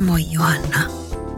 Moi 0.00 0.32
Johanna. 0.32 0.84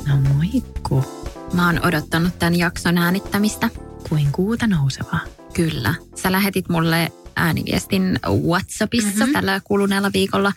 No 0.09 0.35
moikku. 0.35 1.05
Mä 1.53 1.67
oon 1.67 1.87
odottanut 1.87 2.39
tämän 2.39 2.55
jakson 2.55 2.99
äänittämistä. 2.99 3.69
Kuin 4.09 4.33
kuuta 4.33 4.67
nousevaa. 4.67 5.21
Kyllä. 5.55 5.95
Sä 6.15 6.33
lähetit 6.33 6.69
mulle 6.69 7.13
ääniviestin 7.37 8.19
Whatsappissa 8.47 9.19
mm-hmm. 9.19 9.33
tällä 9.33 9.61
kuluneella 9.65 10.11
viikolla 10.13 10.53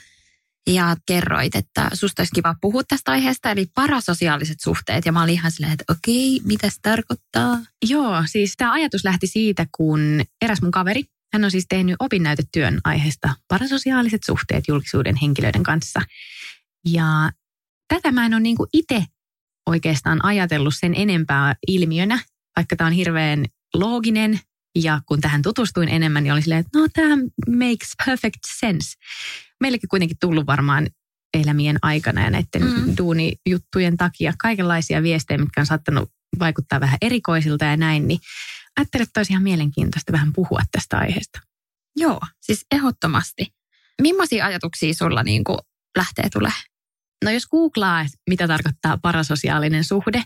ja 0.70 0.96
kerroit, 1.06 1.56
että 1.56 1.90
susta 1.94 2.22
olisi 2.22 2.32
kiva 2.36 2.56
puhua 2.62 2.84
tästä 2.84 3.12
aiheesta, 3.12 3.52
eli 3.52 3.66
parasosiaaliset 3.76 4.58
suhteet. 4.64 5.06
Ja 5.06 5.12
mä 5.12 5.24
olin 5.24 5.34
ihan 5.34 5.52
silleen, 5.52 5.74
että 5.74 5.94
okei, 5.94 6.42
mitä 6.44 6.70
se 6.70 6.76
tarkoittaa? 6.82 7.60
Joo, 7.90 8.24
siis 8.26 8.54
tämä 8.58 8.74
ajatus 8.74 9.04
lähti 9.04 9.28
siitä, 9.28 9.66
kun 9.78 10.22
eräs 10.42 10.62
mun 10.62 10.72
kaveri, 10.72 11.04
hän 11.34 11.46
on 11.46 11.52
siis 11.52 11.66
tehnyt 11.70 11.96
opinnäytetyön 12.00 12.80
aiheesta 12.84 13.36
parasosiaaliset 13.48 14.22
suhteet 14.26 14.68
julkisuuden 14.68 15.16
henkilöiden 15.22 15.64
kanssa. 15.64 16.02
Ja 16.86 17.32
tätä 17.88 18.12
mä 18.12 18.26
en 18.26 18.34
ole 18.34 18.42
niinku 18.42 18.68
itse 18.74 19.06
oikeastaan 19.70 20.26
ajatellut 20.26 20.74
sen 20.78 20.94
enempää 20.96 21.56
ilmiönä, 21.68 22.20
vaikka 22.56 22.76
tämä 22.76 22.88
on 22.88 22.94
hirveän 22.94 23.46
looginen 23.74 24.40
ja 24.76 25.02
kun 25.06 25.22
tähän 25.22 25.42
tutustuin 25.42 25.90
enemmän, 25.90 26.24
niin 26.24 26.34
oli 26.34 26.42
silleen, 26.42 26.60
että 26.60 26.80
no 26.80 26.88
tämä 26.94 27.16
makes 27.48 27.92
perfect 28.06 28.40
sense. 28.60 28.94
Meillekin 29.62 29.90
kuitenkin 29.90 30.18
tullut 30.22 30.48
varmaan 30.48 30.88
elämien 31.34 31.78
aikana 31.82 32.24
ja 32.24 32.30
näiden 32.30 32.62
mm. 32.62 32.94
duunijuttujen 32.98 33.98
takia 33.98 34.34
kaikenlaisia 34.38 35.04
viestejä, 35.04 35.38
mitkä 35.38 35.62
on 35.62 35.66
saattanut 35.66 36.12
vaikuttaa 36.40 36.80
vähän 36.80 36.98
erikoisilta 37.02 37.66
ja 37.66 37.78
näin, 37.78 38.08
niin 38.08 38.20
ajattelin, 38.78 39.04
että 39.04 39.20
olisi 39.20 39.34
ihan 39.34 39.44
mielenkiintoista 39.44 40.12
vähän 40.12 40.34
puhua 40.34 40.60
tästä 40.72 40.98
aiheesta. 40.98 41.40
Joo, 41.96 42.20
siis 42.42 42.66
ehdottomasti. 42.72 43.54
Millaisia 44.02 44.46
ajatuksia 44.46 44.94
sulla 44.94 45.24
niin 45.24 45.44
kuin 45.44 45.58
lähtee 45.98 46.30
tulemaan? 46.34 46.75
No 47.26 47.32
jos 47.32 47.48
googlaa, 47.48 48.06
mitä 48.30 48.48
tarkoittaa 48.48 48.98
parasosiaalinen 48.98 49.84
suhde, 49.84 50.24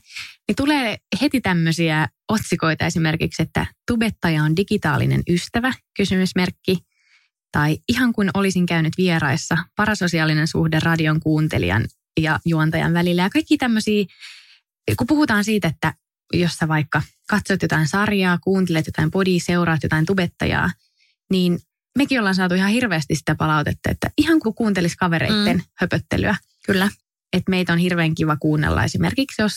niin 0.48 0.56
tulee 0.56 0.98
heti 1.22 1.42
tämmöisiä 1.42 2.08
otsikoita 2.30 2.86
esimerkiksi, 2.86 3.42
että 3.42 3.66
tubettaja 3.88 4.44
on 4.44 4.56
digitaalinen 4.56 5.24
ystävä, 5.30 5.74
kysymysmerkki. 5.98 6.78
Tai 7.52 7.78
ihan 7.90 8.14
kuin 8.14 8.30
olisin 8.34 8.66
käynyt 8.66 8.94
vieraissa, 8.98 9.58
parasosiaalinen 9.76 10.48
suhde 10.48 10.80
radion 10.80 11.20
kuuntelijan 11.20 11.86
ja 12.20 12.40
juontajan 12.46 12.94
välillä. 12.94 13.22
Ja 13.22 13.30
kaikki 13.30 13.58
tämmöisiä, 13.58 14.06
kun 14.98 15.08
puhutaan 15.08 15.44
siitä, 15.44 15.68
että 15.68 15.94
jos 16.34 16.54
sä 16.54 16.68
vaikka 16.68 17.02
katsot 17.30 17.62
jotain 17.62 17.88
sarjaa, 17.88 18.38
kuuntelet 18.44 18.86
jotain 18.86 19.12
podia, 19.12 19.40
seuraat 19.40 19.84
jotain 19.84 20.06
tubettajaa, 20.06 20.72
niin 21.32 21.60
mekin 21.98 22.20
ollaan 22.20 22.36
saatu 22.36 22.56
ihan 22.56 22.72
hirveästi 22.72 23.16
sitä 23.16 23.36
palautetta, 23.36 23.92
että 23.92 24.12
ihan 24.18 24.40
kuin 24.40 24.56
kuuntelis 24.56 24.96
kavereitten 24.96 25.58
mm. 25.58 25.64
höpöttelyä. 25.78 26.36
Kyllä. 26.72 26.90
Että 27.34 27.50
meitä 27.50 27.74
on 27.74 27.80
hirveän 27.80 28.16
kiva 28.16 28.38
kuunnella 28.38 28.84
esimerkiksi, 28.84 29.42
jos 29.42 29.54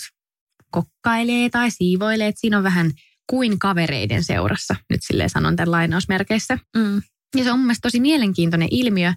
kokkailee 0.70 1.50
tai 1.50 1.70
siivoilee, 1.70 2.28
että 2.28 2.40
siinä 2.40 2.58
on 2.58 2.64
vähän 2.64 2.92
kuin 3.26 3.58
kavereiden 3.58 4.24
seurassa, 4.24 4.76
nyt 4.90 5.00
silleen 5.02 5.30
sanon 5.30 5.56
tämän 5.56 5.70
lainausmerkeissä. 5.70 6.58
Mm. 6.76 7.02
Ja 7.36 7.44
se 7.44 7.52
on 7.52 7.58
mun 7.58 7.66
mielestä 7.66 7.86
tosi 7.88 8.00
mielenkiintoinen 8.00 8.68
ilmiö 8.70 9.14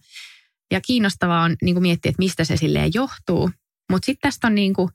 ja 0.71 0.81
kiinnostavaa 0.81 1.43
on 1.43 1.55
niin 1.61 1.75
kuin 1.75 1.81
miettiä, 1.81 2.09
että 2.09 2.19
mistä 2.19 2.43
se 2.43 2.57
silleen 2.57 2.91
johtuu. 2.93 3.51
Mutta 3.91 4.05
sitten 4.05 4.29
tästä 4.31 4.47
on 4.47 4.55
niin 4.55 4.73
kuin 4.73 4.89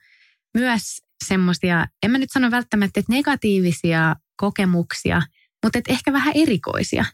myös 0.54 0.82
semmoisia, 1.24 1.86
en 2.02 2.10
mä 2.10 2.18
nyt 2.18 2.30
sano 2.32 2.50
välttämättä, 2.50 3.00
että 3.00 3.12
negatiivisia 3.12 4.16
kokemuksia, 4.36 5.22
mutta 5.62 5.78
että 5.78 5.92
ehkä 5.92 6.12
vähän 6.12 6.32
erikoisia. 6.36 7.04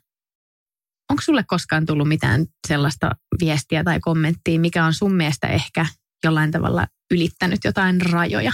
Onko 1.10 1.22
sulle 1.22 1.44
koskaan 1.46 1.86
tullut 1.86 2.08
mitään 2.08 2.46
sellaista 2.68 3.10
viestiä 3.40 3.84
tai 3.84 4.00
kommenttia, 4.00 4.60
mikä 4.60 4.84
on 4.84 4.94
sun 4.94 5.14
mielestä 5.14 5.46
ehkä 5.46 5.86
jollain 6.24 6.50
tavalla 6.50 6.86
ylittänyt 7.10 7.60
jotain 7.64 8.00
rajoja? 8.00 8.52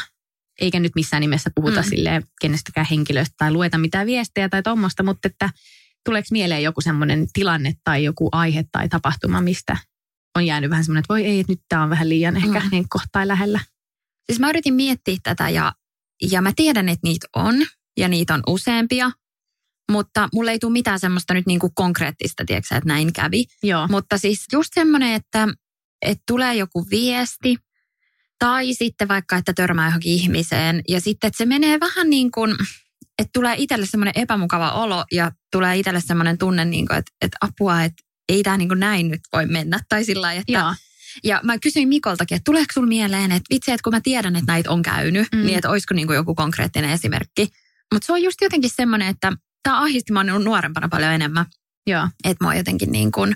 Eikä 0.60 0.80
nyt 0.80 0.92
missään 0.94 1.20
nimessä 1.20 1.50
puhuta 1.54 1.82
mm. 1.82 1.88
silleen 1.88 2.22
kenestäkään 2.40 2.86
henkilöstä 2.90 3.34
tai 3.38 3.52
lueta 3.52 3.78
mitään 3.78 4.06
viestejä 4.06 4.48
tai 4.48 4.62
tuommoista, 4.62 5.02
mutta 5.02 5.28
että 5.28 5.50
tuleeko 6.04 6.26
mieleen 6.30 6.62
joku 6.62 6.80
semmoinen 6.80 7.26
tilanne 7.32 7.74
tai 7.84 8.04
joku 8.04 8.28
aihe 8.32 8.64
tai 8.72 8.88
tapahtuma, 8.88 9.40
mistä 9.40 9.76
on 10.36 10.46
jäänyt 10.46 10.70
vähän 10.70 10.84
semmoinen, 10.84 11.00
että 11.00 11.14
voi 11.14 11.24
ei, 11.24 11.40
että 11.40 11.52
nyt 11.52 11.60
tämä 11.68 11.82
on 11.82 11.90
vähän 11.90 12.08
liian 12.08 12.36
ehkä 12.36 12.60
mm. 12.60 12.68
niin 12.70 12.88
kohtai 12.88 13.28
lähellä. 13.28 13.60
Siis 14.26 14.40
mä 14.40 14.48
yritin 14.48 14.74
miettiä 14.74 15.16
tätä 15.22 15.48
ja, 15.48 15.72
ja 16.30 16.42
mä 16.42 16.52
tiedän, 16.56 16.88
että 16.88 17.08
niitä 17.08 17.26
on 17.36 17.54
ja 17.96 18.08
niitä 18.08 18.34
on 18.34 18.42
useampia, 18.46 19.10
mutta 19.90 20.28
mulle 20.32 20.50
ei 20.50 20.58
tule 20.58 20.72
mitään 20.72 21.00
semmoista 21.00 21.34
nyt 21.34 21.46
niin 21.46 21.58
kuin 21.58 21.72
konkreettista, 21.74 22.44
tiedätkö, 22.44 22.76
että 22.76 22.88
näin 22.88 23.12
kävi. 23.12 23.44
Joo. 23.62 23.88
Mutta 23.88 24.18
siis 24.18 24.44
just 24.52 24.70
semmoinen, 24.74 25.12
että, 25.12 25.48
että 26.02 26.22
tulee 26.26 26.54
joku 26.54 26.86
viesti 26.90 27.56
tai 28.38 28.74
sitten 28.74 29.08
vaikka, 29.08 29.36
että 29.36 29.52
törmää 29.52 29.86
johonkin 29.86 30.12
ihmiseen 30.12 30.82
ja 30.88 31.00
sitten, 31.00 31.28
että 31.28 31.38
se 31.38 31.46
menee 31.46 31.80
vähän 31.80 32.10
niin 32.10 32.30
kuin, 32.30 32.54
että 33.18 33.30
tulee 33.32 33.54
itselle 33.58 33.86
semmoinen 33.86 34.12
epämukava 34.16 34.70
olo 34.70 35.04
ja 35.12 35.32
tulee 35.52 35.76
itselle 35.76 36.00
semmoinen 36.00 36.38
tunne, 36.38 36.64
niin 36.64 36.86
kuin, 36.86 36.98
että, 36.98 37.12
että 37.20 37.36
apua, 37.40 37.82
että 37.82 38.02
ei 38.28 38.42
tämä 38.42 38.56
niin 38.56 38.68
kuin 38.68 38.80
näin 38.80 39.08
nyt 39.08 39.20
voi 39.32 39.46
mennä. 39.46 39.80
Tai 39.88 40.04
sillä 40.04 40.22
lailla, 40.22 40.40
että 40.40 40.52
Joo. 40.52 40.74
ja 41.24 41.40
mä 41.42 41.58
kysyin 41.58 41.88
Mikoltakin, 41.88 42.36
että 42.36 42.50
tuleeko 42.50 42.72
sulla 42.72 42.86
mieleen, 42.86 43.32
että 43.32 43.54
vitsi, 43.54 43.70
että 43.70 43.84
kun 43.84 43.92
mä 43.92 44.00
tiedän, 44.00 44.36
että 44.36 44.52
näitä 44.52 44.70
on 44.70 44.82
käynyt, 44.82 45.28
mm. 45.32 45.46
niin 45.46 45.56
että 45.56 45.70
olisiko 45.70 45.94
niin 45.94 46.06
kuin 46.06 46.16
joku 46.16 46.34
konkreettinen 46.34 46.90
esimerkki. 46.90 47.48
Mutta 47.92 48.06
se 48.06 48.12
on 48.12 48.22
just 48.22 48.40
jotenkin 48.40 48.70
semmoinen, 48.74 49.08
että 49.08 49.32
tämä 49.62 49.80
ahisti 49.80 50.12
mä 50.12 50.24
nuorempana 50.24 50.88
paljon 50.88 51.12
enemmän. 51.12 51.46
Joo. 51.86 52.08
Että 52.24 52.44
mua 52.44 52.54
jotenkin 52.54 52.92
niin 52.92 53.12
kuin 53.12 53.34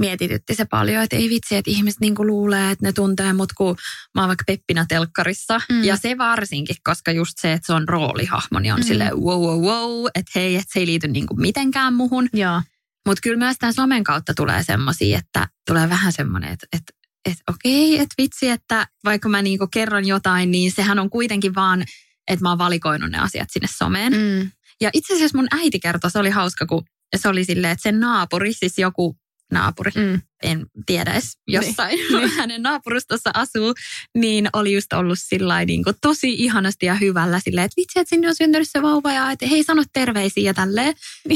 mietitytti 0.00 0.54
se 0.54 0.64
paljon, 0.64 1.02
että 1.02 1.16
ei 1.16 1.28
vitsi, 1.28 1.56
että 1.56 1.70
ihmiset 1.70 2.00
niin 2.00 2.14
kuin 2.14 2.26
luulee, 2.26 2.70
että 2.70 2.86
ne 2.86 2.92
tuntee 2.92 3.32
mut, 3.32 3.52
kun 3.52 3.76
mä 4.14 4.20
oon 4.20 4.28
vaikka 4.28 4.44
Peppinä 4.46 4.86
telkkarissa. 4.88 5.60
Mm. 5.68 5.84
Ja 5.84 5.96
se 5.96 6.18
varsinkin, 6.18 6.76
koska 6.84 7.12
just 7.12 7.32
se, 7.40 7.52
että 7.52 7.66
se 7.66 7.72
on 7.72 7.88
roolihahmo, 7.88 8.58
niin 8.58 8.74
on 8.74 8.80
mm. 8.80 8.84
silleen 8.84 9.16
wow, 9.16 9.42
wow, 9.42 9.60
wow, 9.60 10.06
että 10.14 10.30
hei, 10.34 10.56
että 10.56 10.72
se 10.72 10.80
ei 10.80 10.86
liity 10.86 11.08
niin 11.08 11.26
kuin 11.26 11.40
mitenkään 11.40 11.94
muhun. 11.94 12.28
Joo. 12.32 12.62
Mutta 13.06 13.20
kyllä 13.22 13.38
myös 13.38 13.56
tämän 13.58 13.74
somen 13.74 14.04
kautta 14.04 14.34
tulee 14.34 14.62
semmoisia, 14.62 15.18
että 15.18 15.48
tulee 15.66 15.88
vähän 15.88 16.12
semmoinen, 16.12 16.52
että, 16.52 16.66
että, 16.72 16.92
että 17.24 17.42
okei, 17.50 17.98
että 17.98 18.14
vitsi, 18.18 18.48
että 18.48 18.86
vaikka 19.04 19.28
mä 19.28 19.42
niinku 19.42 19.66
kerron 19.66 20.06
jotain, 20.06 20.50
niin 20.50 20.72
sehän 20.72 20.98
on 20.98 21.10
kuitenkin 21.10 21.54
vaan, 21.54 21.84
että 22.28 22.42
mä 22.42 22.48
oon 22.48 22.58
valikoinut 22.58 23.10
ne 23.10 23.18
asiat 23.18 23.48
sinne 23.50 23.68
someen. 23.78 24.12
Mm. 24.12 24.50
Ja 24.80 24.90
itse 24.92 25.14
asiassa 25.14 25.38
mun 25.38 25.48
äiti 25.50 25.80
kertoi, 25.80 26.10
se 26.10 26.18
oli 26.18 26.30
hauska, 26.30 26.66
kun 26.66 26.84
se 27.16 27.28
oli 27.28 27.44
silleen, 27.44 27.72
että 27.72 27.82
sen 27.82 28.00
naapuri, 28.00 28.52
siis 28.52 28.78
joku 28.78 29.16
naapuri, 29.52 29.90
Mm. 29.94 30.20
en 30.42 30.66
tiedä 30.86 31.12
edes 31.12 31.38
jossain 31.48 31.98
niin. 32.12 32.30
hänen 32.38 32.62
naapurustossa 32.62 33.30
asuu, 33.34 33.74
niin 34.18 34.48
oli 34.52 34.72
just 34.74 34.92
ollut 34.92 35.18
sillä 35.22 35.64
niin 35.64 35.84
kuin 35.84 35.96
tosi 36.00 36.34
ihanasti 36.34 36.86
ja 36.86 36.94
hyvällä 36.94 37.40
silleen, 37.40 37.64
että 37.64 37.74
vitsi, 37.76 37.98
että 38.00 38.08
sinne 38.08 38.28
on 38.28 38.34
syntynyt 38.34 38.68
se 38.70 38.82
vauva 38.82 39.12
ja 39.12 39.30
että 39.30 39.46
hei 39.46 39.62
sano 39.64 39.82
terveisiä 39.92 40.42
ja 40.44 40.54
tälleen. 40.54 40.94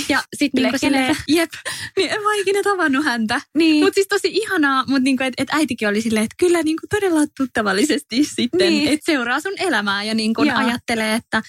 Ja 0.09 0.23
sitten 0.37 0.63
niin 0.63 0.79
silleen, 0.79 1.17
jep, 1.29 1.51
niin 1.97 2.11
en 2.11 2.23
mä 2.23 2.35
ikinä 2.35 2.63
tavannut 2.63 3.05
häntä. 3.05 3.41
Niin. 3.59 3.85
Mutta 3.85 3.95
siis 3.95 4.09
tosi 4.09 4.29
ihanaa, 4.33 4.85
mutta 4.89 5.03
niinku, 5.05 5.25
että 5.25 5.43
et 5.43 5.49
äitikin 5.53 5.89
oli 5.89 6.01
silleen, 6.03 6.25
että 6.25 6.37
kyllä 6.39 6.63
niinku 6.63 6.87
todella 6.91 7.21
tuttavallisesti 7.37 8.25
sitten, 8.25 8.59
Niin. 8.73 8.89
että 8.93 9.05
seuraa 9.13 9.41
sun 9.41 9.55
elämää 9.59 10.05
ja 10.05 10.15
niinku 10.15 10.43
Joo. 10.43 10.57
ajattelee, 10.59 11.15
että 11.15 11.43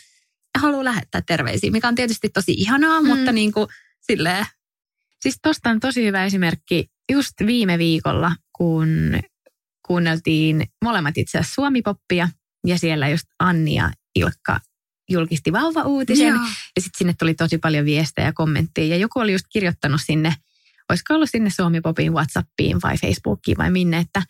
haluaa 0.56 0.84
lähettää 0.84 1.22
terveisiä, 1.28 1.72
mikä 1.72 1.88
on 1.88 1.96
tietysti 1.96 2.30
tosi 2.30 2.52
ihanaa, 2.52 3.02
Mm. 3.02 3.08
mutta 3.08 3.32
niinku 3.32 3.68
silleen, 4.02 4.46
Siis 5.22 5.40
tosta 5.42 5.70
on 5.70 5.80
tosi 5.80 6.06
hyvä 6.06 6.26
esimerkki 6.26 6.88
just 7.12 7.34
viime 7.46 7.78
viikolla, 7.78 8.36
kun 8.58 8.88
kuunneltiin 9.88 10.68
molemmat 10.84 11.18
itse 11.18 11.38
asiassa 11.38 11.54
suomipoppia 11.54 12.30
ja 12.68 12.78
siellä 12.78 13.10
just 13.10 13.26
Anni 13.40 13.76
ja 13.76 13.92
Ilkka 14.16 14.60
julkisti 15.10 15.52
vauva-uutisen. 15.54 16.28
Joo. 16.28 16.38
Ja 16.76 16.82
sitten 16.82 16.98
sinne 16.98 17.14
tuli 17.20 17.34
tosi 17.34 17.58
paljon 17.58 17.86
viestejä 17.86 18.28
ja 18.28 18.34
kommentteja. 18.34 18.88
Ja 18.88 18.98
joku 18.98 19.20
oli 19.20 19.32
just 19.32 19.46
kirjoittanut 19.54 20.02
sinne, 20.06 20.36
olisiko 20.90 21.14
ollut 21.14 21.30
sinne 21.30 21.50
Suomi 21.50 21.82
Popin 21.82 22.14
Whatsappiin 22.14 22.78
vai 22.84 22.98
Facebookiin 22.98 23.58
vai 23.58 23.72
minne, 23.72 23.98
että 23.98 24.24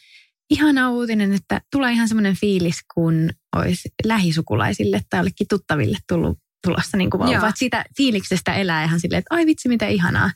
ihana 0.50 0.89
uutinen, 0.89 1.33
että 1.33 1.62
tulee 1.71 1.92
ihan 1.92 2.07
semmoinen 2.07 2.36
fiilis, 2.36 2.80
kun 2.94 3.30
olisi 3.56 3.89
lähisukulaisille 4.06 5.01
tai 5.09 5.19
jollekin 5.19 5.47
tuttaville 5.50 5.97
tullut 6.07 6.39
tulossa 6.63 6.97
niin 6.97 7.09
kuin 7.09 7.19
vauva. 7.19 7.51
Siitä 7.56 7.86
fiiliksestä 7.97 8.53
elää 8.53 8.83
ihan 8.83 9.00
silleen, 9.00 9.19
että 9.19 9.36
ai 9.36 9.45
vitsi, 9.45 9.69
mitä 9.69 9.88
ihanaa. 9.88 10.31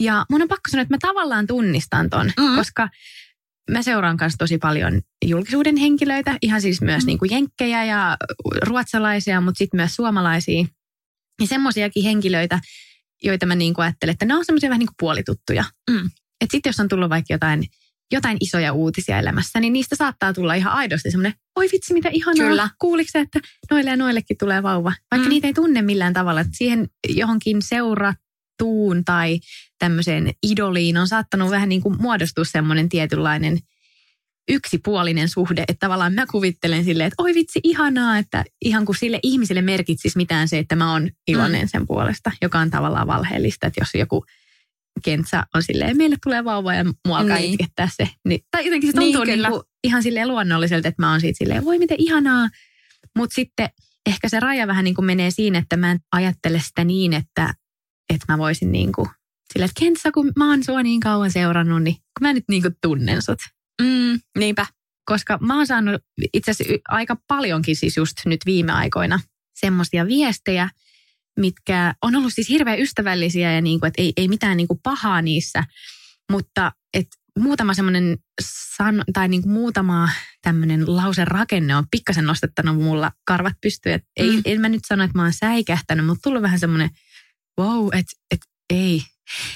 Ja 0.00 0.26
mun 0.30 0.42
on 0.42 0.48
pakko 0.48 0.70
sanoa, 0.70 0.82
että 0.82 0.94
mä 0.94 0.98
tavallaan 1.00 1.46
tunnistan 1.46 2.10
ton, 2.10 2.32
mm. 2.40 2.56
koska 2.56 2.88
mä 3.70 3.82
seuraan 3.82 4.16
kanssa 4.16 4.38
tosi 4.38 4.58
paljon 4.58 5.02
julkisuuden 5.24 5.76
henkilöitä, 5.76 6.36
ihan 6.42 6.60
siis 6.60 6.80
myös 6.80 7.02
mm. 7.02 7.06
niin 7.06 7.18
kuin 7.18 7.30
jenkkejä 7.30 7.84
ja 7.84 8.16
ruotsalaisia, 8.62 9.40
mutta 9.40 9.58
sitten 9.58 9.78
myös 9.78 9.94
suomalaisia. 9.96 10.64
Ja 11.40 11.46
semmoisiakin 11.46 12.04
henkilöitä, 12.04 12.60
joita 13.22 13.46
mä 13.46 13.54
niin 13.54 13.74
kuin 13.74 13.84
ajattelen, 13.84 14.12
että 14.12 14.24
ne 14.24 14.34
on 14.34 14.44
semmoisia 14.44 14.70
vähän 14.70 14.78
niin 14.78 14.86
kuin 14.86 14.96
puolituttuja. 15.00 15.64
Mm. 15.90 16.10
Että 16.40 16.52
sitten 16.52 16.70
jos 16.70 16.80
on 16.80 16.88
tullut 16.88 17.10
vaikka 17.10 17.34
jotain, 17.34 17.64
jotain 18.14 18.36
isoja 18.40 18.72
uutisia 18.72 19.18
elämässä, 19.18 19.60
niin 19.60 19.72
niistä 19.72 19.96
saattaa 19.96 20.32
tulla 20.32 20.54
ihan 20.54 20.72
aidosti 20.72 21.10
semmoinen, 21.10 21.34
oi 21.56 21.68
vitsi 21.72 21.94
mitä 21.94 22.08
ihanaa, 22.12 22.48
Kyllä. 22.48 22.68
kuuliko 22.80 23.10
että 23.14 23.40
noille 23.70 23.90
ja 23.90 23.96
noillekin 23.96 24.36
tulee 24.38 24.62
vauva. 24.62 24.92
Vaikka 25.10 25.28
mm. 25.28 25.28
niitä 25.28 25.46
ei 25.46 25.54
tunne 25.54 25.82
millään 25.82 26.12
tavalla, 26.12 26.40
että 26.40 26.56
siihen 26.56 26.88
johonkin 27.08 27.62
seurattuun 27.62 29.04
tai 29.04 29.40
tämmöiseen 29.78 30.32
idoliin 30.42 30.96
on 30.96 31.08
saattanut 31.08 31.50
vähän 31.50 31.68
niin 31.68 31.82
kuin 31.82 32.02
muodostua 32.02 32.44
semmoinen 32.44 32.88
tietynlainen– 32.88 33.58
yksipuolinen 34.48 35.28
suhde, 35.28 35.64
että 35.68 35.86
tavallaan 35.86 36.12
mä 36.12 36.26
kuvittelen 36.26 36.84
silleen, 36.84 37.06
että 37.06 37.22
oi 37.22 37.34
vitsi 37.34 37.60
ihanaa, 37.62 38.18
että 38.18 38.44
ihan 38.64 38.84
kuin 38.84 38.96
sille 38.96 39.20
ihmiselle 39.22 39.62
merkitsisi 39.62 40.16
mitään 40.16 40.48
se, 40.48 40.58
että 40.58 40.76
mä 40.76 40.92
oon 40.92 41.10
iloinen 41.28 41.62
mm. 41.62 41.68
sen 41.68 41.86
puolesta, 41.86 42.32
joka 42.42 42.58
on 42.58 42.70
tavallaan 42.70 43.06
valheellista, 43.06 43.66
että 43.66 43.80
jos 43.80 43.94
joku 43.94 44.24
kentsä 45.02 45.44
on 45.54 45.62
silleen, 45.62 45.96
meille 45.96 46.16
tulee 46.24 46.44
vauva 46.44 46.74
ja 46.74 46.84
mua 47.06 47.18
alkaa 47.18 47.36
niin. 47.36 47.52
itkettää 47.52 47.88
se. 47.96 48.08
Niin, 48.28 48.40
tai 48.50 48.64
jotenkin 48.64 48.92
se 48.92 49.00
tuntuu 49.00 49.24
niin, 49.24 49.42
niin 49.42 49.50
kuin 49.50 49.62
ihan 49.84 50.02
silleen 50.02 50.28
luonnolliselta, 50.28 50.88
että 50.88 51.02
mä 51.02 51.10
oon 51.10 51.20
siitä 51.20 51.38
silleen, 51.38 51.64
voi 51.64 51.78
miten 51.78 52.00
ihanaa. 52.00 52.48
Mutta 53.16 53.34
sitten 53.34 53.68
ehkä 54.06 54.28
se 54.28 54.40
raja 54.40 54.66
vähän 54.66 54.84
niin 54.84 54.94
kuin 54.94 55.04
menee 55.04 55.30
siinä, 55.30 55.58
että 55.58 55.76
mä 55.76 55.90
en 55.90 55.98
ajattele 56.12 56.60
sitä 56.60 56.84
niin, 56.84 57.12
että, 57.12 57.54
että 58.14 58.32
mä 58.32 58.38
voisin 58.38 58.72
niin 58.72 58.92
kuin 58.92 59.08
silleen, 59.52 59.70
että 59.70 59.80
Kentsä, 59.80 60.12
kun 60.12 60.32
mä 60.36 60.50
oon 60.50 60.64
sua 60.64 60.82
niin 60.82 61.00
kauan 61.00 61.30
seurannut, 61.30 61.82
niin 61.82 61.94
kun 61.94 62.20
mä 62.20 62.32
nyt 62.32 62.44
niin 62.48 62.62
kuin 62.62 62.76
tunnen 62.82 63.22
sut. 63.22 63.38
Mm, 63.82 64.20
niinpä. 64.38 64.66
Koska 65.04 65.38
mä 65.40 65.56
oon 65.56 65.66
saanut 65.66 66.02
itse 66.32 66.50
asiassa 66.50 66.74
aika 66.88 67.16
paljonkin 67.28 67.76
siis 67.76 67.96
just 67.96 68.16
nyt 68.26 68.40
viime 68.46 68.72
aikoina 68.72 69.20
semmoisia 69.54 70.06
viestejä, 70.06 70.68
mitkä 71.40 71.94
on 72.02 72.16
ollut 72.16 72.32
siis 72.32 72.48
hirveän 72.48 72.80
ystävällisiä 72.80 73.52
ja 73.52 73.60
niin 73.60 73.80
kuin, 73.80 73.88
että 73.88 74.02
ei, 74.02 74.12
ei 74.16 74.28
mitään 74.28 74.56
niin 74.56 74.68
kuin 74.68 74.80
pahaa 74.82 75.22
niissä, 75.22 75.64
mutta 76.32 76.72
että 76.94 77.16
muutama 77.38 77.74
semmoinen 77.74 78.18
san, 78.76 79.04
tai 79.12 79.28
niin 79.28 79.42
kuin 79.42 79.52
muutama 79.52 80.08
tämmöinen 80.42 80.96
lause 80.96 81.24
rakenne 81.24 81.76
on 81.76 81.84
pikkasen 81.90 82.24
nostettanut 82.24 82.76
mulla 82.76 83.12
karvat 83.24 83.56
pystyyn. 83.60 83.94
Että 83.94 84.08
ei, 84.16 84.30
mm. 84.30 84.42
en 84.44 84.60
mä 84.60 84.68
nyt 84.68 84.84
sano, 84.86 85.04
että 85.04 85.18
mä 85.18 85.22
oon 85.22 85.32
säikähtänyt, 85.32 86.06
mutta 86.06 86.22
tullut 86.22 86.42
vähän 86.42 86.58
semmoinen 86.58 86.90
wow, 87.60 87.88
että 87.92 88.12
et, 88.30 88.40
ei. 88.70 89.02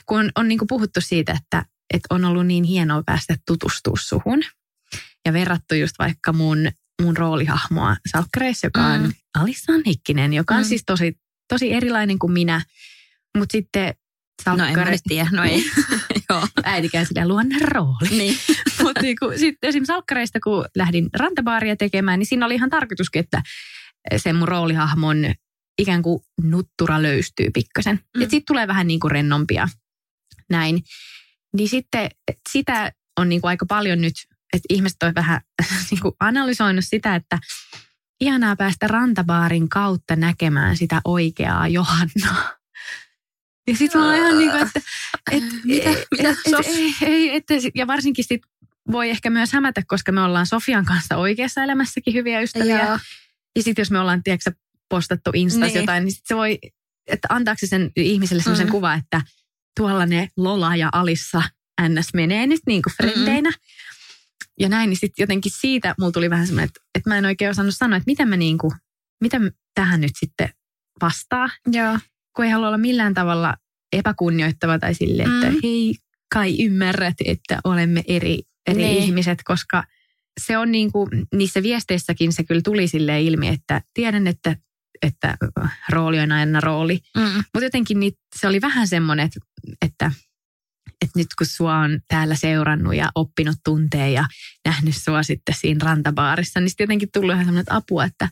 Kun 0.07 0.21
on, 0.21 0.31
on 0.35 0.49
niin 0.49 0.59
kuin 0.59 0.69
puhuttu 0.69 1.01
siitä, 1.01 1.33
että 1.33 1.65
että 1.95 2.15
on 2.15 2.25
ollut 2.25 2.47
niin 2.47 2.65
hienoa 2.65 3.03
päästä 3.07 3.37
tutustua 3.47 3.97
suhun. 4.01 4.43
Ja 5.27 5.33
verrattu 5.33 5.75
just 5.75 5.95
vaikka 5.99 6.33
mun, 6.33 6.69
mun 7.03 7.17
roolihahmoa 7.17 7.97
Salkkareissa, 8.13 8.67
joka 8.67 8.81
on 8.81 9.03
mm. 9.03 9.13
Alissan 9.39 9.83
Hikkinen, 9.87 10.33
joka 10.33 10.55
on 10.55 10.61
mm. 10.61 10.69
siis 10.69 10.83
tosi, 10.87 11.19
tosi 11.49 11.73
erilainen 11.73 12.19
kuin 12.19 12.33
minä. 12.33 12.63
Mutta 13.39 13.53
sitten 13.53 13.95
Salkkare... 14.45 14.75
No 14.75 14.83
en 14.83 14.89
mä 14.89 14.97
tiedä, 15.09 15.29
no 15.33 15.45
ei. 15.45 15.65
Äitikään 16.65 17.07
sillä 17.07 17.29
luonne 17.29 17.57
rooli. 17.61 18.09
Niin. 18.11 18.37
Mutta 18.83 19.03
niinku, 19.03 19.33
sitten 19.37 19.69
esimerkiksi 19.69 19.93
Salkkareista, 19.93 20.41
kun 20.41 20.65
lähdin 20.77 21.09
rantabaaria 21.13 21.77
tekemään, 21.77 22.19
niin 22.19 22.27
siinä 22.27 22.47
oli 22.47 22.55
ihan 22.55 22.71
tarkoituskin, 22.71 23.21
että 23.21 23.43
sen 24.17 24.37
mun 24.37 24.49
roolihahmon 24.49 25.17
ikään 25.79 26.03
kuin 26.03 26.23
nuttura 26.43 27.03
löystyy 27.03 27.51
pikkasen. 27.55 27.97
Mm. 27.97 28.23
Että 28.23 28.31
sitten 28.31 28.47
tulee 28.47 28.67
vähän 28.67 28.87
niin 28.87 29.01
kuin 29.01 29.11
rennompia 29.11 29.69
näin. 30.51 30.83
Niin 31.57 31.69
sitten 31.69 32.11
sitä 32.53 32.93
on 33.21 33.29
niin 33.29 33.41
kuin 33.41 33.49
aika 33.49 33.67
paljon 33.67 34.01
nyt, 34.01 34.15
että 34.53 34.67
ihmiset 34.69 35.03
on 35.03 35.15
vähän 35.15 35.41
niin 35.91 36.01
kuin 36.01 36.15
analysoinut 36.21 36.85
sitä, 36.89 37.15
että 37.15 37.39
ihanaa 38.21 38.57
päästä 38.57 38.87
rantabaarin 38.87 39.69
kautta 39.69 40.17
näkemään 40.17 40.77
sitä 40.77 41.01
oikeaa 41.05 41.69
Johannaa. 41.69 42.59
Ja 43.67 43.77
sitten 43.77 44.01
mä 44.01 44.17
ihan 44.17 44.39
niin 44.39 44.51
kuin, 44.51 44.63
että, 44.63 44.81
että, 45.31 45.55
mitä, 45.65 45.91
mitä 46.11 46.31
et, 46.31 46.37
et, 46.47 46.67
ei, 46.67 46.95
ei, 47.03 47.37
että, 47.37 47.55
ja 47.75 47.87
varsinkin 47.87 48.25
sit 48.25 48.43
voi 48.93 49.11
ehkä 49.11 49.31
myös 49.31 49.53
hämätä, 49.53 49.83
koska 49.87 50.13
me 50.13 50.21
ollaan 50.21 50.47
Sofian 50.47 50.85
kanssa 50.85 51.17
oikeassa 51.17 51.63
elämässäkin 51.63 52.15
hyviä 52.15 52.41
ystäviä. 52.41 52.85
Joo. 52.85 52.99
Ja 53.57 53.63
sitten 53.63 53.83
jos 53.83 53.91
me 53.91 53.99
ollaan, 53.99 54.23
tiedätkö, 54.23 54.53
postattu 54.89 55.31
Instas 55.35 55.73
niin. 55.73 55.81
jotain, 55.81 56.05
niin 56.05 56.13
sit 56.13 56.27
se 56.27 56.37
voi, 56.37 56.59
että 57.07 57.29
antaako 57.31 57.59
se 57.59 57.67
sen 57.67 57.91
ihmiselle 57.97 58.43
sellaisen 58.43 58.67
mm. 58.67 58.71
kuva, 58.71 58.95
että– 58.95 59.23
tuolla 59.79 60.07
ne 60.07 60.29
Lola 60.37 60.77
ja 60.77 60.89
Alissa 60.93 61.43
NS 61.89 62.15
menee 62.15 62.47
nyt 62.47 62.61
niin 62.67 62.83
kuin 62.83 62.93
frendeinä. 62.97 63.51
Mm-hmm. 63.51 63.88
Ja 64.61 64.69
näin, 64.69 64.91
niin 64.91 64.99
sitten 64.99 65.23
jotenkin 65.23 65.53
siitä 65.61 65.95
mulla 65.99 66.13
tuli 66.13 66.31
vähän 66.31 66.47
semmoinen, 66.47 66.65
että, 66.69 66.81
että 66.95 67.11
mä 67.11 67.19
en 67.19 67.25
oikein 67.25 67.51
osannut 67.51 67.75
sanoa, 67.77 67.97
että 67.97 68.11
mitä 68.11 68.25
mä 68.25 68.37
niin 68.37 68.59
kuin, 68.59 68.73
mitä 69.21 69.41
tähän 69.75 70.01
nyt 70.01 70.13
sitten 70.19 70.49
vastaa. 71.03 71.49
Joo. 71.73 71.99
Kun 72.37 72.45
ei 72.45 72.51
halua 72.51 72.69
olla 72.69 72.79
millään 72.79 73.15
tavalla 73.15 73.57
epäkunnioittava 73.93 74.79
tai 74.79 74.95
sille, 74.95 75.23
että 75.23 75.51
mm. 75.51 75.59
hei, 75.63 75.95
kai 76.35 76.65
ymmärrät, 76.65 77.17
että 77.25 77.59
olemme 77.65 78.03
eri, 78.07 78.43
eri 78.67 78.83
niin. 78.83 79.03
ihmiset, 79.03 79.39
koska 79.45 79.85
se 80.41 80.59
on 80.59 80.73
niin 80.73 80.93
kuin, 80.93 81.09
niissä 81.35 81.63
viesteissäkin 81.63 82.33
se 82.33 82.45
kyllä 82.45 82.61
tuli 82.65 82.89
sille 82.89 83.23
ilmi, 83.23 83.49
että 83.49 83.83
tiedän, 83.95 84.27
että 84.27 84.57
että 85.03 85.37
rooli 85.89 86.21
on 86.21 86.33
aina 86.33 86.61
rooli. 86.61 87.01
Mm. 87.17 87.23
Mutta 87.23 87.65
jotenkin 87.65 88.01
niin 88.01 88.13
se 88.41 88.49
oli 88.49 88.61
vähän 88.61 88.89
semmoinen, 88.89 89.27
että, 89.27 89.41
että, 89.83 90.13
että 91.05 91.19
nyt 91.19 91.27
kun 91.39 91.47
sua 91.47 91.77
on 91.77 92.01
täällä 92.09 92.35
seurannut 92.35 92.95
ja 92.95 93.09
oppinut 93.15 93.57
tunteen 93.65 94.13
ja 94.13 94.25
nähnyt 94.65 94.97
sua 94.97 95.23
sitten 95.23 95.55
siinä 95.59 95.85
rantabaarissa, 95.85 96.61
niin 96.61 96.71
sitten 96.71 96.85
jotenkin 96.85 97.09
tullut 97.13 97.33
ihan 97.33 97.45
semmoinen 97.45 97.73
apua, 97.73 98.05
että, 98.05 98.29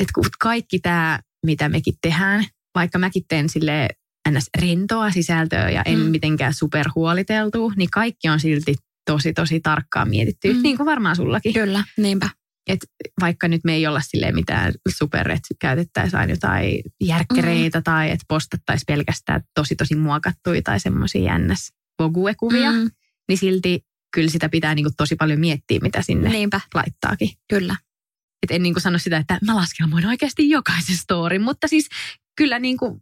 että 0.00 0.12
kun 0.14 0.24
kaikki 0.40 0.78
tämä, 0.78 1.20
mitä 1.46 1.68
mekin 1.68 1.94
tehdään, 2.02 2.44
vaikka 2.74 2.98
mäkin 2.98 3.22
teen 3.28 3.48
sille 3.48 3.88
ns. 4.30 4.50
rentoa 4.60 5.10
sisältöä 5.10 5.70
ja 5.70 5.82
en 5.82 5.98
mm. 5.98 6.04
mitenkään 6.04 6.54
superhuoliteltu, 6.54 7.72
niin 7.76 7.90
kaikki 7.90 8.28
on 8.28 8.40
silti 8.40 8.74
tosi, 9.10 9.32
tosi 9.32 9.60
tarkkaan 9.60 10.08
mietitty, 10.08 10.52
mm. 10.52 10.62
niin 10.62 10.76
kuin 10.76 10.86
varmaan 10.86 11.16
sullakin. 11.16 11.52
Kyllä, 11.52 11.84
niinpä 11.96 12.30
että 12.66 12.86
vaikka 13.20 13.48
nyt 13.48 13.60
me 13.64 13.74
ei 13.74 13.86
olla 13.86 14.00
sille 14.00 14.32
mitään 14.32 14.72
super, 14.98 15.30
että 15.30 15.54
käytettäisiin 15.60 16.20
aina 16.20 16.32
jotain 16.32 16.82
järkkäreitä 17.04 17.78
mm. 17.78 17.84
tai 17.84 18.10
että 18.10 18.24
postattaisiin 18.28 18.86
pelkästään 18.86 19.42
tosi 19.54 19.76
tosi 19.76 19.94
muokattuja 19.94 20.62
tai 20.62 20.80
semmoisia 20.80 21.22
jännäs 21.22 21.72
vogue-kuvia, 22.02 22.72
mm. 22.72 22.90
niin 23.28 23.38
silti 23.38 23.80
kyllä 24.14 24.30
sitä 24.30 24.48
pitää 24.48 24.74
niin 24.74 24.84
kuin 24.84 24.96
tosi 24.96 25.16
paljon 25.16 25.40
miettiä, 25.40 25.78
mitä 25.82 26.02
sinne 26.02 26.28
Niinpä. 26.28 26.60
laittaakin. 26.74 27.30
Kyllä. 27.48 27.76
Et 28.42 28.50
en 28.50 28.62
niin 28.62 28.74
kuin 28.74 28.82
sano 28.82 28.98
sitä, 28.98 29.16
että 29.16 29.38
mä 29.46 29.56
laskelmoin 29.56 30.06
oikeasti 30.06 30.50
jokaisen 30.50 30.96
story, 30.96 31.38
mutta 31.38 31.68
siis 31.68 31.88
kyllä 32.36 32.58
niin 32.58 32.76
kuin 32.76 33.00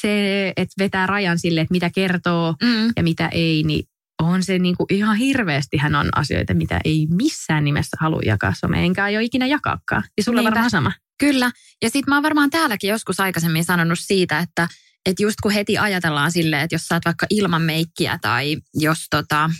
se, 0.00 0.52
että 0.56 0.74
vetää 0.78 1.06
rajan 1.06 1.38
sille, 1.38 1.60
että 1.60 1.72
mitä 1.72 1.90
kertoo 1.90 2.54
mm. 2.62 2.92
ja 2.96 3.02
mitä 3.02 3.28
ei, 3.28 3.62
niin 3.62 3.84
on 4.22 4.42
se 4.42 4.58
niin 4.58 4.76
kuin 4.76 4.86
ihan 4.90 5.16
hirveästi 5.16 5.76
hän 5.76 5.94
on 5.94 6.08
asioita, 6.14 6.54
mitä 6.54 6.80
ei 6.84 7.06
missään 7.10 7.64
nimessä 7.64 7.96
halua 8.00 8.20
jakaa 8.24 8.52
some, 8.60 8.84
enkä 8.84 9.04
aio 9.04 9.20
ikinä 9.20 9.46
jakaakaan. 9.46 10.04
Ja 10.16 10.24
sulla 10.24 10.40
Niinpä. 10.40 10.50
varmaan 10.50 10.70
sama. 10.70 10.92
Kyllä. 11.18 11.50
Ja 11.82 11.90
sitten 11.90 12.04
mä 12.08 12.16
oon 12.16 12.22
varmaan 12.22 12.50
täälläkin 12.50 12.90
joskus 12.90 13.20
aikaisemmin 13.20 13.64
sanonut 13.64 13.98
siitä, 13.98 14.38
että, 14.38 14.68
että 15.06 15.22
just 15.22 15.36
kun 15.42 15.52
heti 15.52 15.78
ajatellaan 15.78 16.32
silleen, 16.32 16.62
että 16.62 16.74
jos 16.74 16.86
sä 16.86 16.94
oot 16.94 17.04
vaikka 17.04 17.26
ilman 17.30 17.62
meikkiä 17.62 18.18
tai 18.22 18.56
jos 18.74 19.06
tota, 19.10 19.50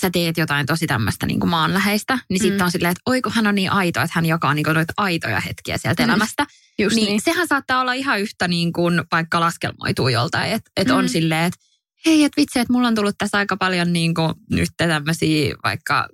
sä 0.00 0.10
teet 0.10 0.36
jotain 0.36 0.66
tosi 0.66 0.86
tämmöistä 0.86 1.26
niin 1.26 1.40
kuin 1.40 1.50
maanläheistä, 1.50 2.18
niin 2.28 2.40
mm. 2.40 2.42
sitten 2.42 2.64
on 2.64 2.70
silleen, 2.70 2.92
että 2.92 3.02
oi 3.06 3.22
kun 3.22 3.32
hän 3.32 3.46
on 3.46 3.54
niin 3.54 3.72
aito, 3.72 4.00
että 4.00 4.12
hän 4.14 4.26
jakaa 4.26 4.54
niin 4.54 4.64
kuin 4.64 4.74
noita 4.74 4.92
aitoja 4.96 5.40
hetkiä 5.40 5.78
sieltä 5.78 6.02
mm. 6.02 6.08
elämästä. 6.08 6.46
Just 6.78 6.96
niin, 6.96 7.06
niin. 7.06 7.20
Sehän 7.20 7.48
saattaa 7.48 7.80
olla 7.80 7.92
ihan 7.92 8.20
yhtä 8.20 8.48
niin 8.48 8.72
kuin 8.72 9.02
vaikka 9.12 9.40
laskelmoituu 9.40 10.08
joltain, 10.08 10.52
että 10.52 10.70
et 10.76 10.88
mm. 10.88 10.94
on 10.94 11.08
silleen, 11.08 11.44
että 11.44 11.60
hei, 12.06 12.24
että 12.24 12.40
vitsi, 12.40 12.58
että 12.58 12.72
mulla 12.72 12.88
on 12.88 12.94
tullut 12.94 13.14
tässä 13.18 13.38
aika 13.38 13.56
paljon 13.56 13.92
niin 13.92 14.14
kuin, 14.14 14.34
nyt 14.50 14.68
tämmöisiä 14.76 15.54
vaikka 15.64 16.08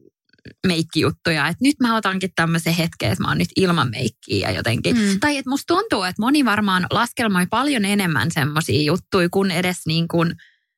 meikkijuttuja, 0.66 1.48
että 1.48 1.64
nyt 1.64 1.76
mä 1.80 1.96
otankin 1.96 2.30
tämmöisen 2.36 2.74
hetken, 2.74 3.12
että 3.12 3.24
mä 3.24 3.28
oon 3.28 3.38
nyt 3.38 3.48
ilman 3.56 3.90
meikkiä 3.90 4.48
ja 4.48 4.56
jotenkin. 4.56 4.96
Mm. 4.96 5.20
Tai 5.20 5.36
että 5.36 5.50
musta 5.50 5.74
tuntuu, 5.74 6.02
että 6.02 6.22
moni 6.22 6.44
varmaan 6.44 6.86
laskelmoi 6.90 7.46
paljon 7.46 7.84
enemmän 7.84 8.30
semmoisia 8.30 8.82
juttuja, 8.82 9.28
kun 9.28 9.50
edes 9.50 9.76
niin 9.86 10.08
kuin 10.08 10.36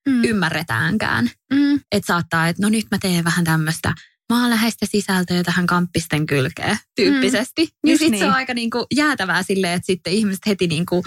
mm. 0.09 0.25
ymmärretäänkään. 0.25 1.31
Mm. 1.53 1.75
Että 1.75 2.07
saattaa, 2.07 2.49
että 2.49 2.63
no 2.63 2.69
nyt 2.69 2.87
mä 2.91 2.99
teen 2.99 3.25
vähän 3.25 3.45
tämmöistä 3.45 3.95
maanläheistä 4.31 4.87
sisältöä 4.87 5.43
tähän 5.43 5.67
kamppisten 5.67 6.27
kylkeen 6.27 6.79
tyyppisesti. 6.97 7.65
Mm. 7.65 7.71
Niin 7.85 7.99
sitten 7.99 8.11
niin. 8.11 8.21
se 8.21 8.27
on 8.27 8.35
aika 8.35 8.55
niin 8.55 8.71
kuin 8.71 8.85
jäätävää 8.95 9.43
silleen, 9.43 9.73
että 9.73 9.87
sitten 9.87 10.13
ihmiset 10.13 10.47
heti 10.47 10.67
niin 10.67 10.87
kuin, 10.87 11.03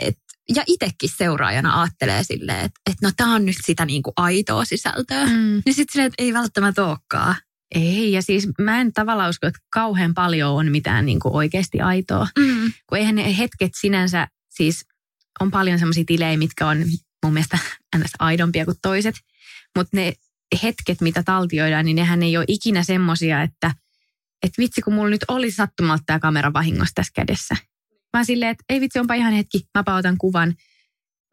että 0.00 0.22
ja 0.54 0.62
itsekin 0.66 1.10
seuraajana 1.16 1.80
ajattelee 1.80 2.24
silleen, 2.24 2.64
että, 2.64 2.80
että 2.90 3.06
no 3.06 3.12
tämä 3.16 3.34
on 3.34 3.46
nyt 3.46 3.56
sitä 3.64 3.86
niin 3.86 4.02
kuin 4.02 4.14
aitoa 4.16 4.64
sisältöä. 4.64 5.26
Mm. 5.26 5.62
Niin 5.66 5.74
sitten 5.74 5.92
silleen, 5.92 6.06
että 6.06 6.22
ei 6.22 6.32
välttämättä 6.32 6.84
olekaan. 6.84 7.34
Ei, 7.74 8.12
ja 8.12 8.22
siis 8.22 8.48
mä 8.58 8.80
en 8.80 8.92
tavallaan 8.92 9.30
usko, 9.30 9.46
että 9.46 9.60
kauhean 9.72 10.14
paljon 10.14 10.50
on 10.50 10.70
mitään 10.70 11.06
niin 11.06 11.20
kuin 11.20 11.34
oikeasti 11.34 11.80
aitoa. 11.80 12.28
Mm. 12.38 12.72
Kun 12.86 12.98
eihän 12.98 13.14
ne 13.14 13.38
hetket 13.38 13.72
sinänsä, 13.80 14.28
siis 14.50 14.84
on 15.40 15.50
paljon 15.50 15.78
semmoisia 15.78 16.04
tilejä, 16.06 16.38
mitkä 16.38 16.68
on 16.68 16.84
mun 17.24 17.32
mielestä 17.32 17.58
ns. 17.96 18.10
aidompia 18.18 18.64
kuin 18.64 18.76
toiset. 18.82 19.14
Mutta 19.76 19.96
ne 19.96 20.12
hetket, 20.62 21.00
mitä 21.00 21.22
taltioidaan, 21.22 21.84
niin 21.84 21.96
nehän 21.96 22.22
ei 22.22 22.36
ole 22.36 22.44
ikinä 22.48 22.82
semmoisia, 22.82 23.42
että, 23.42 23.70
että 24.42 24.62
vitsi 24.62 24.80
kun 24.80 24.94
mulla 24.94 25.10
nyt 25.10 25.24
oli 25.28 25.50
sattumalta 25.50 26.02
tämä 26.06 26.18
kamera 26.18 26.52
vahingossa 26.52 26.94
tässä 26.94 27.12
kädessä. 27.14 27.56
Vaan 28.16 28.26
silleen, 28.26 28.50
että 28.50 28.64
ei 28.68 28.80
vitsi, 28.80 28.98
onpa 28.98 29.14
ihan 29.14 29.32
hetki, 29.32 29.68
mä 29.74 29.96
otan 29.96 30.18
kuvan. 30.18 30.54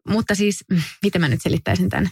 Mutta 0.08 0.34
siis, 0.34 0.64
mm, 0.70 0.82
miten 1.02 1.20
mä 1.20 1.28
nyt 1.28 1.42
selittäisin 1.42 1.88
tämän? 1.88 2.10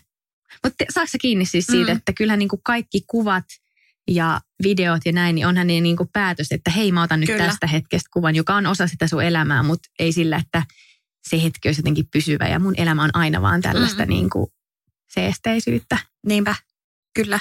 Mutta 0.64 0.84
saako 0.90 1.10
kiinni 1.20 1.44
siis 1.44 1.66
siitä, 1.66 1.92
mm. 1.92 1.96
että 1.96 2.12
kyllähän 2.12 2.38
niin 2.38 2.48
kuin 2.48 2.60
kaikki 2.64 3.04
kuvat 3.06 3.44
ja 4.10 4.40
videot 4.62 5.02
ja 5.04 5.12
näin, 5.12 5.34
niin 5.34 5.46
onhan 5.46 5.66
niin, 5.66 5.82
niin 5.82 5.96
kuin 5.96 6.08
päätös, 6.12 6.46
että 6.50 6.70
hei 6.70 6.92
mä 6.92 7.02
otan 7.02 7.20
nyt 7.20 7.30
Kyllä. 7.30 7.44
tästä 7.44 7.66
hetkestä 7.66 8.08
kuvan, 8.12 8.36
joka 8.36 8.54
on 8.54 8.66
osa 8.66 8.86
sitä 8.86 9.06
sun 9.06 9.22
elämää, 9.22 9.62
mutta 9.62 9.88
ei 9.98 10.12
sillä, 10.12 10.36
että 10.36 10.62
se 11.28 11.42
hetki 11.42 11.68
olisi 11.68 11.80
jotenkin 11.80 12.08
pysyvä 12.12 12.48
ja 12.48 12.58
mun 12.58 12.74
elämä 12.76 13.02
on 13.02 13.10
aina 13.12 13.42
vaan 13.42 13.62
tällaista 13.62 14.02
mm. 14.02 14.08
niin 14.08 14.30
kuin 14.30 14.46
seesteisyyttä. 15.08 15.98
Niinpä, 16.26 16.54
kyllä. 17.14 17.40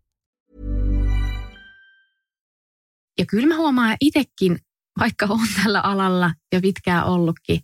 Ja 3.21 3.25
kyllä 3.25 3.47
mä 3.47 3.57
huomaan 3.57 3.97
itsekin, 4.01 4.59
vaikka 4.99 5.25
on 5.29 5.47
tällä 5.63 5.79
alalla 5.81 6.33
jo 6.53 6.61
pitkään 6.61 7.05
ollutkin, 7.05 7.59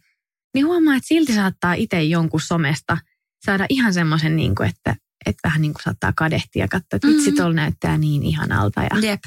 niin 0.54 0.66
huomaa, 0.66 0.96
että 0.96 1.08
silti 1.08 1.34
saattaa 1.34 1.74
itse 1.74 2.04
jonkun 2.04 2.42
somesta 2.42 2.98
saada 3.46 3.66
ihan 3.70 3.94
semmoisen, 3.94 4.36
niin 4.36 4.56
kuin, 4.56 4.70
että, 4.70 4.96
että 5.26 5.48
vähän 5.48 5.62
niin 5.62 5.74
kuin 5.74 5.84
saattaa 5.84 6.14
kadehtia 6.16 6.64
ja 6.64 6.68
katsoa, 6.68 6.96
että 6.96 7.08
vitsi, 7.08 7.32
mm-hmm. 7.32 7.56
näyttää 7.56 7.98
niin 7.98 8.24
ihanalta. 8.24 8.82
Ja 8.82 9.00
Jep. 9.02 9.20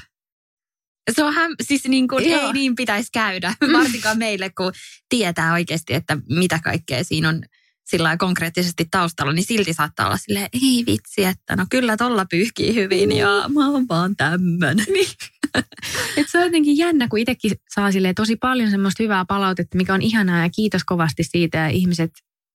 Se 1.15 1.25
on 1.25 1.35
häm, 1.35 1.55
siis 1.63 1.85
niin 1.85 2.09
kuin, 2.09 2.25
ei 2.25 2.53
niin 2.53 2.75
pitäisi 2.75 3.09
käydä, 3.13 3.55
varsinkaan 3.79 4.19
meille, 4.19 4.51
kun 4.51 4.73
tietää 5.09 5.53
oikeasti, 5.53 5.95
että 5.95 6.19
mitä 6.29 6.61
kaikkea 6.65 7.05
siinä 7.05 7.29
on 7.29 7.43
sillä 7.85 8.17
konkreettisesti 8.17 8.87
taustalla, 8.91 9.33
niin 9.33 9.45
silti 9.45 9.73
saattaa 9.73 10.07
olla 10.07 10.17
silleen, 10.17 10.49
ei 10.53 10.85
vitsi, 10.87 11.25
että 11.25 11.57
no 11.57 11.67
kyllä 11.71 11.97
tolla 11.97 12.27
pyyhkii 12.31 12.75
hyvin 12.75 13.13
ja 13.13 13.29
mä 13.29 13.71
oon 13.71 13.89
vaan 13.89 14.17
tämmönen. 14.17 14.87
Niin. 14.95 15.40
Et 16.17 16.27
se 16.31 16.39
on 16.39 16.45
jotenkin 16.45 16.77
jännä, 16.77 17.09
kun 17.09 17.19
itsekin 17.19 17.53
saa 17.75 17.91
tosi 18.17 18.37
paljon 18.37 18.71
semmoista 18.71 19.03
hyvää 19.03 19.25
palautetta, 19.25 19.77
mikä 19.77 19.95
on 19.95 20.03
ihanaa 20.03 20.43
ja 20.43 20.51
kiitos 20.51 20.85
kovasti 20.85 21.25
siitä. 21.25 21.59
Ja 21.59 21.69
ihmiset 21.69 22.11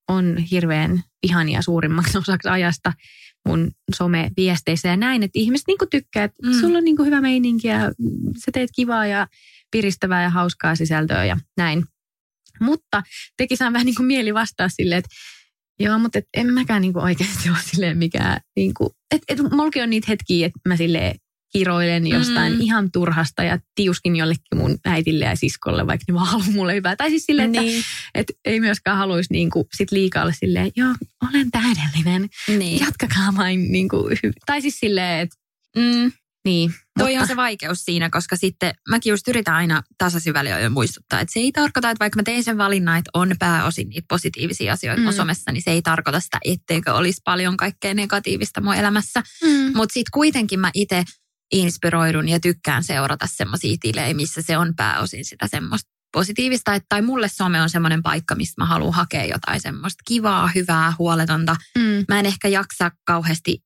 on 0.07 0.37
hirveän 0.37 1.03
ihania 1.23 1.61
suurimmaksi 1.61 2.17
osaksi 2.27 2.49
ajasta 2.49 2.93
mun 3.47 3.71
some-viesteissä 3.95 4.87
ja 4.87 4.97
näin, 4.97 5.23
että 5.23 5.39
ihmiset 5.39 5.67
niinku 5.67 5.85
tykkää, 5.91 6.23
että 6.23 6.47
mm. 6.47 6.53
sulla 6.53 6.77
on 6.77 6.83
niinku 6.83 7.03
hyvä 7.03 7.21
meininki 7.21 7.67
ja 7.67 7.79
sä 8.45 8.51
teet 8.53 8.69
kivaa 8.75 9.07
ja 9.07 9.27
piristävää 9.71 10.23
ja 10.23 10.29
hauskaa 10.29 10.75
sisältöä 10.75 11.25
ja 11.25 11.37
näin. 11.57 11.85
Mutta 12.59 13.03
teki 13.37 13.55
saan 13.55 13.73
vähän 13.73 13.85
niin 13.85 13.95
kuin 13.95 14.05
mieli 14.05 14.33
vastaa 14.33 14.69
silleen, 14.69 14.99
että 14.99 15.15
joo, 15.79 15.99
mutta 15.99 16.19
et 16.19 16.25
en 16.37 16.53
mäkään 16.53 16.81
niin 16.81 16.93
kuin 16.93 17.03
oikeasti 17.03 17.49
ole 17.49 17.57
silleen 17.65 17.97
mikään, 17.97 18.41
niin 18.55 18.73
kuin, 18.73 18.89
että 19.11 19.33
et, 19.33 19.51
mulki 19.51 19.81
on 19.81 19.89
niitä 19.89 20.05
hetkiä, 20.09 20.47
että 20.47 20.59
mä 20.67 20.77
silleen 20.77 21.15
kiroilen 21.55 22.07
jostain 22.07 22.53
mm. 22.53 22.61
ihan 22.61 22.91
turhasta 22.91 23.43
ja 23.43 23.59
tiuskin 23.75 24.15
jollekin 24.15 24.57
mun 24.57 24.77
äitille 24.85 25.25
ja 25.25 25.35
siskolle, 25.35 25.87
vaikka 25.87 26.05
ne 26.07 26.13
vaan 26.13 26.27
haluaa 26.27 26.51
mulle 26.51 26.73
hyvää. 26.73 26.95
Tai 26.95 27.09
siis 27.09 27.25
silleen, 27.25 27.51
niin. 27.51 27.77
että, 27.79 27.89
että 28.13 28.33
ei 28.45 28.59
myöskään 28.59 28.97
haluaisi 28.97 29.33
niin 29.33 29.49
kuin 29.49 29.65
sit 29.77 29.91
liikaa 29.91 30.23
olla 30.23 30.33
silleen, 30.39 30.71
joo, 30.75 30.93
olen 31.29 31.51
täydellinen, 31.51 32.29
niin. 32.47 32.79
jatkakaa 32.79 33.33
vain. 33.37 33.71
Niin 33.71 33.89
kuin, 33.89 34.17
tai 34.45 34.61
siis 34.61 34.79
silleen, 34.79 35.19
että 35.19 35.35
mm, 35.77 36.11
niin. 36.45 36.73
Toi 36.99 37.09
mutta... 37.09 37.21
on 37.21 37.27
se 37.27 37.35
vaikeus 37.35 37.85
siinä, 37.85 38.09
koska 38.09 38.35
sitten 38.35 38.73
mäkin 38.89 39.09
just 39.11 39.27
yritän 39.27 39.55
aina 39.55 39.83
jo 40.63 40.69
muistuttaa, 40.69 41.19
että 41.19 41.33
se 41.33 41.39
ei 41.39 41.51
tarkoita, 41.51 41.89
että 41.89 41.99
vaikka 41.99 42.19
mä 42.19 42.23
tein 42.23 42.43
sen 42.43 42.57
valinnan, 42.57 42.97
että 42.97 43.11
on 43.13 43.35
pääosin 43.39 43.89
niitä 43.89 44.05
positiivisia 44.09 44.73
asioita 44.73 45.01
mm. 45.01 45.11
somessa, 45.11 45.51
niin 45.51 45.63
se 45.63 45.71
ei 45.71 45.81
tarkoita 45.81 46.19
sitä, 46.19 46.37
etteikö 46.45 46.93
olisi 46.93 47.21
paljon 47.25 47.57
kaikkea 47.57 47.93
negatiivista 47.93 48.61
mun 48.61 48.75
elämässä. 48.75 49.23
Mm. 49.43 49.71
Mutta 49.75 49.93
sitten 49.93 50.11
kuitenkin 50.13 50.59
mä 50.59 50.71
itse 50.73 51.03
inspiroidun 51.51 52.29
ja 52.29 52.39
tykkään 52.39 52.83
seurata 52.83 53.27
semmoisia 53.27 53.77
tilejä, 53.81 54.13
missä 54.13 54.41
se 54.41 54.57
on 54.57 54.75
pääosin 54.75 55.25
sitä 55.25 55.47
semmoista 55.47 55.91
positiivista. 56.13 56.73
Et, 56.73 56.83
tai 56.89 57.01
mulle 57.01 57.27
some 57.27 57.61
on 57.61 57.69
semmoinen 57.69 58.03
paikka, 58.03 58.35
mistä 58.35 58.61
mä 58.61 58.65
haluan 58.65 58.93
hakea 58.93 59.25
jotain 59.25 59.61
semmoista 59.61 60.03
kivaa, 60.07 60.47
hyvää, 60.55 60.93
huoletonta. 60.99 61.55
Mm. 61.77 62.05
Mä 62.07 62.19
en 62.19 62.25
ehkä 62.25 62.47
jaksa 62.47 62.91
kauheasti 63.05 63.57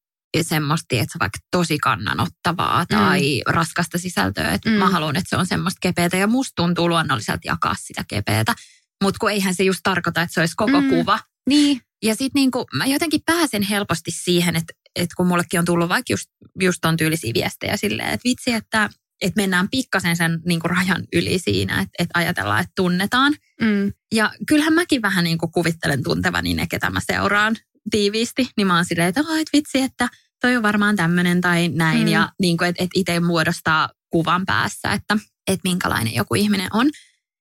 semmoista, 0.41 0.85
että 0.95 1.13
se 1.13 1.19
vaikka 1.19 1.39
tosi 1.51 1.77
kannanottavaa 1.77 2.85
tai 2.85 3.41
mm. 3.47 3.53
raskasta 3.53 3.97
sisältöä. 3.97 4.51
Että 4.51 4.69
mm. 4.69 4.75
mä 4.75 4.89
haluan, 4.89 5.15
että 5.15 5.29
se 5.29 5.37
on 5.37 5.47
semmoista 5.47 5.77
kepeätä 5.81 6.17
ja 6.17 6.27
musta 6.27 6.51
tuntuu 6.55 6.89
luonnolliselta 6.89 7.41
jakaa 7.45 7.75
sitä 7.79 8.03
kepeätä. 8.07 8.55
Mutta 9.03 9.17
kun 9.19 9.31
eihän 9.31 9.55
se 9.55 9.63
just 9.63 9.79
tarkoita, 9.83 10.21
että 10.21 10.33
se 10.33 10.39
olisi 10.39 10.55
koko 10.57 10.81
mm. 10.81 10.89
kuva. 10.89 11.19
Niin. 11.49 11.81
Ja 12.03 12.15
sitten 12.15 12.39
niinku, 12.39 12.65
mä 12.75 12.85
jotenkin 12.85 13.21
pääsen 13.25 13.63
helposti 13.63 14.11
siihen, 14.11 14.55
että, 14.55 14.73
että 14.95 15.15
kun 15.17 15.27
mullekin 15.27 15.59
on 15.59 15.65
tullut 15.65 15.89
vaikka 15.89 16.13
just, 16.13 16.29
just 16.59 16.85
on 16.85 16.97
tyylisiä 16.97 17.33
viestejä 17.33 17.77
silleen, 17.77 18.09
että 18.09 18.29
vitsi, 18.29 18.53
että, 18.53 18.89
että 19.21 19.41
mennään 19.41 19.69
pikkasen 19.69 20.15
sen 20.15 20.39
niinku 20.45 20.67
rajan 20.67 21.03
yli 21.13 21.39
siinä, 21.39 21.81
että, 21.81 21.93
että 21.99 22.19
ajatellaan, 22.19 22.59
että 22.59 22.71
tunnetaan. 22.75 23.33
Mm. 23.61 23.93
Ja 24.15 24.31
kyllähän 24.47 24.73
mäkin 24.73 25.01
vähän 25.01 25.23
niinku 25.23 25.47
kuvittelen 25.47 26.03
tuntevani 26.03 26.53
ne, 26.53 26.67
ketä 26.67 26.89
mä 26.89 26.99
seuraan 26.99 27.55
tiiviisti, 27.91 28.49
niin 28.57 28.67
mä 28.67 28.75
oon 28.75 28.85
silleen, 28.85 29.09
että, 29.09 29.21
oh, 29.21 29.37
et 29.37 29.49
vitsi, 29.53 29.81
että 29.81 30.09
toi 30.41 30.55
on 30.55 30.63
varmaan 30.63 30.95
tämmöinen 30.95 31.41
tai 31.41 31.69
näin. 31.69 32.01
Mm. 32.01 32.07
Ja 32.07 32.31
niin 32.39 32.57
kuin, 32.57 32.69
että, 32.69 32.83
että 32.83 32.99
itse 32.99 33.19
muodostaa 33.19 33.89
kuvan 34.09 34.45
päässä, 34.45 34.91
että, 34.91 35.17
että 35.47 35.69
minkälainen 35.69 36.15
joku 36.15 36.35
ihminen 36.35 36.69
on. 36.73 36.89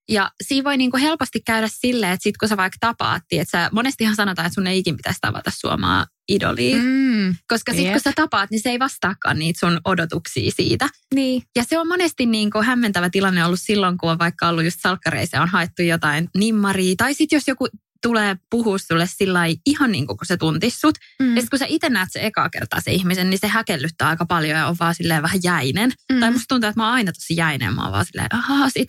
Ja 0.09 0.31
siinä 0.43 0.63
voi 0.63 0.77
niin 0.77 0.91
kuin 0.91 1.01
helposti 1.01 1.39
käydä 1.45 1.67
silleen, 1.71 2.11
että 2.11 2.23
sit 2.23 2.37
kun 2.37 2.49
sä 2.49 2.57
vaikka 2.57 2.77
tapaat, 2.79 3.23
että 3.31 3.51
sä, 3.51 3.69
monestihan 3.71 4.15
sanotaan, 4.15 4.45
että 4.45 4.55
sun 4.55 4.67
ei 4.67 4.77
ikin 4.77 4.97
pitäisi 4.97 5.19
tavata 5.21 5.51
suomaa 5.53 6.05
idolia. 6.29 6.77
Mm. 6.77 7.35
Koska 7.47 7.73
sitten 7.73 7.91
kun 7.91 8.01
sä 8.01 8.11
tapaat, 8.15 8.49
niin 8.51 8.61
se 8.61 8.69
ei 8.69 8.79
vastaakaan 8.79 9.39
niitä 9.39 9.59
sun 9.59 9.81
odotuksia 9.85 10.51
siitä. 10.55 10.89
Niin. 11.15 11.43
Ja 11.55 11.63
se 11.63 11.79
on 11.79 11.87
monesti 11.87 12.25
niin 12.25 12.51
kuin 12.51 12.65
hämmentävä 12.65 13.09
tilanne 13.09 13.45
ollut 13.45 13.59
silloin, 13.63 13.97
kun 13.97 14.11
on 14.11 14.19
vaikka 14.19 14.47
ollut 14.47 14.63
just 14.63 14.79
salkkareissa 14.81 15.41
on 15.41 15.49
haettu 15.49 15.81
jotain 15.81 16.29
nimmaria. 16.37 16.93
Tai 16.97 17.13
sitten 17.13 17.37
jos 17.37 17.47
joku 17.47 17.67
tulee 18.01 18.35
puhua 18.49 18.77
sulle 18.77 19.07
sillä 19.17 19.39
ihan 19.65 19.91
niin 19.91 20.07
kuin 20.07 20.17
kun 20.17 20.25
se 20.25 20.37
tuntis 20.37 20.81
sut. 20.81 20.95
Mm. 21.19 21.35
Ja 21.35 21.41
sitten 21.41 21.49
kun 21.49 21.59
sä 21.59 21.65
itse 21.69 21.89
näet 21.89 22.09
se 22.11 22.25
ekaa 22.25 22.49
kertaa 22.49 22.81
se 22.81 22.91
ihmisen, 22.91 23.29
niin 23.29 23.39
se 23.39 23.47
häkellyttää 23.47 24.09
aika 24.09 24.25
paljon 24.25 24.57
ja 24.57 24.67
on 24.67 24.75
vaan 24.79 24.95
silleen 24.95 25.23
vähän 25.23 25.39
jäinen. 25.43 25.93
Mm. 26.11 26.19
Tai 26.19 26.31
musta 26.31 26.45
tuntuu, 26.47 26.69
että 26.69 26.81
mä 26.81 26.85
oon 26.85 26.93
aina 26.93 27.11
tosi 27.11 27.35
jäinen. 27.35 27.75
Mä 27.75 27.83
oon 27.83 27.91
vaan 27.91 28.05
silleen, 28.05 28.35
ahaa, 28.35 28.69
sit 28.69 28.87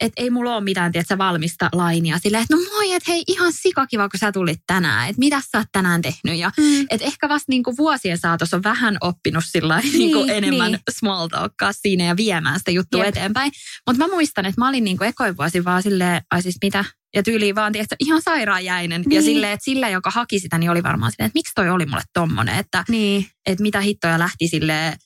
että 0.00 0.22
ei 0.22 0.30
mulla 0.30 0.54
ole 0.54 0.64
mitään 0.64 0.92
tiedätkö, 0.92 1.18
valmista 1.18 1.68
lainia. 1.72 2.18
Silleen, 2.18 2.42
että 2.42 2.56
no 2.56 2.62
moi, 2.74 2.92
että 2.92 3.10
hei 3.12 3.22
ihan 3.26 3.52
sikakiva, 3.52 4.08
kun 4.08 4.18
sä 4.18 4.32
tulit 4.32 4.60
tänään. 4.66 5.08
Että 5.08 5.18
mitä 5.20 5.40
sä 5.52 5.58
oot 5.58 5.66
tänään 5.72 6.02
tehnyt. 6.02 6.38
Ja 6.38 6.50
mm. 6.58 6.80
että 6.90 7.06
ehkä 7.06 7.28
vasta 7.28 7.44
niin 7.48 7.62
kuin 7.62 7.76
vuosien 7.76 8.18
saatossa 8.18 8.56
on 8.56 8.62
vähän 8.62 8.96
oppinut 9.00 9.44
sillä 9.46 9.80
niin, 9.80 9.98
niin 9.98 10.12
kuin 10.12 10.30
enemmän 10.30 10.72
niin. 10.72 10.80
small 10.90 11.28
talkkaa 11.28 11.72
siinä 11.72 12.04
ja 12.04 12.16
viemään 12.16 12.58
sitä 12.58 12.70
juttua 12.70 13.04
Jep. 13.04 13.08
eteenpäin. 13.08 13.52
Mutta 13.86 14.04
mä 14.04 14.14
muistan, 14.14 14.46
että 14.46 14.60
mä 14.60 14.68
olin 14.68 14.84
niin 14.84 14.98
kuin 14.98 15.08
ekoin 15.08 15.36
vuosi 15.36 15.64
vaan 15.64 15.82
silleen, 15.82 16.22
ai 16.30 16.42
siis 16.42 16.56
mitä, 16.62 16.84
ja 17.14 17.22
tyyliin 17.22 17.54
vaan 17.54 17.72
tiedätkö, 17.72 17.96
ihan 18.00 18.22
sairaan 18.22 18.64
jäinen. 18.64 19.02
Niin. 19.02 19.16
Ja 19.16 19.22
silleen, 19.22 19.52
että 19.52 19.64
sillä, 19.64 19.88
joka 19.88 20.10
haki 20.10 20.38
sitä, 20.38 20.58
niin 20.58 20.70
oli 20.70 20.82
varmaan 20.82 21.12
silleen, 21.12 21.26
että 21.26 21.38
miksi 21.38 21.54
toi 21.54 21.70
oli 21.70 21.86
mulle 21.86 22.02
tommonen. 22.12 22.58
Että, 22.58 22.84
niin. 22.88 23.26
että 23.46 23.62
mitä 23.62 23.80
hittoja 23.80 24.18
lähti 24.18 24.48
silleen 24.48 24.96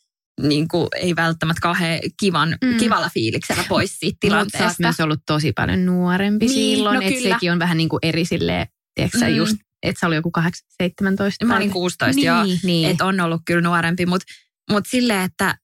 niin 0.43 0.69
kuin, 0.69 0.89
ei 0.97 1.17
välttämättä 1.17 1.61
kauhean 1.61 2.01
kivan, 2.21 2.59
mm. 2.65 2.77
kivalla 2.77 3.11
fiiliksellä 3.15 3.65
pois 3.69 3.99
siitä 3.99 4.17
tilanteesta. 4.21 4.65
Mutta 4.69 4.83
myös 4.83 5.01
ollut 5.01 5.21
tosi 5.27 5.53
paljon 5.53 5.87
nuorempi 5.87 6.47
niin, 6.47 6.77
silloin, 6.77 6.95
no 6.95 7.07
että 7.07 7.21
sekin 7.21 7.53
on 7.53 7.59
vähän 7.59 7.77
niin 7.77 7.89
kuin 7.89 8.01
eri 8.03 8.25
silleen, 8.25 8.67
tiedätkö 8.95 9.19
mm. 9.19 9.29
just, 9.29 9.57
että 9.83 10.01
se 10.01 10.07
oli 10.07 10.15
joku 10.15 10.31
8, 10.31 10.69
17. 10.83 11.47
Mä 11.47 11.57
olin 11.57 11.71
16 11.71 12.17
niin, 12.17 12.27
joo, 12.27 12.45
niin. 12.63 12.91
että 12.91 13.05
on 13.05 13.21
ollut 13.21 13.43
kyllä 13.47 13.61
nuorempi, 13.61 14.07
mutta 14.07 14.27
mut 14.71 14.85
silleen, 14.89 15.23
että 15.23 15.59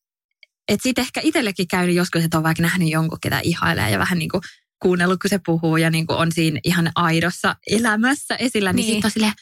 et 0.68 0.80
sitten 0.82 1.02
ehkä 1.02 1.20
itsellekin 1.24 1.68
käynyt 1.68 1.96
joskus, 1.96 2.24
että 2.24 2.36
on 2.36 2.44
vaikka 2.44 2.62
nähnyt 2.62 2.90
jonkun, 2.90 3.18
ketä 3.22 3.40
ihailee 3.42 3.90
ja 3.90 3.98
vähän 3.98 4.18
niin 4.18 4.28
kuin 4.28 4.42
kuunnellut, 4.82 5.20
kun 5.20 5.30
se 5.30 5.40
puhuu 5.46 5.76
ja 5.76 5.90
niin 5.90 6.06
kuin 6.06 6.16
on 6.16 6.32
siinä 6.32 6.60
ihan 6.64 6.90
aidossa 6.94 7.56
elämässä 7.66 8.36
esillä, 8.36 8.72
niin, 8.72 8.76
niin 8.76 8.94
sitten 8.94 9.08
on 9.08 9.10
silleen, 9.10 9.32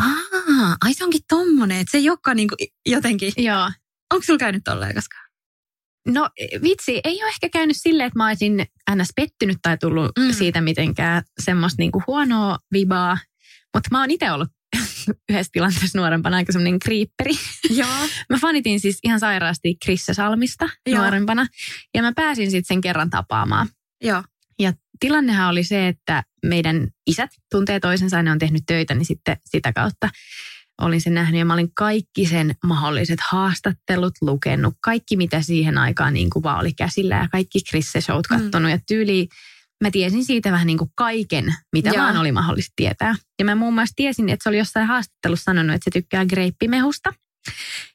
aah, 0.00 0.76
ai 0.84 0.94
se 0.94 1.04
onkin 1.04 1.20
tommonen, 1.28 1.78
että 1.78 1.90
se 1.90 1.98
ei 1.98 2.10
olekaan 2.10 2.36
niin 2.36 2.48
kuin 2.48 2.68
jotenkin 2.86 3.32
Joo. 3.36 3.70
Onko 4.14 4.24
sulla 4.24 4.38
käynyt 4.38 4.64
tolleen 4.64 4.94
koskaan? 4.94 5.26
No 6.08 6.30
vitsi, 6.62 7.00
ei 7.04 7.22
ole 7.22 7.28
ehkä 7.28 7.48
käynyt 7.48 7.76
silleen, 7.80 8.06
että 8.06 8.18
mä 8.18 8.26
olisin 8.26 8.66
ns. 8.94 9.08
pettynyt 9.16 9.58
tai 9.62 9.78
tullut 9.78 10.10
mm. 10.18 10.32
siitä 10.32 10.60
mitenkään 10.60 11.22
semmoista 11.40 11.82
niinku 11.82 12.02
huonoa 12.06 12.58
vibaa. 12.72 13.18
Mutta 13.74 13.88
mä 13.92 14.00
oon 14.00 14.10
itse 14.10 14.30
ollut 14.30 14.48
yhdessä 15.28 15.50
tilanteessa 15.52 15.98
nuorempana 15.98 16.36
aika 16.36 16.52
semmoinen 16.52 16.78
kriipperi. 16.78 17.32
Joo. 17.70 17.88
mä 18.30 18.38
fanitin 18.40 18.80
siis 18.80 18.98
ihan 19.04 19.20
sairaasti 19.20 19.76
Krissa 19.84 20.14
Salmista 20.14 20.68
Joo. 20.86 21.00
nuorempana. 21.00 21.46
Ja 21.94 22.02
mä 22.02 22.12
pääsin 22.16 22.50
sitten 22.50 22.74
sen 22.74 22.80
kerran 22.80 23.10
tapaamaan. 23.10 23.68
Joo. 24.04 24.22
Ja 24.58 24.72
tilannehan 25.00 25.48
oli 25.48 25.64
se, 25.64 25.88
että 25.88 26.22
meidän 26.46 26.88
isät 27.06 27.30
tuntee 27.50 27.80
toisensa 27.80 28.16
ja 28.16 28.22
ne 28.22 28.32
on 28.32 28.38
tehnyt 28.38 28.62
töitä, 28.66 28.94
niin 28.94 29.06
sitten 29.06 29.36
sitä 29.44 29.72
kautta 29.72 30.08
olin 30.80 31.00
sen 31.00 31.14
nähnyt 31.14 31.38
ja 31.38 31.44
mä 31.44 31.54
olin 31.54 31.74
kaikki 31.74 32.26
sen 32.26 32.54
mahdolliset 32.64 33.18
haastattelut 33.30 34.14
lukenut. 34.20 34.74
Kaikki 34.80 35.16
mitä 35.16 35.42
siihen 35.42 35.78
aikaan 35.78 36.14
niin 36.14 36.30
kuin 36.30 36.42
vaan 36.42 36.60
oli 36.60 36.72
käsillä 36.72 37.16
ja 37.16 37.28
kaikki 37.28 37.60
Krisse 37.70 38.00
Showt 38.00 38.26
kattonut 38.26 38.62
mm. 38.62 38.70
ja 38.70 38.78
tyyli 38.86 39.28
mä 39.84 39.90
tiesin 39.90 40.24
siitä 40.24 40.52
vähän 40.52 40.66
niin 40.66 40.78
kuin 40.78 40.90
kaiken, 40.94 41.54
mitä 41.72 41.88
Joo. 41.88 41.98
vaan 41.98 42.16
oli 42.16 42.32
mahdollista 42.32 42.72
tietää. 42.76 43.14
Ja 43.38 43.44
mä 43.44 43.54
muun 43.54 43.74
muassa 43.74 43.92
tiesin, 43.96 44.28
että 44.28 44.42
se 44.42 44.48
oli 44.48 44.58
jossain 44.58 44.86
haastattelussa 44.86 45.44
sanonut, 45.44 45.74
että 45.74 45.84
se 45.84 45.90
tykkää 45.90 46.26
greippimehusta. 46.26 47.12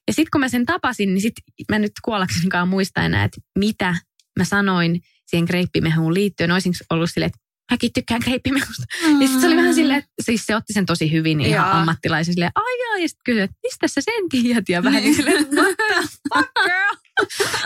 Ja 0.08 0.14
sitten 0.14 0.32
kun 0.32 0.42
mä 0.42 0.50
sen 0.50 0.66
tapasin, 0.66 1.14
niin 1.14 1.22
sit 1.22 1.34
mä 1.72 1.80
nyt 1.80 1.92
kuollaksenkaan 2.06 2.68
muista 2.68 3.02
enää, 3.02 3.24
että 3.24 3.42
mitä 3.60 3.96
mä 4.40 4.46
sanoin 4.46 5.02
siihen 5.26 5.46
greippimehuun 5.46 6.14
liittyen. 6.14 6.52
Olisinko 6.52 6.78
ollut 6.90 7.10
silleen, 7.12 7.28
että 7.28 7.40
mäkin 7.72 7.94
tykkään 7.94 8.22
kreippimehusta. 8.22 8.84
Mm. 9.08 9.22
Ja 9.22 9.28
sitten 9.28 9.42
se 9.42 9.48
oli 9.48 9.56
vähän 9.56 9.74
silleen, 9.74 10.00
että 10.00 10.12
siis 10.22 10.46
se 10.46 10.56
otti 10.56 10.74
sen 10.74 10.86
tosi 10.86 11.12
hyvin 11.12 11.42
ihan 11.42 11.52
Jaa. 11.52 11.80
ammattilaisen 11.80 12.34
silleen, 12.34 12.52
ai 12.56 12.80
jaa, 12.80 12.98
ja 12.98 13.08
sitten 13.08 13.24
kysyi, 13.26 13.42
että 13.42 13.58
mistä 13.64 13.88
sä 13.88 14.02
sen 14.02 14.30
tiedät? 14.30 14.70
Ja 14.70 14.84
vähän 14.84 15.04
niin 15.04 15.16
silleen, 15.16 15.48
what 15.56 15.76
the 15.78 15.96
fuck 16.34 16.52
girl? 16.64 16.96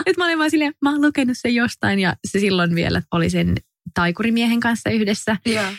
että 0.06 0.18
mä 0.18 0.24
olin 0.24 0.38
vaan 0.38 0.50
silleen, 0.50 0.74
mä 0.82 0.90
oon 0.90 1.02
lukenut 1.02 1.38
sen 1.40 1.54
jostain 1.54 1.98
ja 1.98 2.16
se 2.28 2.40
silloin 2.40 2.74
vielä 2.74 3.02
oli 3.12 3.30
sen 3.30 3.54
taikurimiehen 3.94 4.60
kanssa 4.60 4.90
yhdessä. 4.90 5.36
Jaa. 5.46 5.72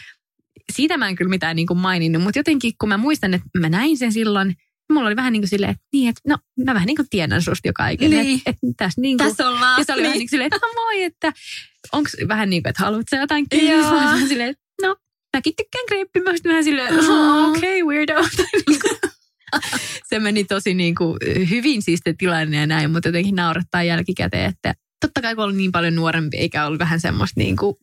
Siitä 0.73 0.97
mä 0.97 1.07
en 1.07 1.15
kyllä 1.15 1.29
mitään 1.29 1.55
niin 1.55 1.67
kuin 1.67 1.77
maininnut, 1.77 2.23
mutta 2.23 2.39
jotenkin 2.39 2.73
kun 2.79 2.89
mä 2.89 2.97
muistan, 2.97 3.33
että 3.33 3.47
mä 3.59 3.69
näin 3.69 3.97
sen 3.97 4.13
silloin, 4.13 4.55
mulla 4.93 5.07
oli 5.07 5.15
vähän 5.15 5.33
niin 5.33 5.41
kuin 5.41 5.49
silleen, 5.49 5.71
että 5.71 5.83
niin, 5.93 6.09
että 6.09 6.21
no 6.27 6.37
mä 6.65 6.73
vähän 6.73 6.87
niin 6.87 6.95
kuin 6.95 7.09
tiedän 7.09 7.41
susta 7.41 7.67
jo 7.67 7.71
kaiken. 7.75 8.09
Niin. 8.09 8.37
Että, 8.37 8.49
että 8.49 8.67
tässä, 8.77 9.01
niin 9.01 9.17
kuin, 9.17 9.27
tässä 9.27 9.49
ollaan. 9.49 9.79
Ja 9.79 9.85
se 9.85 9.93
oli 9.93 10.01
niin. 10.01 10.07
vähän 10.07 10.17
niin 10.19 10.25
kuin 10.25 10.29
silleen, 10.29 10.47
että 10.53 10.67
no 10.67 10.73
moi, 10.73 11.03
että 11.03 11.33
onko 11.91 12.09
vähän 12.27 12.49
niin 12.49 12.63
kuin, 12.63 12.69
että 12.69 12.83
haluatko 12.83 13.15
jotain 13.15 13.49
kiinnostaa? 13.49 14.27
silleen, 14.27 14.55
no 14.81 14.95
mäkin 15.37 15.53
tykkään 15.57 15.85
kreippimästä 15.87 16.49
vähän 16.49 16.63
silleen, 16.63 16.99
oh, 16.99 17.49
okei, 17.49 17.81
okay, 17.81 17.95
weirdo. 17.95 18.13
Se 20.09 20.19
meni 20.19 20.43
tosi 20.43 20.73
niin 20.73 20.95
kuin 20.95 21.17
hyvin 21.49 21.81
siis 21.81 21.99
tilanne 22.17 22.57
ja 22.57 22.67
näin, 22.67 22.91
mutta 22.91 23.09
jotenkin 23.09 23.35
naurattaa 23.35 23.83
jälkikäteen, 23.83 24.49
että 24.49 24.73
totta 25.01 25.21
kai 25.21 25.35
kun 25.35 25.43
oli 25.43 25.53
niin 25.53 25.71
paljon 25.71 25.95
nuorempi, 25.95 26.37
eikä 26.37 26.65
ollut 26.65 26.79
vähän 26.79 26.99
semmoista 26.99 27.39
niin 27.39 27.57
kuin 27.57 27.75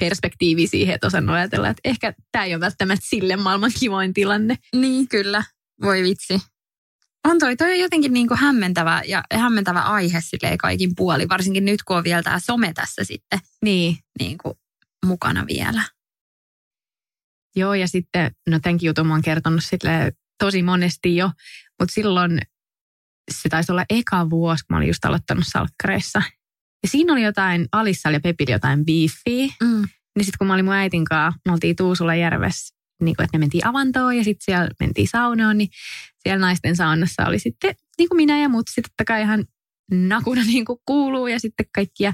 perspektiivi 0.00 0.66
siihen, 0.66 0.94
että 0.94 1.06
osannut 1.06 1.36
ajatella, 1.36 1.68
että 1.68 1.80
ehkä 1.84 2.14
tämä 2.32 2.44
ei 2.44 2.54
ole 2.54 2.60
välttämättä 2.60 3.06
sille 3.08 3.36
maailman 3.36 3.72
kivoin 3.80 4.14
tilanne. 4.14 4.58
Niin, 4.74 5.08
kyllä. 5.08 5.44
Voi 5.82 6.02
vitsi. 6.02 6.40
On 7.24 7.38
toi, 7.38 7.56
toi 7.56 7.70
on 7.72 7.78
jotenkin 7.78 8.12
niin 8.12 8.28
kuin 8.28 8.38
hämmentävä 8.38 9.02
ja 9.06 9.22
hämmentävä 9.32 9.80
aihe 9.80 10.20
silleen 10.20 10.58
kaikin 10.58 10.94
puoli, 10.96 11.28
varsinkin 11.28 11.64
nyt 11.64 11.82
kun 11.82 11.96
on 11.96 12.04
vielä 12.04 12.22
tämä 12.22 12.38
some 12.38 12.72
tässä 12.72 13.04
sitten 13.04 13.38
niin. 13.62 13.96
Niin 14.18 14.38
kuin 14.38 14.54
mukana 15.06 15.46
vielä. 15.46 15.82
Joo, 17.56 17.74
ja 17.74 17.88
sitten, 17.88 18.34
no 18.50 18.60
tämänkin 18.60 18.86
jutun 18.86 19.06
mä 19.06 19.14
oon 19.14 19.22
kertonut 19.22 19.64
sille 19.64 20.12
tosi 20.38 20.62
monesti 20.62 21.16
jo, 21.16 21.30
mutta 21.80 21.94
silloin 21.94 22.40
se 23.30 23.48
taisi 23.48 23.72
olla 23.72 23.84
eka 23.90 24.30
vuosi, 24.30 24.64
kun 24.64 24.74
mä 24.74 24.76
olin 24.76 24.88
just 24.88 25.04
aloittanut 25.04 25.44
salkkareissa. 25.46 26.22
Ja 26.82 26.88
siinä 26.88 27.12
oli 27.12 27.22
jotain, 27.22 27.68
Alissa 27.72 28.10
ja 28.10 28.20
Pepillä 28.20 28.54
jotain 28.54 28.84
beefiä. 28.84 29.54
Mm. 29.62 29.84
Niin 30.16 30.24
sitten 30.24 30.38
kun 30.38 30.46
mä 30.46 30.54
olin 30.54 30.64
mun 30.64 30.74
äitin 30.74 31.04
kanssa, 31.04 31.40
me 31.46 31.52
oltiin 31.52 31.76
Tuusulla 31.76 32.14
järvessä 32.14 32.74
niin 33.04 33.16
kuin, 33.16 33.24
että 33.24 33.38
me 33.38 33.40
mentiin 33.40 33.66
avantoon 33.66 34.16
ja 34.16 34.24
sitten 34.24 34.44
siellä 34.44 34.68
mentiin 34.80 35.08
saunoon, 35.08 35.58
niin 35.58 35.68
siellä 36.22 36.46
naisten 36.46 36.76
saunassa 36.76 37.26
oli 37.26 37.38
sitten 37.38 37.74
niin 37.98 38.08
kuin 38.08 38.16
minä 38.16 38.40
ja 38.40 38.48
muut 38.48 38.68
sitten 38.68 38.90
totta 38.90 39.04
kai 39.04 39.22
ihan 39.22 39.44
nakuna 39.90 40.42
niin 40.52 40.64
kuin 40.64 40.78
kuuluu 40.86 41.26
ja 41.26 41.40
sitten 41.40 41.66
kaikkia 41.74 42.12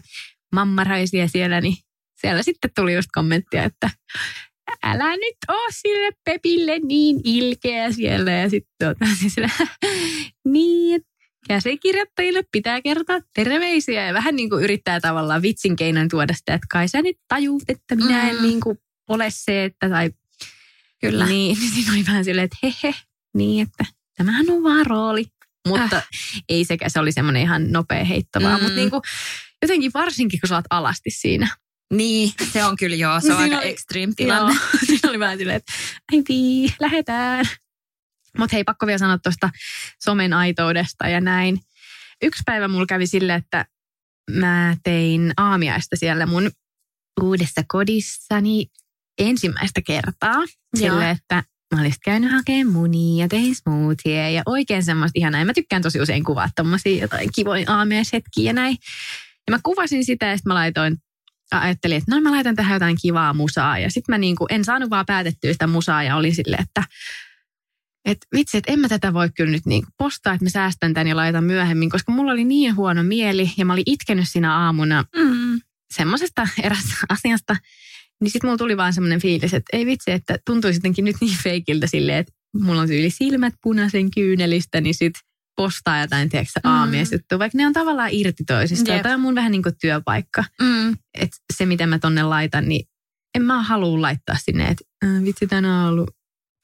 mammaraisia 0.55 1.29
siellä, 1.29 1.61
niin 1.61 1.77
siellä 2.21 2.43
sitten 2.43 2.71
tuli 2.77 2.95
just 2.95 3.09
kommenttia, 3.13 3.65
että 3.65 3.91
älä 4.83 5.17
nyt 5.17 5.37
oo 5.49 5.67
sille 5.71 6.13
Pepille 6.25 6.79
niin 6.79 7.21
ilkeä 7.25 7.93
siellä. 7.93 8.31
Ja 8.31 8.51
sitten 8.51 8.75
tuota, 8.85 9.15
siis 9.21 9.37
niin, 10.45 11.01
käsikirjoittajille 11.49 12.43
pitää 12.53 12.83
kertoa 12.83 13.21
terveisiä 13.35 14.07
ja 14.07 14.15
vähän 14.15 14.37
niin 14.37 14.51
kuin 14.51 14.65
yrittää 14.65 15.01
tavallaan 15.01 15.43
vitsin 15.43 15.77
keinon 15.77 16.09
tuoda 16.09 16.35
sitä, 16.35 16.55
että 16.55 16.67
kai 16.71 16.89
sä 16.89 17.03
nyt 17.03 17.17
tajuut, 17.29 17.63
että 17.69 17.97
minä 17.97 18.31
en 18.31 18.37
mm. 18.37 18.43
niin 18.43 18.61
kuin 18.61 18.79
ole 19.09 19.29
se, 19.31 19.65
että 19.65 19.89
tai 19.89 20.11
Kyllä. 21.01 21.27
Niin, 21.27 21.57
niin 21.61 21.73
siinä 21.73 21.93
oli 21.93 22.07
vähän 22.07 22.25
silleen, 22.25 22.45
että 22.45 22.59
hehe, 22.63 22.95
niin 23.37 23.67
että 23.69 23.85
tämähän 24.17 24.51
on 24.51 24.63
vaan 24.63 24.87
rooli. 24.87 25.25
Mutta 25.69 25.97
äh. 25.97 26.09
ei 26.49 26.65
sekä, 26.65 26.89
se 26.89 27.01
oli 27.01 27.13
semmoinen 27.13 27.43
ihan 27.43 27.73
nopea 27.73 28.05
heitto 28.05 28.41
vaan. 28.43 28.61
Mm. 28.61 28.63
Mutta 28.63 28.77
niin 28.77 28.91
kuin, 28.91 29.03
jotenkin 29.63 29.91
varsinkin, 29.95 30.41
kun 30.41 30.49
sä 30.49 30.55
oot 30.55 30.65
alasti 30.71 31.11
siinä. 31.11 31.49
Niin, 31.93 32.33
se 32.53 32.65
on 32.65 32.77
kyllä 32.77 32.97
joo, 32.97 33.21
se 33.21 33.33
on 33.33 33.41
aika 33.43 33.59
oli, 33.59 33.69
extreme 33.69 34.13
tilanne. 34.17 34.55
Joo, 34.55 34.63
siinä 34.87 35.11
oli 35.11 35.19
vähän 35.19 35.39
silleen, 35.39 35.57
että 35.57 35.73
äiti, 36.15 36.75
lähetään. 36.81 37.45
Mutta 38.39 38.57
hei, 38.57 38.65
pakko 38.65 38.87
vielä 38.87 38.99
sanoa 38.99 39.19
tuosta 39.19 39.51
somen 40.03 40.33
aitoudesta 40.33 41.09
ja 41.09 41.21
näin. 41.21 41.61
Yksi 42.23 42.43
päivä 42.47 42.69
mulla 42.69 42.87
kävi 42.87 43.07
silleen, 43.07 43.39
että 43.39 43.67
mä 44.31 44.77
tein 44.83 45.33
aamiaista 45.37 45.97
siellä 45.97 46.27
mun 46.27 46.51
uudessa 47.21 47.63
kodissani 47.69 48.67
ensimmäistä 49.29 49.81
kertaa. 49.87 50.37
Sille, 50.77 51.11
että 51.11 51.43
mä 51.75 51.81
olisin 51.81 52.01
käynyt 52.05 52.33
hakemaan 52.33 52.73
munia 52.73 53.25
ja 53.25 53.29
tein 53.29 53.55
smoothie 53.55 54.31
ja 54.31 54.43
oikein 54.47 54.83
semmoista 54.83 55.19
ihanaa. 55.19 55.41
Ja 55.41 55.45
mä 55.45 55.55
tykkään 55.55 55.83
tosi 55.83 56.01
usein 56.01 56.25
kuvaa 56.25 56.49
tommosia 56.57 57.03
jotain 57.03 57.29
kivoja 57.35 57.65
aamiaishetkiä 57.69 58.45
ja 58.45 58.53
näin. 58.53 58.77
Ja 59.47 59.51
mä 59.51 59.61
kuvasin 59.63 60.05
sitä 60.05 60.27
ja 60.27 60.37
sitten 60.37 60.51
mä 60.51 60.55
laitoin 60.55 60.97
ajattelin, 61.53 61.97
että 61.97 62.15
no 62.15 62.21
mä 62.21 62.31
laitan 62.31 62.57
tähän 62.57 62.75
jotain 62.75 62.97
kivaa 63.03 63.35
musaa. 63.35 63.79
Ja 63.79 63.91
sitten 63.91 64.13
mä 64.13 64.19
niinku, 64.19 64.47
en 64.51 64.65
saanut 64.65 64.91
vaan 64.91 65.07
päätettyä 65.07 65.53
sitä 65.53 65.67
musaa 65.67 66.03
ja 66.03 66.17
olin 66.17 66.35
silleen, 66.35 66.63
että 66.63 66.83
et 68.05 68.19
vitsi, 68.37 68.59
että 68.59 68.73
en 68.73 68.79
mä 68.79 68.89
tätä 68.89 69.13
voi 69.13 69.31
kyllä 69.37 69.51
nyt 69.51 69.67
niinku 69.67 69.91
postaa, 69.99 70.33
että 70.33 70.45
mä 70.45 70.51
säästän 70.51 70.95
tän 70.95 71.07
ja 71.07 71.17
laitan 71.17 71.45
myöhemmin, 71.45 71.91
koska 71.91 72.13
mulla 72.13 72.33
oli 72.33 72.45
niin 72.45 72.77
huono 72.77 73.03
mieli 73.03 73.51
ja 73.57 73.65
mä 73.65 73.73
olin 73.73 73.83
itkenyt 73.87 74.29
siinä 74.29 74.57
aamuna 74.57 75.05
mm. 75.17 75.61
semmoisesta 75.95 76.49
erästä 76.63 76.95
asiasta, 77.09 77.57
niin 78.21 78.31
sitten 78.31 78.49
mulla 78.49 78.59
tuli 78.59 78.77
vaan 78.77 78.93
semmoinen 78.93 79.21
fiilis, 79.21 79.55
että 79.55 79.77
ei 79.77 79.87
vitsi, 79.87 80.11
että 80.11 80.39
tuntuisi 80.47 80.77
jotenkin 80.77 81.05
nyt 81.05 81.17
niin 81.21 81.39
feikiltä 81.43 81.87
silleen, 81.87 82.19
että 82.19 82.33
mulla 82.55 82.81
on 82.81 82.89
tyyli 82.89 83.11
silmät 83.11 83.55
punaisen 83.63 84.11
kyynelistä, 84.11 84.81
niin 84.81 84.95
sitten 84.95 85.21
postaa 85.57 86.01
jotain, 86.01 86.29
tiedätkö, 86.29 86.61
mm. 86.65 87.39
vaikka 87.39 87.59
ne 87.59 87.67
on 87.67 87.73
tavallaan 87.73 88.11
irti 88.13 88.45
toisista. 88.45 88.93
Yep. 88.93 89.03
Tämä 89.03 89.15
on 89.15 89.21
mun 89.21 89.35
vähän 89.35 89.53
niin 89.53 89.63
kuin 89.63 89.75
työpaikka. 89.81 90.45
Mm. 90.63 90.97
Että 91.15 91.37
se, 91.57 91.67
mitä 91.67 91.87
mä 91.87 91.99
tonne 91.99 92.23
laitan, 92.23 92.69
niin 92.69 92.89
en 93.35 93.43
mä 93.43 93.63
halua 93.63 94.03
laittaa 94.03 94.37
sinne, 94.45 94.69
että 94.69 94.85
äh, 95.05 95.23
vitsi, 95.25 95.47
tänään 95.47 95.87
on 95.87 95.93
ollut 95.93 96.11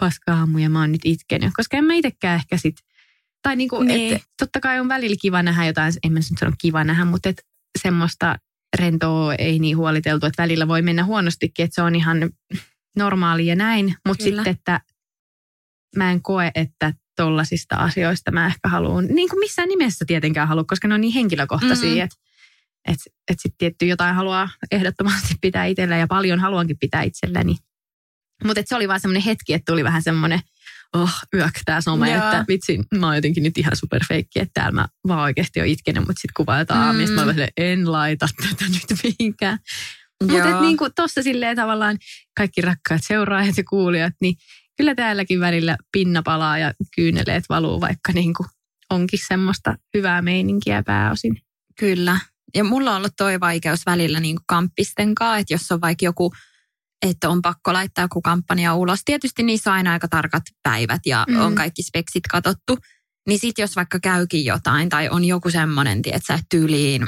paska 0.01 0.35
aamu 0.35 0.59
ja 0.59 0.71
mä 0.71 0.81
oon 0.81 0.93
nyt 0.93 1.01
itkenyt. 1.05 1.53
Koska 1.57 1.77
en 1.77 1.85
mä 1.85 1.95
itsekään 1.95 2.37
ehkä 2.37 2.57
sit, 2.57 2.77
tai 3.43 3.57
niin 3.57 3.69
kuin, 3.69 3.89
niin. 3.89 4.15
että 4.15 4.29
totta 4.39 4.61
kai 4.61 4.81
on 4.81 4.89
välillä 4.89 5.17
kiva 5.21 5.43
nähdä 5.43 5.67
jotain, 5.67 5.93
en 6.05 6.13
mä 6.13 6.19
nyt 6.19 6.39
sano 6.39 6.53
kiva 6.59 6.85
nähdä, 6.85 7.05
mutta 7.05 7.29
että 7.29 7.43
semmoista 7.83 8.37
rentoa, 8.77 9.35
ei 9.35 9.59
niin 9.59 9.77
huoliteltu, 9.77 10.27
että 10.27 10.43
välillä 10.43 10.69
voi 10.69 10.83
mennä 10.83 11.05
huonostikin, 11.05 11.65
että 11.65 11.75
se 11.75 11.83
on 11.83 11.95
ihan 11.95 12.31
normaali 12.97 13.47
ja 13.47 13.57
näin. 13.57 13.95
Mutta 14.07 14.25
sitten, 14.25 14.47
että 14.47 14.81
mä 15.97 16.13
en 16.13 16.23
koe, 16.23 16.51
että 16.55 16.93
tollasista 17.17 17.77
asioista 17.77 18.31
mä 18.31 18.47
ehkä 18.47 18.69
haluan, 18.69 19.07
niin 19.07 19.29
kuin 19.29 19.41
missään 19.41 19.69
nimessä 19.69 20.05
tietenkään 20.05 20.49
halua, 20.49 20.65
koska 20.65 20.89
ne 20.89 20.95
on 20.95 21.01
niin 21.01 21.13
henkilökohtaisia, 21.13 21.89
mm-hmm. 21.89 22.05
että 22.05 22.17
et, 22.89 22.99
et 23.29 23.41
sitten 23.41 23.59
tietty 23.59 23.87
jotain 23.87 24.15
haluaa 24.15 24.49
ehdottomasti 24.71 25.35
pitää 25.41 25.65
itsellä 25.65 25.97
ja 25.97 26.07
paljon 26.07 26.41
haluankin 26.41 26.79
pitää 26.79 27.03
itselläni. 27.03 27.57
Mutta 28.45 28.63
se 28.67 28.77
oli 28.77 28.89
vaan 28.89 29.01
semmoinen 29.01 29.23
hetki, 29.23 29.55
että 29.55 29.73
tuli 29.73 29.85
vähän 29.85 30.03
semmoinen, 30.03 30.41
oh, 30.93 31.13
yök 31.35 31.55
tämä 31.65 31.81
some, 31.81 32.11
Joo. 32.11 32.25
että 32.25 32.45
vitsi, 32.49 32.81
mä 32.95 33.07
oon 33.07 33.17
jotenkin 33.17 33.43
nyt 33.43 33.59
ihan 33.59 33.77
superfeikki, 33.77 34.41
että 34.41 34.51
täällä 34.55 34.73
mä 34.73 34.87
vaan 35.09 35.21
oikeasti 35.21 35.61
oon 35.61 35.69
itkenyt, 35.69 36.01
mutta 36.01 36.21
sitten 36.21 36.35
kuvailtaan 36.37 36.97
mm. 36.97 37.13
mä 37.13 37.23
olen 37.23 37.49
en 37.57 37.93
laita 37.93 38.27
tätä 38.43 38.65
nyt 38.75 38.99
mihinkään. 39.03 39.59
Mutta 40.25 40.61
niinku 40.61 40.89
tossa 40.97 41.23
silleen 41.23 41.57
tavallaan 41.57 41.99
kaikki 42.37 42.61
rakkaat 42.61 43.01
seuraajat 43.07 43.57
ja 43.57 43.65
kuulijat, 43.71 44.15
niin 44.21 44.35
kyllä 44.77 44.95
täälläkin 44.95 45.41
välillä 45.41 45.77
pinna 45.93 46.23
palaa 46.23 46.59
ja 46.59 46.73
kyyneleet 46.97 47.45
valuu, 47.49 47.81
vaikka 47.81 48.13
niinku 48.13 48.47
onkin 48.91 49.21
semmoista 49.27 49.75
hyvää 49.97 50.23
meininkiä 50.23 50.83
pääosin. 50.83 51.41
Kyllä. 51.79 52.21
Ja 52.55 52.65
mulla 52.65 52.91
on 52.91 52.97
ollut 52.97 53.17
toi 53.17 53.41
vaikeus 53.41 53.87
välillä 53.87 54.21
niin 54.21 54.37
kamppisten 54.47 55.15
kanssa, 55.15 55.39
että 55.39 55.55
jos 55.55 55.73
on 55.73 55.81
vaikka 55.81 56.05
joku, 56.05 56.33
että 57.03 57.29
on 57.29 57.43
pakko 57.43 57.73
laittaa 57.73 58.05
joku 58.05 58.23
kampanja 58.23 58.75
ulos. 58.75 59.01
Tietysti 59.05 59.43
niissä 59.43 59.71
on 59.71 59.77
aina 59.77 59.93
aika 59.93 60.09
tarkat 60.09 60.43
päivät 60.63 61.01
ja 61.07 61.25
mm. 61.29 61.41
on 61.41 61.55
kaikki 61.55 61.83
speksit 61.83 62.25
katottu. 62.31 62.79
Niin 63.29 63.39
sit 63.39 63.59
jos 63.59 63.77
vaikka 63.77 64.01
käykin 64.01 64.45
jotain 64.45 64.89
tai 64.89 65.09
on 65.09 65.25
joku 65.25 65.51
semmoinen, 65.51 66.03
että 66.13 66.39
tyyliin 66.51 67.07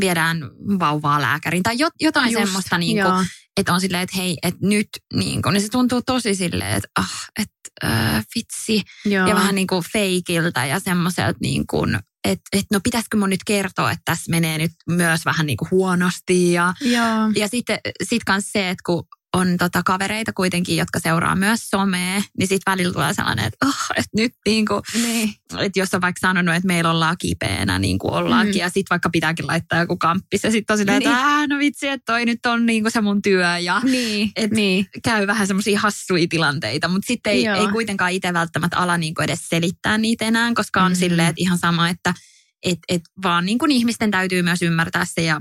viedään 0.00 0.50
vauvaa 0.78 1.20
lääkäriin 1.20 1.62
tai 1.62 1.76
jotain 2.00 2.32
Just, 2.32 2.44
semmoista, 2.44 2.78
niin 2.78 3.04
kuin, 3.04 3.26
että 3.56 3.72
on 3.72 3.80
silleen, 3.80 4.02
että 4.02 4.16
hei, 4.16 4.38
että 4.42 4.66
nyt, 4.66 4.88
niin, 5.14 5.42
kuin, 5.42 5.52
niin 5.52 5.62
se 5.62 5.68
tuntuu 5.68 6.02
tosi 6.02 6.34
silleen, 6.34 6.76
että 6.76 6.88
ah, 6.98 7.24
että 7.40 7.58
äh, 7.84 8.24
vitsi 8.34 8.82
joo. 9.04 9.28
ja 9.28 9.34
vähän 9.34 9.54
niin 9.54 9.66
kuin 9.66 9.84
feikiltä 9.92 10.66
ja 10.66 10.80
semmoiselta 10.80 11.38
niin 11.40 11.66
kuin, 11.66 11.98
että 12.28 12.48
et 12.52 12.66
no 12.72 12.80
pitäisikö 12.84 13.16
mun 13.16 13.30
nyt 13.30 13.44
kertoa, 13.46 13.90
että 13.90 14.02
tässä 14.04 14.30
menee 14.30 14.58
nyt 14.58 14.72
myös 14.86 15.24
vähän 15.24 15.46
niin 15.46 15.56
kuin 15.56 15.70
huonosti. 15.70 16.52
Ja, 16.52 16.74
Joo. 16.80 17.30
ja 17.36 17.48
sitten 17.48 17.78
sit 18.02 18.24
kanssa 18.24 18.52
se, 18.52 18.70
että 18.70 18.82
kun 18.86 19.04
on 19.38 19.56
tota 19.58 19.82
kavereita 19.84 20.32
kuitenkin, 20.32 20.76
jotka 20.76 21.00
seuraa 21.00 21.36
myös 21.36 21.70
somea, 21.70 22.22
niin 22.38 22.48
sitten 22.48 22.72
välillä 22.72 22.92
tulee 22.92 23.14
sellainen, 23.14 23.44
että, 23.44 23.66
oh, 23.66 23.86
että 23.96 24.10
nyt 24.16 24.32
niin 24.46 24.66
kuin, 24.66 24.82
niin. 25.02 25.34
että 25.58 25.78
jos 25.78 25.94
on 25.94 26.00
vaikka 26.00 26.20
sanonut, 26.20 26.54
että 26.54 26.66
meillä 26.66 26.90
ollaan 26.90 27.16
kipeänä, 27.18 27.78
niin 27.78 27.98
kuin 27.98 28.14
ollaankin, 28.14 28.54
mm. 28.54 28.60
ja 28.60 28.68
sitten 28.68 28.90
vaikka 28.90 29.10
pitääkin 29.10 29.46
laittaa 29.46 29.78
joku 29.78 29.96
kamppis, 29.96 30.44
ja 30.44 30.50
sitten 30.50 30.74
on 30.74 30.78
silleen, 30.78 30.98
niin. 30.98 31.10
että 31.10 31.46
no 31.46 31.58
vitsi, 31.58 31.88
että 31.88 32.12
toi 32.12 32.24
nyt 32.24 32.46
on 32.46 32.66
niin 32.66 32.82
kuin 32.82 32.92
se 32.92 33.00
mun 33.00 33.22
työ, 33.22 33.58
ja 33.58 33.80
niin. 33.84 34.30
Et 34.36 34.50
niin. 34.50 34.86
käy 35.04 35.26
vähän 35.26 35.46
semmoisia 35.46 35.80
hassuja 35.80 36.26
tilanteita, 36.30 36.88
mutta 36.88 37.06
sitten 37.06 37.32
ei, 37.32 37.46
ei 37.46 37.68
kuitenkaan 37.72 38.12
itse 38.12 38.32
välttämättä 38.32 38.76
ala 38.76 38.98
niin 38.98 39.14
kuin 39.14 39.24
edes 39.24 39.48
selittää 39.48 39.98
niitä 39.98 40.24
enää, 40.24 40.52
koska 40.54 40.82
on 40.82 40.92
mm. 40.92 40.96
silleen, 40.96 41.28
että 41.28 41.42
ihan 41.42 41.58
sama, 41.58 41.88
että 41.88 42.14
et, 42.62 42.78
et 42.88 43.02
vaan 43.22 43.46
niin 43.46 43.58
kuin 43.58 43.70
ihmisten 43.70 44.10
täytyy 44.10 44.42
myös 44.42 44.62
ymmärtää 44.62 45.04
se 45.04 45.22
ja 45.22 45.40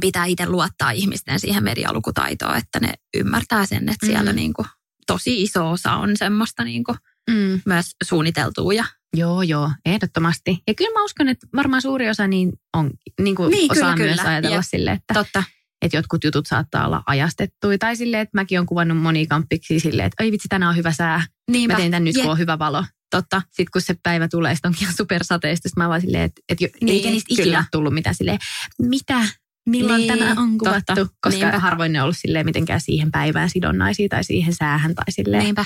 pitää 0.00 0.24
itse 0.24 0.46
luottaa 0.46 0.90
ihmisten 0.90 1.40
siihen 1.40 1.64
medialukutaitoon, 1.64 2.56
että 2.56 2.80
ne 2.80 2.94
ymmärtää 3.16 3.66
sen, 3.66 3.88
että 3.88 4.06
siellä 4.06 4.32
mm. 4.32 4.36
niin 4.36 4.52
kuin 4.52 4.66
tosi 5.06 5.42
iso 5.42 5.70
osa 5.70 5.92
on 5.92 6.16
semmoista 6.16 6.64
niin 6.64 6.84
kuin 6.84 6.98
mm. 7.30 7.60
myös 7.66 7.86
suunniteltua. 8.04 8.72
Ja... 8.72 8.84
Joo, 9.16 9.42
joo, 9.42 9.70
ehdottomasti. 9.86 10.58
Ja 10.66 10.74
kyllä 10.74 10.98
mä 10.98 11.04
uskon, 11.04 11.28
että 11.28 11.46
varmaan 11.56 11.82
suuri 11.82 12.10
osa 12.10 12.26
niin 12.26 12.52
on, 12.76 12.90
niin 13.20 13.36
kuin 13.36 13.50
niin, 13.50 13.72
osaa 13.72 13.94
kyllä, 13.94 14.06
myös 14.06 14.18
kyllä. 14.18 14.30
ajatella 14.30 14.56
Jep. 14.56 14.64
sille, 14.68 14.92
että, 14.92 15.14
Totta. 15.14 15.44
että 15.82 15.96
jotkut 15.96 16.24
jutut 16.24 16.46
saattaa 16.46 16.86
olla 16.86 17.02
ajastettuja. 17.06 17.78
Tai 17.78 17.96
silleen, 17.96 18.22
että 18.22 18.38
mäkin 18.38 18.58
olen 18.58 18.66
kuvannut 18.66 18.98
monia 18.98 19.26
kamppiksi 19.28 19.80
silleen, 19.80 20.06
että 20.06 20.24
ei 20.24 20.32
vitsi, 20.32 20.48
tänään 20.48 20.70
on 20.70 20.76
hyvä 20.76 20.92
sää. 20.92 21.26
Niinpä. 21.50 21.74
Mä 21.74 21.78
teen 21.78 21.90
tämän 21.90 22.04
nyt, 22.04 22.16
Jep. 22.16 22.22
kun 22.22 22.32
on 22.32 22.38
hyvä 22.38 22.58
valo. 22.58 22.84
Totta. 23.10 23.42
Sitten 23.46 23.66
kun 23.72 23.82
se 23.82 23.94
päivä 24.02 24.28
tulee, 24.28 24.54
sitten 24.54 24.68
onkin 24.68 24.88
supersateista. 24.96 25.68
Sitten 25.68 25.84
mä 25.84 25.88
vaan 25.88 26.00
silleen, 26.00 26.24
että, 26.24 26.40
että 26.48 26.64
niin, 26.80 26.88
eikä 26.88 27.10
niistä 27.10 27.34
ikinä 27.34 27.64
tullut 27.72 27.94
mitään 27.94 28.14
silleen, 28.14 28.38
mitä 28.82 29.28
milloin 29.66 29.98
niin, 29.98 30.18
tämä 30.18 30.42
on 30.42 30.58
kuvattu, 30.58 30.94
totta. 30.94 31.16
koska 31.20 31.40
Niinpä. 31.40 31.58
harvoin 31.58 31.92
ne 31.92 32.00
on 32.00 32.04
ollut 32.04 32.16
silleen 32.18 32.46
mitenkään 32.46 32.80
siihen 32.80 33.10
päivään 33.10 33.50
sidonnaisia 33.50 34.08
tai 34.08 34.24
siihen 34.24 34.54
säähän 34.54 34.94
tai 34.94 35.04
silleen. 35.08 35.44
Niinpä. 35.44 35.64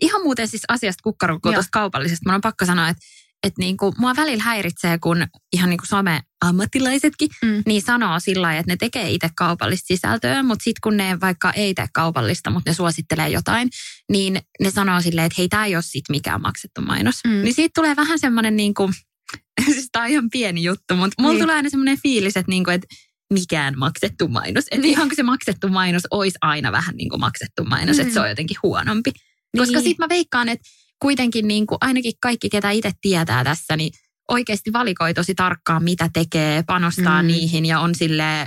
Ihan 0.00 0.22
muuten 0.22 0.48
siis 0.48 0.62
asiasta 0.68 1.02
kukkarukkuun 1.02 1.54
tuosta 1.54 1.70
kaupallisesta. 1.72 2.28
Mun 2.28 2.34
on 2.34 2.40
pakko 2.40 2.66
sanoa, 2.66 2.88
että 2.88 3.02
että 3.42 3.60
niinku, 3.62 3.94
mua 3.98 4.16
välillä 4.16 4.42
häiritsee, 4.42 4.98
kun 4.98 5.26
ihan 5.52 5.70
niinku 5.70 5.84
some-ammattilaisetkin 5.86 7.28
mm. 7.44 7.62
niin 7.66 7.82
sanoo 7.82 8.20
sillä 8.20 8.42
lailla, 8.42 8.60
että 8.60 8.72
ne 8.72 8.76
tekee 8.76 9.10
itse 9.10 9.28
kaupallista 9.36 9.86
sisältöä, 9.86 10.42
mutta 10.42 10.64
sitten 10.64 10.80
kun 10.82 10.96
ne 10.96 11.20
vaikka 11.20 11.52
ei 11.52 11.74
tee 11.74 11.86
kaupallista, 11.94 12.50
mutta 12.50 12.70
ne 12.70 12.74
suosittelee 12.74 13.28
jotain, 13.28 13.68
niin 14.12 14.40
ne 14.60 14.70
sanoo 14.70 15.00
silleen, 15.00 15.26
että 15.26 15.34
hei, 15.38 15.48
tämä 15.48 15.66
ei 15.66 15.76
ole 15.76 15.82
sit 15.82 16.04
mikään 16.08 16.42
maksettu 16.42 16.80
mainos. 16.80 17.14
Mm. 17.26 17.30
Niin 17.30 17.54
siitä 17.54 17.72
tulee 17.74 17.96
vähän 17.96 18.18
semmoinen, 18.18 18.56
niinku, 18.56 18.90
siis 19.74 19.88
tämä 19.92 20.04
on 20.04 20.10
ihan 20.10 20.30
pieni 20.30 20.62
juttu, 20.62 20.96
mutta 20.96 21.22
mulla 21.22 21.34
niin. 21.34 21.42
tulee 21.42 21.56
aina 21.56 21.70
semmoinen 21.70 21.98
fiilis, 22.02 22.36
että, 22.36 22.50
niinku, 22.50 22.70
että 22.70 22.86
mikään 23.32 23.78
maksettu 23.78 24.28
mainos. 24.28 24.64
Että 24.64 24.76
niin. 24.76 24.90
ihan 24.90 25.08
kun 25.08 25.16
se 25.16 25.22
maksettu 25.22 25.68
mainos 25.68 26.02
olisi 26.10 26.38
aina 26.40 26.72
vähän 26.72 26.96
niin 26.96 27.08
kuin 27.08 27.20
maksettu 27.20 27.64
mainos, 27.64 27.96
mm. 27.96 28.02
että 28.02 28.14
se 28.14 28.20
on 28.20 28.28
jotenkin 28.28 28.56
huonompi. 28.62 29.10
Niin. 29.14 29.62
Koska 29.62 29.78
sitten 29.78 30.04
mä 30.04 30.08
veikkaan, 30.08 30.48
että 30.48 30.68
kuitenkin 31.02 31.48
niin 31.48 31.66
kuin 31.66 31.78
ainakin 31.80 32.12
kaikki, 32.20 32.48
ketä 32.48 32.70
itse 32.70 32.90
tietää 33.00 33.44
tässä, 33.44 33.76
niin 33.76 33.92
oikeasti 34.28 34.72
valikoi 34.72 35.14
tosi 35.14 35.34
tarkkaan, 35.34 35.84
mitä 35.84 36.10
tekee, 36.12 36.62
panostaa 36.62 37.22
mm. 37.22 37.26
niihin 37.26 37.66
ja 37.66 37.80
on 37.80 37.94
sille 37.94 38.46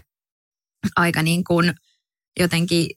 aika 0.95 1.23
niin 1.23 1.43
kuin 1.43 1.73
jotenkin 2.39 2.87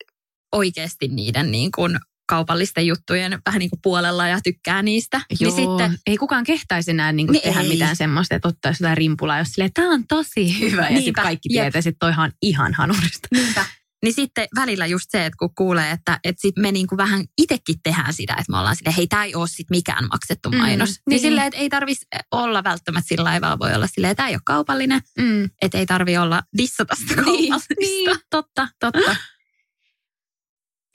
oikeasti 0.53 1.09
niiden 1.09 1.51
niin 1.51 1.71
kuin 1.77 1.99
kaupallisten 2.29 2.87
juttujen 2.87 3.39
vähän 3.47 3.59
niin 3.59 3.71
kuin 3.71 3.81
puolella 3.83 4.29
ja 4.29 4.41
tykkää 4.45 4.83
niistä. 4.83 5.21
Niin 5.31 5.39
Joo, 5.41 5.57
niin 5.57 5.69
sitten, 5.69 5.99
ei 6.07 6.17
kukaan 6.17 6.45
kehtaisi 6.45 6.91
enää 6.91 7.13
niin 7.13 7.27
kuin 7.27 7.33
niin 7.33 7.43
tehdä 7.43 7.61
ei. 7.61 7.69
mitään 7.69 7.97
semmoista, 7.97 8.35
että 8.35 8.49
ottaisi 8.49 8.83
jotain 8.83 8.97
rimpulaa, 8.97 9.39
jos 9.39 9.49
silleen, 9.49 9.71
tämä 9.75 9.91
on 9.91 10.07
tosi 10.07 10.61
hyvä. 10.61 10.89
Ja 10.89 10.97
sitten 10.97 11.25
kaikki 11.25 11.49
tietää, 11.49 11.79
että 11.79 11.93
toihan 11.99 12.25
on 12.25 12.33
ihan 12.43 12.75
hanurista. 12.75 13.29
Niinpä. 13.33 13.65
Niin 14.05 14.15
sitten 14.15 14.47
välillä 14.57 14.87
just 14.87 15.07
se, 15.11 15.27
että 15.27 15.37
kun 15.39 15.55
kuulee, 15.55 15.91
että, 15.91 16.19
että 16.25 16.41
sit 16.41 16.57
me 16.57 16.73
niinku 16.73 16.97
vähän 16.97 17.25
itsekin 17.39 17.77
tehdään 17.83 18.13
sitä, 18.13 18.33
että 18.33 18.53
me 18.53 18.59
ollaan 18.59 18.77
silleen, 18.77 18.97
hei, 18.97 19.07
tämä 19.07 19.25
ei 19.25 19.35
ole 19.35 19.49
sit 19.49 19.71
mikään 19.71 20.09
maksettu 20.13 20.51
mm, 20.51 20.57
mainos. 20.57 20.91
Mm, 20.91 20.95
niin, 20.95 21.03
niin 21.11 21.21
silleen, 21.21 21.47
että 21.47 21.61
ei 21.61 21.69
tarvitsisi 21.69 22.07
olla 22.31 22.65
välttämättä 22.65 23.09
sillä 23.09 23.25
lailla, 23.25 23.59
voi 23.59 23.75
olla 23.75 23.87
silleen, 23.87 24.11
että 24.11 24.23
tämä 24.23 24.29
ei 24.29 24.35
ole 24.35 24.43
kaupallinen, 24.45 25.01
mm. 25.19 25.45
että 25.63 25.79
ei 25.79 25.87
tarvi 25.87 26.17
olla 26.17 26.43
dissata 26.59 26.95
sitä 26.95 27.15
niin, 27.15 27.25
kaupallista. 27.25 27.75
Niin, 27.81 28.11
niin, 28.11 28.21
totta, 28.31 28.69
totta. 28.81 29.17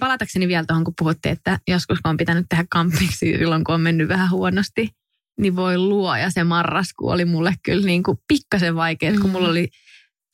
Palatakseni 0.01 0.47
vielä 0.47 0.65
tuohon, 0.67 0.83
kun 0.83 0.93
puhuttiin, 0.99 1.33
että 1.33 1.59
joskus 1.67 1.99
kun 2.01 2.09
on 2.09 2.17
pitänyt 2.17 2.45
tehdä 2.49 2.65
kampiksi 2.69 3.17
silloin, 3.37 3.63
kun 3.63 3.75
on 3.75 3.81
mennyt 3.81 4.07
vähän 4.07 4.29
huonosti, 4.29 4.89
niin 5.39 5.55
voi 5.55 5.77
luo. 5.77 6.15
Ja 6.15 6.29
se 6.29 6.43
marraskuu 6.43 7.09
oli 7.09 7.25
mulle 7.25 7.53
kyllä 7.63 7.85
niin 7.85 8.03
kuin 8.03 8.17
pikkasen 8.27 8.75
vaikea, 8.75 9.11
mm. 9.11 9.19
kun 9.19 9.29
mulla 9.29 9.49
oli 9.49 9.69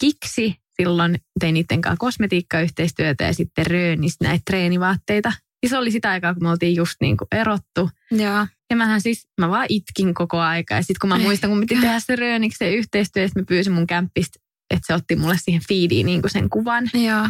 kiksi 0.01 0.55
silloin 0.81 1.19
tein 1.39 1.53
niiden 1.53 1.81
kanssa 1.81 1.99
kosmetiikkayhteistyötä 1.99 3.23
ja 3.23 3.33
sitten 3.33 3.65
röönistä 3.67 4.25
näitä 4.25 4.41
treenivaatteita. 4.45 5.33
Ja 5.63 5.69
se 5.69 5.77
oli 5.77 5.91
sitä 5.91 6.09
aikaa, 6.09 6.33
kun 6.33 6.43
me 6.43 6.49
oltiin 6.49 6.75
just 6.75 6.95
niin 7.01 7.17
kuin 7.17 7.27
erottu. 7.31 7.89
Ja. 8.11 8.47
Ja 8.69 8.75
mähän 8.75 9.01
siis, 9.01 9.27
mä 9.37 9.49
vaan 9.49 9.65
itkin 9.69 10.13
koko 10.13 10.39
aika. 10.39 10.75
Ja 10.75 10.81
sitten 10.81 10.99
kun 11.01 11.09
mä 11.09 11.17
muistan, 11.17 11.49
kun 11.49 11.59
me 11.59 11.65
piti 11.69 11.81
tehdä 11.81 11.99
se 11.99 12.15
rööniksen 12.15 12.73
yhteistyö, 12.73 13.23
että 13.23 13.39
mä 13.39 13.45
pyysin 13.45 13.73
mun 13.73 13.87
kämppistä, 13.87 14.39
että 14.69 14.87
se 14.87 14.93
otti 14.93 15.15
mulle 15.15 15.35
siihen 15.37 15.61
feediin 15.69 16.05
niin 16.05 16.21
kuin 16.21 16.31
sen 16.31 16.49
kuvan. 16.49 16.89
Ja. 16.93 17.29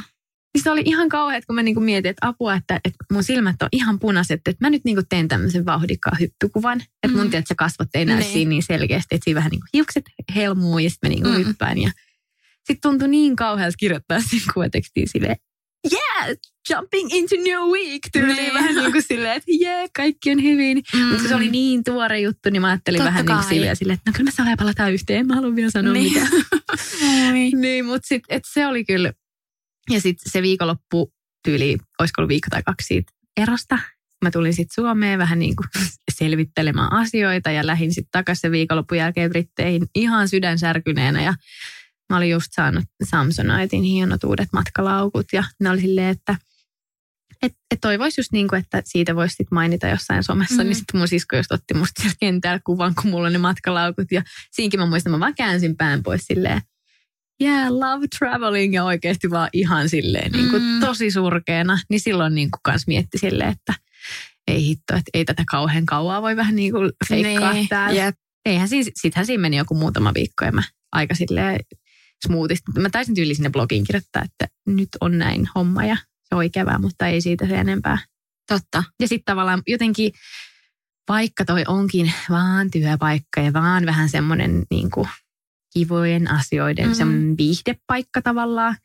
Niin 0.57 0.63
se 0.63 0.71
oli 0.71 0.81
ihan 0.85 1.09
kauheat, 1.09 1.45
kun 1.45 1.55
mä 1.55 1.63
niinku 1.63 1.81
mietin, 1.81 2.09
että 2.09 2.27
apua, 2.27 2.53
että, 2.53 2.75
että 2.75 3.05
mun 3.13 3.23
silmät 3.23 3.61
on 3.61 3.69
ihan 3.71 3.99
punaiset, 3.99 4.41
että 4.47 4.65
mä 4.65 4.69
nyt 4.69 4.85
niinku 4.85 5.03
teen 5.09 5.27
tämmöisen 5.27 5.65
vauhdikkaan 5.65 6.17
hyppykuvan. 6.19 6.81
Että 6.81 7.17
mun 7.17 7.25
mm. 7.25 7.29
tiedät, 7.29 7.43
että 7.43 7.47
se 7.47 7.55
kasvot 7.55 7.87
ei 7.93 8.05
näy 8.05 8.19
niin. 8.19 8.33
siinä 8.33 8.49
niin 8.49 8.63
selkeästi, 8.63 9.15
että 9.15 9.23
siinä 9.23 9.35
vähän 9.35 9.51
niinku 9.51 9.65
hiukset 9.73 10.05
helmuu 10.35 10.79
ja 10.79 10.89
sitten 10.89 11.09
mä 11.09 11.15
niinku 11.15 11.29
mm. 11.29 11.35
hyppään. 11.35 11.77
Ja 11.77 11.91
sitten 12.57 12.91
tuntui 12.91 13.07
niin 13.07 13.35
kauhealta 13.35 13.77
kirjoittaa 13.79 14.19
sen 14.19 14.39
kuvatekstiin 14.53 15.07
silleen, 15.11 15.35
yeah, 15.91 16.37
jumping 16.69 17.13
into 17.13 17.35
new 17.35 17.71
week. 17.71 18.01
Tyyli 18.11 18.33
niin. 18.33 18.53
vähän 18.53 18.75
niin 18.75 18.91
kuin 18.91 19.03
silleen, 19.03 19.37
että 19.37 19.51
yeah, 19.61 19.89
kaikki 19.97 20.31
on 20.31 20.43
hyvin. 20.43 20.83
Mm. 20.93 20.99
Mutta 20.99 21.27
se 21.27 21.35
oli 21.35 21.49
niin 21.49 21.83
tuore 21.83 22.19
juttu, 22.19 22.49
niin 22.49 22.61
mä 22.61 22.67
ajattelin 22.67 22.97
Totta 22.97 23.09
vähän 23.09 23.25
kai. 23.25 23.35
niin 23.35 23.43
kuin 23.43 23.55
silleen, 23.55 23.75
silleen, 23.75 23.97
että 23.97 24.11
no 24.11 24.13
kyllä 24.17 24.27
me 24.27 24.31
saa 24.31 24.57
palata 24.57 24.89
yhteen, 24.89 25.27
mä 25.27 25.35
haluan 25.35 25.55
vielä 25.55 25.71
sanoa 25.71 25.93
niin. 25.93 26.13
mitä. 26.13 26.27
niin, 27.61 27.85
mutta 27.85 28.07
sitten 28.07 28.41
se 28.53 28.67
oli 28.67 28.85
kyllä, 28.85 29.13
ja 29.89 30.01
sitten 30.01 30.31
se 30.31 30.41
viikonloppu 30.41 31.13
tyyli, 31.43 31.77
olisiko 31.99 32.21
ollut 32.21 32.29
viikko 32.29 32.47
tai 32.49 32.63
kaksi 32.63 32.87
siitä 32.87 33.11
erosta. 33.37 33.79
Mä 34.23 34.31
tulin 34.31 34.53
sitten 34.53 34.83
Suomeen 34.83 35.19
vähän 35.19 35.39
niin 35.39 35.55
kuin 35.55 35.67
selvittelemään 36.11 36.93
asioita 36.93 37.51
ja 37.51 37.65
lähdin 37.65 37.93
sitten 37.93 38.11
takaisin 38.11 38.41
se 38.41 38.51
viikonlopun 38.51 38.97
jälkeen 38.97 39.29
Britteihin 39.29 39.87
ihan 39.95 40.29
sydänsärkyneenä 40.29 41.23
ja 41.23 41.33
Mä 42.09 42.17
olin 42.17 42.29
just 42.29 42.47
saanut 42.55 42.85
Samsonitein 43.03 43.83
hienot 43.83 44.23
uudet 44.23 44.49
matkalaukut 44.53 45.25
ja 45.33 45.43
ne 45.59 45.69
oli 45.69 45.81
silleen, 45.81 46.07
että 46.07 46.35
et, 47.41 47.53
et 47.71 47.81
toivoisi 47.81 48.19
just 48.19 48.31
niin 48.31 48.47
kuin, 48.47 48.59
että 48.59 48.81
siitä 48.85 49.15
voisi 49.15 49.35
sit 49.35 49.51
mainita 49.51 49.87
jossain 49.87 50.23
somessa, 50.23 50.63
mm. 50.63 50.63
niin 50.63 50.75
sitten 50.75 50.99
mun 50.99 51.07
sisko 51.07 51.35
just 51.35 51.51
otti 51.51 51.73
musta 51.73 52.01
siellä 52.01 52.15
kentällä 52.19 52.59
kuvan, 52.65 52.95
kun 52.95 53.11
mulla 53.11 53.27
on 53.27 53.33
ne 53.33 53.39
matkalaukut. 53.39 54.11
Ja 54.11 54.23
siinkin 54.51 54.79
mä 54.79 54.85
muistan, 54.85 55.11
mä 55.11 55.19
vaan 55.19 55.35
käänsin 55.35 55.77
pään 55.77 56.03
pois 56.03 56.25
silleen, 56.25 56.61
yeah, 57.41 57.71
love 57.71 58.07
traveling 58.19 58.73
ja 58.73 58.83
oikeasti 58.83 59.29
vaan 59.29 59.49
ihan 59.53 59.89
silleen 59.89 60.31
niin 60.31 60.49
kuin 60.49 60.63
mm. 60.63 60.79
tosi 60.79 61.11
surkeena. 61.11 61.79
Niin 61.89 61.99
silloin 61.99 62.35
niin 62.35 62.51
kuin 62.51 62.59
kans 62.63 62.87
mietti 62.87 63.17
silleen, 63.17 63.49
että 63.49 63.73
ei 64.47 64.63
hitto, 64.63 64.95
että 64.95 65.11
ei 65.13 65.25
tätä 65.25 65.43
kauhean 65.51 65.85
kauaa 65.85 66.21
voi 66.21 66.35
vähän 66.35 66.55
niin 66.55 66.71
kuin 66.71 66.91
feikkaa 67.09 67.53
niin, 67.53 67.67
täällä. 67.67 68.03
Yep. 68.03 68.15
Eihän 68.45 68.69
siis, 68.69 68.91
sittenhän 68.95 69.25
siinä 69.25 69.41
meni 69.41 69.57
joku 69.57 69.75
muutama 69.75 70.13
viikko 70.13 70.45
ja 70.45 70.51
mä 70.51 70.63
aika 70.91 71.15
silleen 71.15 71.59
smoothisti. 72.27 72.71
Mä 72.79 72.89
taisin 72.89 73.15
tyyli 73.15 73.35
sinne 73.35 73.49
blogiin 73.49 73.83
kirjoittaa, 73.83 74.23
että 74.23 74.47
nyt 74.67 74.89
on 75.01 75.17
näin 75.17 75.49
homma 75.55 75.85
ja 75.85 75.97
se 76.23 76.35
on 76.35 76.43
ikävää, 76.43 76.79
mutta 76.79 77.07
ei 77.07 77.21
siitä 77.21 77.47
se 77.47 77.55
enempää. 77.55 77.97
Totta. 78.47 78.83
Ja 78.99 79.07
sitten 79.07 79.25
tavallaan 79.25 79.61
jotenkin, 79.67 80.11
vaikka 81.09 81.45
toi 81.45 81.63
onkin 81.67 82.13
vaan 82.29 82.71
työpaikka 82.71 83.41
ja 83.41 83.53
vaan 83.53 83.85
vähän 83.85 84.09
semmoinen 84.09 84.63
niin 84.71 84.91
kuin 84.91 85.07
kivojen 85.77 86.31
asioiden 86.31 86.87
mm. 86.87 86.93
semmoinen 86.93 87.37
viihdepaikka 87.37 88.21
tavallaan, 88.21 88.75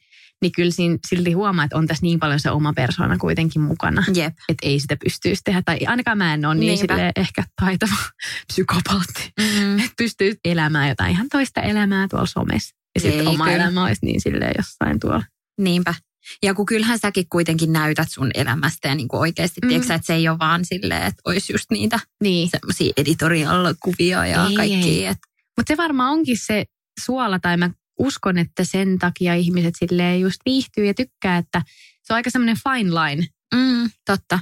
niin 0.43 0.53
kyllä 0.53 0.71
siinä 0.71 0.99
silti 1.09 1.33
huomaa, 1.33 1.65
että 1.65 1.77
on 1.77 1.87
tässä 1.87 2.03
niin 2.03 2.19
paljon 2.19 2.41
se 2.41 2.51
oma 2.51 2.73
persona 2.73 3.19
kuitenkin 3.19 3.63
mukana. 3.63 4.05
Yep. 4.17 4.35
Että 4.49 4.67
ei 4.67 4.81
sitä 4.81 4.97
pystyisi 5.05 5.43
tehdä. 5.45 5.63
Tai 5.63 5.79
ainakaan 5.87 6.19
mä 6.19 6.35
en 6.35 6.45
ole 6.45 6.55
niin 6.55 6.79
sille 6.79 7.13
ehkä 7.17 7.45
taitava 7.61 7.97
psykopaatti. 8.53 9.33
Mm. 9.41 9.79
Että 9.79 9.93
pystyy 9.97 10.35
elämään 10.45 10.89
jotain 10.89 11.11
ihan 11.11 11.29
toista 11.33 11.61
elämää 11.61 12.09
tuolla 12.09 12.27
somessa. 12.27 12.77
Ja 12.95 13.01
sitten 13.01 13.29
oma 13.29 13.45
kyllä. 13.45 13.57
elämä 13.57 13.85
olisi 13.85 14.07
niin 14.07 14.21
silleen 14.21 14.55
jossain 14.59 15.01
tuolla. 15.01 15.25
Niinpä. 15.59 15.95
Ja 16.43 16.55
kun 16.55 16.67
kyllähän 16.67 16.99
säkin 16.99 17.27
kuitenkin 17.33 17.73
näytät 17.73 18.09
sun 18.11 18.31
elämästä 18.35 18.89
ja 18.89 18.95
niin 18.95 19.09
kuin 19.09 19.21
oikeasti, 19.21 19.61
mm. 19.63 19.69
tiedätkö, 19.69 19.95
että 19.95 20.07
se 20.07 20.15
ei 20.15 20.29
ole 20.29 20.39
vaan 20.39 20.65
silleen, 20.65 21.03
että 21.03 21.23
olisi 21.25 21.53
just 21.53 21.67
niitä 21.71 22.01
niin. 22.23 22.49
semmoisia 22.51 22.93
editorial-kuvia 22.97 24.27
ja 24.27 24.47
kaikki. 24.57 25.07
Mutta 25.57 25.73
se 25.73 25.77
varmaan 25.77 26.13
onkin 26.13 26.39
se 26.39 26.65
suola, 27.01 27.39
tai 27.39 27.57
mä 27.57 27.71
uskon, 27.99 28.39
että 28.39 28.65
sen 28.65 28.99
takia 28.99 29.35
ihmiset 29.35 29.75
silleen 29.79 30.21
just 30.21 30.41
viihtyy 30.45 30.87
ja 30.87 30.95
tykkää, 30.95 31.39
että 31.39 31.63
se 32.03 32.13
on 32.13 32.15
aika 32.15 32.31
semmoinen 32.31 32.57
fine 32.57 32.91
line. 32.91 33.27
Mm, 33.55 33.91
totta. 34.07 34.41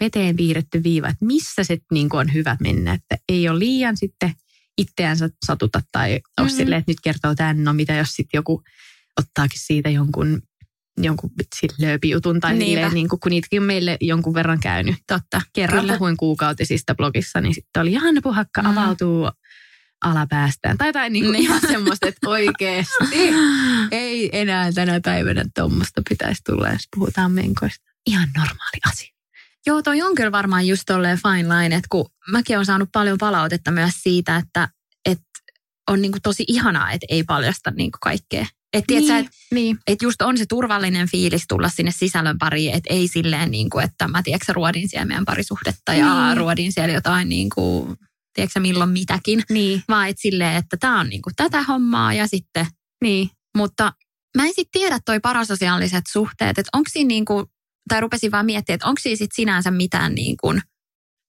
Veteen 0.00 0.36
piirretty 0.36 0.82
viiva, 0.82 1.08
että 1.08 1.24
missä 1.24 1.64
se 1.64 1.78
niin 1.92 2.08
on 2.12 2.34
hyvä 2.34 2.56
mennä, 2.60 2.92
että 2.92 3.16
ei 3.28 3.48
ole 3.48 3.58
liian 3.58 3.96
sitten 3.96 4.32
itseänsä 4.78 5.30
satuta 5.46 5.80
tai 5.92 6.20
ole 6.40 6.48
mm. 6.48 6.56
silleen, 6.56 6.78
että 6.78 6.90
nyt 6.90 7.00
kertoo 7.02 7.34
tämän, 7.34 7.64
no 7.64 7.72
mitä 7.72 7.94
jos 7.94 8.10
sitten 8.10 8.38
joku 8.38 8.62
ottaakin 9.20 9.60
siitä 9.60 9.90
jonkun 9.90 10.42
jonkun 11.02 11.30
lööpijutun 11.78 12.40
tai 12.40 12.58
silleen, 12.58 12.94
niin 12.94 13.08
kuin, 13.08 13.20
kun 13.20 13.30
niitäkin 13.30 13.60
on 13.60 13.66
meille 13.66 13.96
jonkun 14.00 14.34
verran 14.34 14.60
käynyt. 14.60 14.94
Totta. 15.06 15.42
Kerran 15.52 15.80
Kyllä. 15.80 15.92
puhuin 15.92 16.16
kuukautisista 16.16 16.94
blogissa, 16.94 17.40
niin 17.40 17.54
sitten 17.54 17.82
oli 17.82 17.92
Janne 17.92 18.20
Puhakka 18.20 18.62
mm. 18.62 18.68
avautuu 18.68 19.30
alapäästään. 20.04 20.78
Tai 20.78 20.88
jotain 20.88 21.12
niin 21.12 21.24
kuin 21.24 21.32
niin. 21.32 21.42
ihan 21.44 21.60
semmoista, 21.60 22.08
että 22.08 22.28
oikeasti 22.28 22.94
ei 23.90 24.30
enää 24.32 24.72
tänä 24.72 25.00
päivänä 25.04 25.44
tuommoista 25.54 26.02
pitäisi 26.08 26.42
tulla, 26.46 26.68
jos 26.68 26.88
puhutaan 26.96 27.32
menkoista. 27.32 27.90
Ihan 28.06 28.28
normaali 28.36 28.80
asia. 28.92 29.08
Joo, 29.66 29.82
toi 29.82 30.02
on 30.02 30.14
kyllä 30.14 30.32
varmaan 30.32 30.66
just 30.66 30.82
tolleen 30.86 31.18
fine 31.18 31.48
line, 31.58 31.76
että 31.76 31.88
kun 31.90 32.10
mäkin 32.30 32.56
olen 32.56 32.66
saanut 32.66 32.88
paljon 32.92 33.18
palautetta 33.18 33.70
myös 33.70 33.94
siitä, 34.02 34.36
että, 34.36 34.68
että 35.04 35.24
on 35.90 36.02
niin 36.02 36.12
kuin 36.12 36.22
tosi 36.22 36.44
ihanaa, 36.48 36.92
että 36.92 37.06
ei 37.10 37.24
paljasta 37.24 37.70
niin 37.70 37.90
kuin 37.92 38.00
kaikkea. 38.00 38.46
Että 38.72 38.94
niin, 38.94 39.14
et, 39.14 39.26
niin. 39.50 39.78
et 39.86 40.02
just 40.02 40.22
on 40.22 40.38
se 40.38 40.46
turvallinen 40.46 41.08
fiilis 41.08 41.44
tulla 41.48 41.68
sinne 41.68 41.92
sisällön 41.92 42.38
pariin, 42.38 42.74
että 42.74 42.94
ei 42.94 43.08
silleen 43.08 43.50
niin 43.50 43.70
kuin, 43.70 43.84
että 43.84 44.08
mä 44.08 44.22
tiedätkö, 44.22 44.52
ruodin 44.52 44.88
siellä 44.88 45.06
meidän 45.06 45.24
parisuhdetta 45.24 45.94
ja 45.94 46.26
niin. 46.26 46.36
ruodin 46.36 46.72
siellä 46.72 46.94
jotain 46.94 47.28
niin 47.28 47.48
kuin, 47.54 47.96
tiedätkö 48.34 48.60
milloin 48.60 48.90
mitäkin. 48.90 49.42
Niin. 49.50 49.82
Vaan 49.88 50.08
et 50.08 50.18
silleen, 50.18 50.56
että 50.56 50.76
tämä 50.76 51.00
on 51.00 51.08
niin 51.08 51.22
kuin 51.22 51.34
tätä 51.36 51.62
hommaa 51.62 52.14
ja 52.14 52.26
sitten, 52.26 52.66
niin. 53.04 53.30
Mutta 53.56 53.92
mä 54.36 54.44
en 54.46 54.54
sitten 54.54 54.80
tiedä 54.80 54.98
toi 55.04 55.20
parasosiaaliset 55.20 56.04
suhteet, 56.12 56.58
että 56.58 56.70
onko 56.72 56.90
siinä 56.92 57.08
niin 57.08 57.24
kuin, 57.24 57.46
tai 57.88 58.00
rupesin 58.00 58.30
vaan 58.30 58.46
miettimään, 58.46 58.74
että 58.74 58.86
onko 58.86 59.00
siinä 59.00 59.16
sit 59.16 59.30
sinänsä 59.34 59.70
mitään 59.70 60.14
niin 60.14 60.36
kuin 60.40 60.62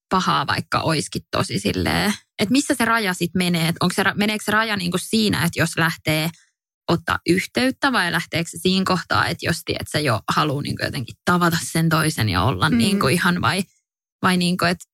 pahaa, 0.09 0.47
vaikka 0.47 0.79
oiskin 0.79 1.21
tosi 1.31 1.59
silleen, 1.59 2.13
että 2.39 2.51
missä 2.51 2.75
se 2.77 2.85
raja 2.85 3.13
sitten 3.13 3.39
menee, 3.39 3.67
että 3.67 3.85
onko 3.85 3.93
se, 3.95 4.03
meneekö 4.15 4.43
se 4.43 4.51
raja 4.51 4.77
niin 4.77 4.91
kuin 4.91 5.01
siinä, 5.01 5.45
että 5.45 5.59
jos 5.59 5.77
lähtee– 5.77 6.29
ottaa 6.91 7.19
yhteyttä 7.29 7.91
vai 7.91 8.11
lähteekö 8.11 8.49
se 8.49 8.57
siinä 8.61 8.85
kohtaa, 8.85 9.27
että 9.27 9.45
jos 9.45 9.61
tiedät, 9.65 9.81
että 9.81 9.91
sä 9.91 9.99
jo 9.99 10.21
haluaa 10.29 10.61
niin 10.61 10.75
jotenkin 10.83 11.15
tavata 11.25 11.57
sen 11.71 11.89
toisen 11.89 12.29
ja 12.29 12.43
olla 12.43 12.69
mm. 12.69 12.77
niin 12.77 12.99
kuin 12.99 13.13
ihan 13.13 13.41
vai, 13.41 13.63
vai 14.21 14.37
niin 14.37 14.57
kuin, 14.57 14.71
että, 14.71 14.85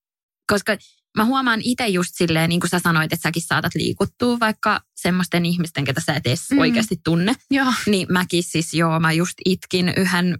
koska 0.51 0.77
mä 1.17 1.25
huomaan 1.25 1.61
itse 1.63 1.87
just 1.87 2.09
silleen, 2.13 2.49
niin 2.49 2.59
kuin 2.59 2.69
sä 2.69 2.79
sanoit, 2.79 3.13
että 3.13 3.23
säkin 3.23 3.41
saatat 3.41 3.75
liikuttua 3.75 4.39
vaikka 4.39 4.81
semmoisten 4.95 5.45
ihmisten, 5.45 5.85
ketä 5.85 6.01
sä 6.01 6.13
et 6.13 6.27
edes 6.27 6.51
mm. 6.51 6.59
oikeasti 6.59 6.95
tunne. 7.03 7.35
Joo. 7.51 7.73
Niin 7.85 8.07
mäkin 8.09 8.43
siis 8.43 8.73
joo, 8.73 8.99
mä 8.99 9.11
just 9.11 9.33
itkin 9.45 9.93
yhden, 9.97 10.37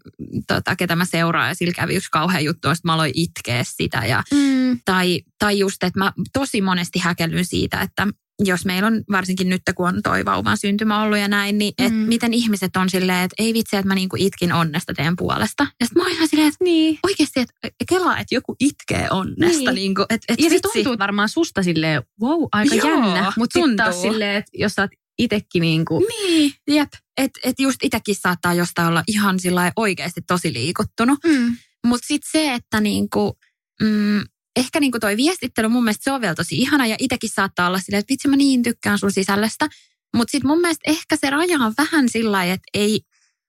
tota, 0.47 0.75
ketä 0.75 0.95
mä 0.95 1.05
seuraan 1.05 1.49
ja 1.49 1.55
sillä 1.55 1.73
kävi 1.73 1.95
yksi 1.95 2.11
kauhean 2.11 2.45
juttu, 2.45 2.69
että 2.69 2.81
mä 2.83 2.93
aloin 2.93 3.11
itkeä 3.15 3.63
sitä. 3.63 4.05
Ja, 4.05 4.23
mm. 4.33 4.79
tai, 4.85 5.21
tai 5.39 5.59
just, 5.59 5.83
että 5.83 5.99
mä 5.99 6.13
tosi 6.33 6.61
monesti 6.61 6.99
häkellyn 6.99 7.45
siitä, 7.45 7.81
että 7.81 8.07
jos 8.43 8.65
meillä 8.65 8.87
on 8.87 9.03
varsinkin 9.11 9.49
nyt, 9.49 9.61
kun 9.75 9.87
on 9.87 10.01
toi 10.03 10.25
vauvan 10.25 10.57
syntymä 10.57 11.03
ollut 11.03 11.17
ja 11.17 11.27
näin, 11.27 11.57
niin 11.57 11.73
et 11.77 11.93
mm. 11.93 11.97
miten 11.97 12.33
ihmiset 12.33 12.75
on 12.75 12.89
silleen, 12.89 13.23
että 13.23 13.35
ei 13.43 13.53
vitsi, 13.53 13.75
että 13.75 13.87
mä 13.87 13.95
niinku 13.95 14.15
itkin 14.19 14.53
onnesta 14.53 14.93
teidän 14.93 15.15
puolesta. 15.15 15.63
Ja 15.79 15.85
sitten 15.85 16.01
mä 16.01 16.03
oon 16.03 16.15
ihan 16.15 16.27
silleen, 16.27 16.47
että 16.47 16.63
niin. 16.63 16.99
oikeasti, 17.03 17.39
että 17.39 17.85
kelaa, 17.89 18.19
että 18.19 18.35
joku 18.35 18.55
itkee 18.59 19.07
onnesta. 19.11 19.71
Niin. 19.71 19.75
Niinku, 19.75 20.05
et, 20.09 20.21
et 20.27 20.39
ja 20.39 20.49
se 20.49 20.59
tuntuu 20.59 20.97
varmaan 20.99 21.29
susta 21.29 21.63
silleen, 21.63 22.03
wow, 22.21 22.43
aika 22.51 22.75
Joo, 22.75 22.87
jännä. 22.87 23.33
Mutta 23.37 23.59
sitten 23.59 23.75
taas 23.75 24.01
silleen, 24.01 24.35
että 24.35 24.51
jos 24.53 24.73
sä 24.73 24.81
oot 24.81 24.91
itekin 25.19 25.61
niinku... 25.61 26.05
Niin, 26.09 26.53
jep. 26.67 26.89
Että 27.17 27.39
et 27.43 27.59
just 27.59 27.83
itekin 27.83 28.15
saattaa 28.15 28.53
jostain 28.53 28.87
olla 28.87 29.03
ihan 29.07 29.39
sillä 29.39 29.71
oikeasti 29.75 30.21
tosi 30.27 30.53
liikuttunut. 30.53 31.19
Mm. 31.25 31.57
Mutta 31.87 32.07
sitten 32.07 32.31
se, 32.31 32.53
että 32.53 32.81
niinku, 32.81 33.37
mm, 33.81 34.21
ehkä 34.59 34.79
niin 34.79 34.91
kuin 34.91 35.01
toi 35.01 35.17
viestittely, 35.17 35.67
mun 35.67 35.83
mielestä 35.83 36.03
se 36.03 36.11
on 36.11 36.21
vielä 36.21 36.35
tosi 36.35 36.57
ihana 36.57 36.85
ja 36.85 36.95
itsekin 36.99 37.29
saattaa 37.29 37.67
olla 37.67 37.79
silleen, 37.79 37.99
että 37.99 38.11
vitsi 38.11 38.27
mä 38.27 38.35
niin 38.35 38.63
tykkään 38.63 38.99
sun 38.99 39.11
sisällöstä. 39.11 39.67
Mutta 40.15 40.31
sitten 40.31 40.47
mun 40.47 40.61
mielestä 40.61 40.91
ehkä 40.91 41.15
se 41.15 41.29
raja 41.29 41.57
on 41.59 41.73
vähän 41.77 42.09
sillä 42.09 42.43
että 42.43 42.67
ei, 42.73 43.01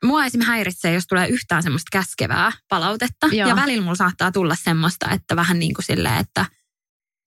mua 0.04 0.24
esim. 0.24 0.40
häiritsee, 0.40 0.94
jos 0.94 1.06
tulee 1.06 1.28
yhtään 1.28 1.62
semmoista 1.62 1.88
käskevää 1.92 2.52
palautetta. 2.68 3.26
Joo. 3.26 3.48
Ja 3.48 3.56
välillä 3.56 3.82
mulla 3.82 3.96
saattaa 3.96 4.32
tulla 4.32 4.56
semmoista, 4.64 5.10
että 5.10 5.36
vähän 5.36 5.58
niin 5.58 5.74
kuin 5.74 5.84
silleen, 5.84 6.16
että 6.16 6.46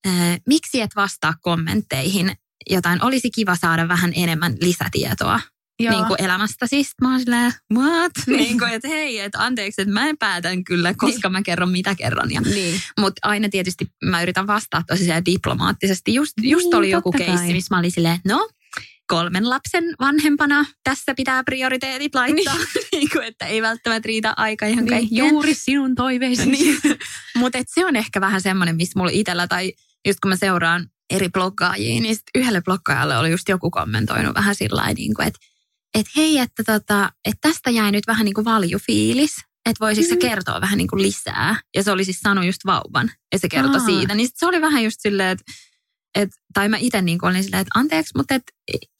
ää, 0.05 0.37
miksi 0.47 0.81
et 0.81 0.95
vastaa 0.95 1.33
kommentteihin 1.41 2.31
jotain, 2.69 3.03
olisi 3.03 3.31
kiva 3.31 3.55
saada 3.55 3.87
vähän 3.87 4.11
enemmän 4.15 4.55
lisätietoa 4.61 5.39
niin 5.89 6.05
kuin 6.05 6.23
elämästä. 6.23 6.67
Siis 6.67 6.91
mä 7.01 7.11
oon 7.11 7.19
silleen, 7.19 7.53
what? 7.73 8.11
niin 8.27 8.59
kuin, 8.59 8.73
että 8.73 8.87
hei, 8.87 9.19
että 9.19 9.43
anteeksi, 9.43 9.81
että 9.81 9.93
mä 9.93 10.09
en 10.09 10.17
päätän 10.17 10.63
kyllä, 10.63 10.93
koska 10.97 11.27
niin. 11.27 11.31
mä 11.31 11.41
kerron 11.41 11.71
mitä 11.71 11.95
kerron. 11.95 12.31
Ja, 12.31 12.41
niin. 12.41 12.81
Mutta 12.99 13.27
aina 13.27 13.49
tietysti 13.49 13.85
mä 14.05 14.21
yritän 14.21 14.47
vastata 14.47 14.83
tosi 14.87 15.09
diplomaattisesti. 15.25 16.13
Just, 16.13 16.33
niin, 16.41 16.51
just 16.51 16.73
oli 16.73 16.89
joku 16.89 17.11
keissi, 17.11 17.53
missä 17.53 17.75
mä 17.75 17.79
olin 17.79 17.91
silleen, 17.91 18.19
no 18.25 18.49
kolmen 19.07 19.49
lapsen 19.49 19.83
vanhempana 19.99 20.65
tässä 20.83 21.13
pitää 21.15 21.43
prioriteetit 21.43 22.15
laittaa. 22.15 22.55
Niin. 22.57 22.67
niin 22.91 23.09
kuin, 23.09 23.25
että 23.25 23.45
ei 23.45 23.61
välttämättä 23.61 24.07
riitä 24.07 24.33
aika 24.37 24.65
ihan 24.65 24.85
niin, 24.85 25.07
Juuri 25.11 25.53
sinun 25.53 25.95
toiveisi. 25.95 26.49
niin. 26.49 26.77
Mutta 27.37 27.59
se 27.67 27.85
on 27.85 27.95
ehkä 27.95 28.21
vähän 28.21 28.41
semmoinen, 28.41 28.75
missä 28.75 28.99
mulla 28.99 29.11
itsellä 29.13 29.47
tai 29.47 29.73
just 30.07 30.19
kun 30.19 30.29
mä 30.29 30.35
seuraan 30.35 30.87
eri 31.09 31.29
bloggaajia, 31.29 32.01
niin 32.01 32.17
yhdelle 32.35 32.61
bloggaajalle 32.61 33.17
oli 33.17 33.31
just 33.31 33.49
joku 33.49 33.71
kommentoinut 33.71 34.35
vähän 34.35 34.55
sillä 34.55 34.93
niin 34.93 35.13
kuin, 35.13 35.27
että 35.27 35.39
että 35.93 36.11
hei, 36.15 36.37
että, 36.37 36.63
tota, 36.63 37.11
että 37.25 37.49
tästä 37.49 37.69
jäi 37.69 37.91
nyt 37.91 38.07
vähän 38.07 38.25
niin 38.25 38.33
kuin 38.33 38.45
valjufiilis, 38.45 39.35
että 39.65 39.85
voisiko 39.85 40.05
mm. 40.05 40.09
se 40.09 40.15
kertoa 40.15 40.61
vähän 40.61 40.77
niin 40.77 40.87
kuin 40.87 41.01
lisää. 41.01 41.61
Ja 41.75 41.83
se 41.83 41.91
oli 41.91 42.05
siis 42.05 42.19
sanonut 42.19 42.45
just 42.45 42.65
vauvan, 42.65 43.11
ja 43.33 43.39
se 43.39 43.49
kertoi 43.49 43.79
Aa. 43.79 43.85
siitä. 43.85 44.15
Niin 44.15 44.29
se 44.33 44.45
oli 44.45 44.61
vähän 44.61 44.83
just 44.83 44.97
silleen, 45.01 45.29
että 45.29 45.51
et, 46.15 46.29
tai 46.53 46.69
mä 46.69 46.77
itse 46.77 47.01
niin 47.01 47.25
olin 47.25 47.43
silleen, 47.43 47.61
että 47.61 47.79
anteeksi, 47.79 48.11
mutta 48.17 48.35
et, 48.35 48.43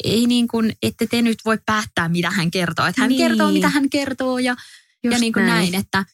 ei 0.03 0.25
niin 0.25 0.47
kuin, 0.47 0.73
ette 0.81 1.07
te 1.07 1.21
nyt 1.21 1.37
voi 1.45 1.57
päättää, 1.65 2.09
mitä 2.09 2.31
hän 2.31 2.51
kertoo. 2.51 2.85
Että 2.85 3.01
hän 3.01 3.09
niin. 3.09 3.27
kertoo, 3.27 3.51
mitä 3.51 3.69
hän 3.69 3.89
kertoo 3.89 4.39
ja, 4.39 4.55
ja 5.03 5.19
niin 5.19 5.33
kuin 5.33 5.45
näin. 5.45 5.71
näin, 5.71 5.75
että 5.75 6.05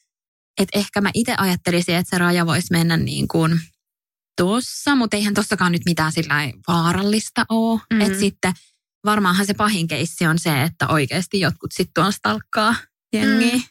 et 0.62 0.70
ehkä 0.74 1.02
mä 1.02 1.12
itse 1.14 1.36
ajattelisin, 1.38 1.96
että 1.96 2.10
se 2.10 2.18
raja 2.18 2.46
voisi 2.46 2.68
mennä 2.72 2.98
niin 2.98 3.28
kuin 3.28 3.60
tuossa, 4.38 4.96
mutta 4.96 5.18
eihän 5.18 5.34
tossakaan 5.34 5.72
nyt 5.72 5.86
mitään 5.86 6.12
sillä 6.12 6.36
vaarallista 6.68 7.46
ole. 7.50 7.82
Mm. 7.94 8.02
Että 8.02 8.20
sitten 8.20 8.54
varmaanhan 9.08 9.46
se 9.46 9.54
pahin 9.54 9.88
keissi 9.88 10.26
on 10.26 10.40
se, 10.40 10.62
että 10.62 10.88
oikeasti 10.88 11.40
jotkut 11.40 11.72
sitten 11.72 11.94
tuon 11.94 12.14
stalkkaa 12.14 12.76
jengiä. 13.14 13.56
Mm. 13.56 13.62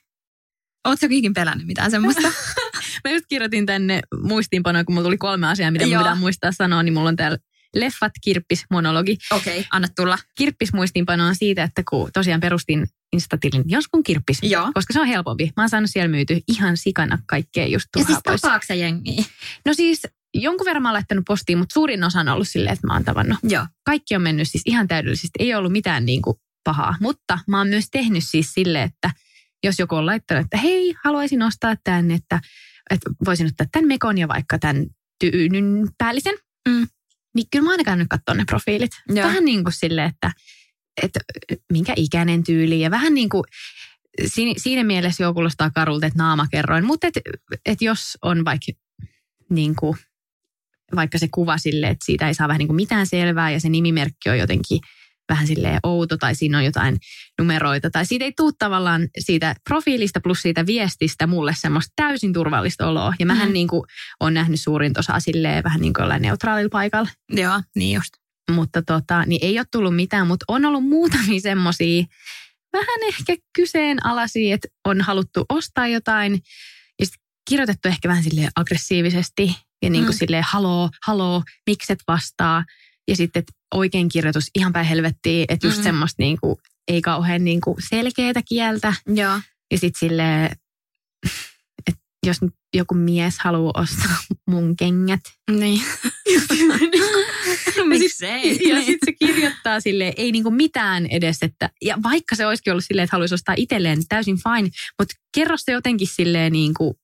Oletko 0.85 1.07
ikin 1.11 1.35
pelännyt 1.35 1.66
mitään 1.66 1.90
semmoista? 1.90 2.29
Mä 3.05 3.11
just 3.11 3.27
kirjoitin 3.29 3.66
tänne 3.66 4.01
muistiinpanoja, 4.22 4.85
kun 4.85 4.94
mulla 4.94 5.07
tuli 5.07 5.18
kolme 5.18 5.46
asiaa, 5.46 5.70
mitä 5.70 5.87
mun 5.87 5.99
pitää 5.99 6.14
muistaa 6.14 6.53
sanoa, 6.53 6.83
niin 6.83 6.94
mulla 6.94 7.09
on 7.09 7.16
täällä 7.16 7.38
leffat, 7.75 8.12
kirppis, 8.25 8.64
monologi. 8.70 9.18
Okei, 9.33 9.59
okay, 9.59 9.68
anna 9.72 9.88
tulla. 9.96 10.18
Kirppis 10.38 10.72
muistiinpano 10.72 11.27
on 11.27 11.37
siitä, 11.37 11.62
että 11.62 11.83
kun 11.90 12.11
tosiaan 12.12 12.40
perustin 12.40 12.87
Instatilin 13.12 13.64
joskun 13.66 14.03
kirppis, 14.03 14.38
Joo. 14.42 14.70
koska 14.75 14.92
se 14.92 15.01
on 15.01 15.07
helpompi. 15.07 15.53
Mä 15.57 15.62
oon 15.62 15.68
saanut 15.68 15.90
siellä 15.90 16.09
myyty 16.09 16.40
ihan 16.49 16.77
sikana 16.77 17.18
kaikkea 17.27 17.66
just 17.66 17.87
Ja 17.96 18.05
siis 18.05 18.18
tapaakse 18.25 18.77
jengiä? 18.77 19.25
No 19.66 19.75
siis 19.75 20.03
jonkun 20.42 20.64
verran 20.64 20.83
mä 20.83 20.88
oon 20.88 20.94
laittanut 20.94 21.25
postiin, 21.25 21.59
mutta 21.59 21.72
suurin 21.72 22.05
osa 22.05 22.20
on 22.20 22.29
ollut 22.29 22.49
silleen, 22.49 22.72
että 22.72 22.87
mä 22.87 22.92
oon 22.92 23.05
tavannut. 23.05 23.38
Joo. 23.42 23.66
Kaikki 23.85 24.16
on 24.16 24.22
mennyt 24.22 24.49
siis 24.49 24.62
ihan 24.66 24.88
täydellisesti. 24.88 25.38
Ei 25.38 25.55
ollut 25.55 25.72
mitään 25.72 26.07
niin 26.07 26.22
kuin 26.22 26.37
pahaa. 26.64 26.96
Mutta 27.01 27.38
mä 27.49 27.59
oon 27.59 27.68
myös 27.68 27.85
tehnyt 27.90 28.25
siis 28.27 28.55
sille, 28.55 28.83
että 28.83 29.11
jos 29.64 29.79
joku 29.79 29.94
on 29.94 30.07
laittanut, 30.07 30.44
että 30.44 30.57
hei, 30.57 30.94
haluaisin 31.05 31.42
ostaa 31.42 31.75
tämän, 31.85 32.11
että, 32.11 32.40
että 32.90 33.11
voisin 33.25 33.46
ottaa 33.46 33.66
tämän 33.72 33.88
mekon 33.88 34.18
ja 34.18 34.29
vaikka 34.29 34.59
tämän 34.59 34.87
tyynyn 35.20 35.88
päällisen, 35.99 36.35
mm. 36.68 36.87
niin 37.35 37.46
kyllä 37.53 37.64
mä 37.64 37.70
aina 37.70 37.85
käynyt 37.85 38.09
katsoa 38.11 38.35
ne 38.35 38.44
profiilit. 38.44 38.90
Joo. 39.09 39.29
Vähän 39.29 39.44
niin 39.44 39.64
kuin 39.64 39.72
sille, 39.72 40.05
että, 40.05 40.33
että 41.03 41.20
minkä 41.72 41.92
ikäinen 41.96 42.44
tyyli 42.44 42.81
ja 42.81 42.90
vähän 42.90 43.14
niin 43.14 43.29
kuin 43.29 43.44
siinä, 44.57 44.85
mielessä 44.85 45.25
jo 45.25 45.35
kuulostaa 45.35 45.70
karulta, 45.70 46.07
että 46.07 46.18
naama 46.18 46.46
kerroin. 46.51 46.85
Mutta 46.85 47.07
et, 47.07 47.14
et 47.66 47.83
jos 47.83 48.18
on 48.22 48.44
vaikka, 48.44 48.72
niin 49.51 49.77
kuin, 49.77 49.96
vaikka 50.94 51.18
se 51.18 51.29
kuva 51.35 51.59
sille, 51.59 51.88
että 51.88 52.07
siitä 52.07 52.29
ei 52.29 52.35
saa 52.35 52.49
vähän 52.49 52.59
niin 52.59 52.68
kuin 52.68 52.77
mitään 52.77 53.07
selvää 53.07 53.51
ja 53.51 53.61
se 53.61 53.68
nimimerkki 53.68 54.31
on 54.31 54.38
jotenkin 54.38 54.81
vähän 55.29 55.46
silleen 55.46 55.81
outo 55.83 56.16
tai 56.16 56.35
siinä 56.35 56.59
on 56.59 56.64
jotain 56.64 56.96
numeroita. 57.38 57.90
Tai 57.90 58.07
siitä 58.07 58.25
ei 58.25 58.33
tule 58.37 58.53
tavallaan 58.59 59.09
siitä 59.18 59.55
profiilista 59.68 60.20
plus 60.20 60.42
siitä 60.42 60.66
viestistä 60.66 61.27
mulle 61.27 61.55
semmoista 61.57 61.92
täysin 61.96 62.33
turvallista 62.33 62.87
oloa. 62.87 63.14
Ja 63.18 63.27
mähän 63.27 63.49
mm. 63.49 63.53
niin 63.53 63.68
kuin 63.68 63.83
on 64.20 64.35
nähnyt 64.35 64.61
suurin 64.61 64.92
osa 64.99 65.20
silleen 65.20 65.64
vähän 65.64 65.81
niin 65.81 65.92
kuin 65.92 66.03
jollain 66.03 66.22
neutraalilla 66.22 66.68
paikalla. 66.72 67.09
Joo, 67.31 67.62
niin 67.77 67.94
just. 67.94 68.11
Mutta 68.51 68.83
tota, 68.83 69.25
niin 69.27 69.44
ei 69.44 69.59
ole 69.59 69.66
tullut 69.72 69.96
mitään, 69.96 70.27
mutta 70.27 70.44
on 70.49 70.64
ollut 70.64 70.85
muutamia 70.85 71.40
semmoisia 71.40 72.05
vähän 72.72 73.09
ehkä 73.09 73.37
kyseenalaisia, 73.57 74.55
että 74.55 74.68
on 74.85 75.01
haluttu 75.01 75.44
ostaa 75.49 75.87
jotain 75.87 76.33
ja 76.99 77.07
sitten 77.07 77.22
kirjoitettu 77.49 77.88
ehkä 77.88 78.09
vähän 78.09 78.22
sille 78.22 78.49
aggressiivisesti 78.57 79.57
ja 79.82 79.90
niin 79.90 80.04
kuin 80.04 80.14
mm. 80.14 80.18
silleen 80.18 80.44
haloo, 80.46 80.90
haloo, 81.06 81.42
mikset 81.66 81.98
vastaa. 82.08 82.64
Ja 83.08 83.16
sitten 83.16 83.44
oikein 83.74 84.08
kirjoitus 84.08 84.50
ihan 84.54 84.72
päin 84.72 84.86
helvettiin, 84.86 85.44
että 85.48 85.66
just 85.66 85.78
mm. 85.78 85.82
semmoista 85.82 86.22
niin 86.22 86.38
kuin, 86.40 86.56
ei 86.88 87.02
kauhean 87.02 87.44
niin 87.44 87.60
kuin 87.60 87.76
selkeätä 87.88 88.42
kieltä. 88.48 88.92
Joo. 89.06 89.40
Ja 89.70 89.78
sitten 89.78 89.98
silleen, 90.00 90.56
että 91.86 92.02
jos 92.26 92.36
joku 92.74 92.94
mies 92.94 93.38
haluaa 93.38 93.72
ostaa 93.82 94.16
mun 94.46 94.76
kengät. 94.76 95.20
Niin. 95.50 95.82
Miksei? 97.88 98.68
Ja 98.68 98.76
sitten 98.76 98.98
se 99.04 99.12
kirjoittaa 99.12 99.80
sille 99.80 100.12
ei 100.16 100.32
niinku 100.32 100.50
mitään 100.50 101.06
edes, 101.06 101.38
että, 101.42 101.70
ja 101.82 101.98
vaikka 102.02 102.36
se 102.36 102.46
olisikin 102.46 102.72
ollut 102.72 102.84
silleen, 102.84 103.04
että 103.04 103.14
haluaisi 103.14 103.34
ostaa 103.34 103.54
itselleen, 103.58 104.06
täysin 104.08 104.36
fine, 104.36 104.70
mutta 104.98 105.14
kerro 105.34 105.56
se 105.56 105.72
jotenkin 105.72 106.08
silleen 106.08 106.52
niinku 106.52 106.98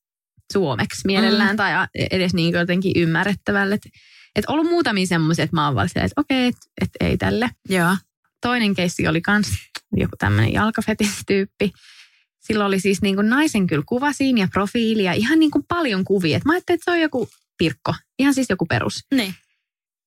suomeksi 0.53 1.03
mielellään 1.07 1.51
mm. 1.51 1.57
tai 1.57 1.73
edes 2.11 2.35
niinku 2.35 2.59
jotenkin 2.59 2.93
ymmärrettävälle. 2.97 3.75
Että 3.75 3.89
et 4.37 4.45
ollut 4.49 4.67
muutamia 4.67 5.07
semmoisia, 5.07 5.45
että 5.45 5.57
mä 5.57 5.69
oon 5.69 5.87
että 5.87 6.09
okei, 6.17 6.47
että 6.47 6.61
et 6.81 6.91
ei 7.01 7.17
tälle. 7.17 7.51
Joo. 7.69 7.97
Toinen 8.41 8.75
keissi 8.75 9.09
oli 9.09 9.21
kans 9.21 9.49
joku 9.97 10.17
tämmöinen 10.19 10.53
jalkafetistyyppi. 10.53 11.73
Silloin 12.41 12.67
oli 12.67 12.81
siis 12.81 13.03
niin 13.03 13.15
kuin 13.15 13.29
naisen 13.29 13.67
kyllä 13.67 13.85
kuva 13.87 14.13
siinä 14.13 14.41
ja 14.41 14.49
profiili 14.53 15.05
ja 15.05 15.13
ihan 15.13 15.39
niin 15.39 15.51
kuin 15.51 15.65
paljon 15.69 16.05
kuvia. 16.05 16.37
Et 16.37 16.45
mä 16.45 16.53
ajattelin, 16.53 16.77
että 16.77 16.85
se 16.85 16.91
on 16.91 17.01
joku 17.01 17.29
Pirkko, 17.59 17.95
ihan 18.19 18.35
siis 18.35 18.51
joku 18.51 18.67
perus. 18.67 19.07
Niin. 19.15 19.35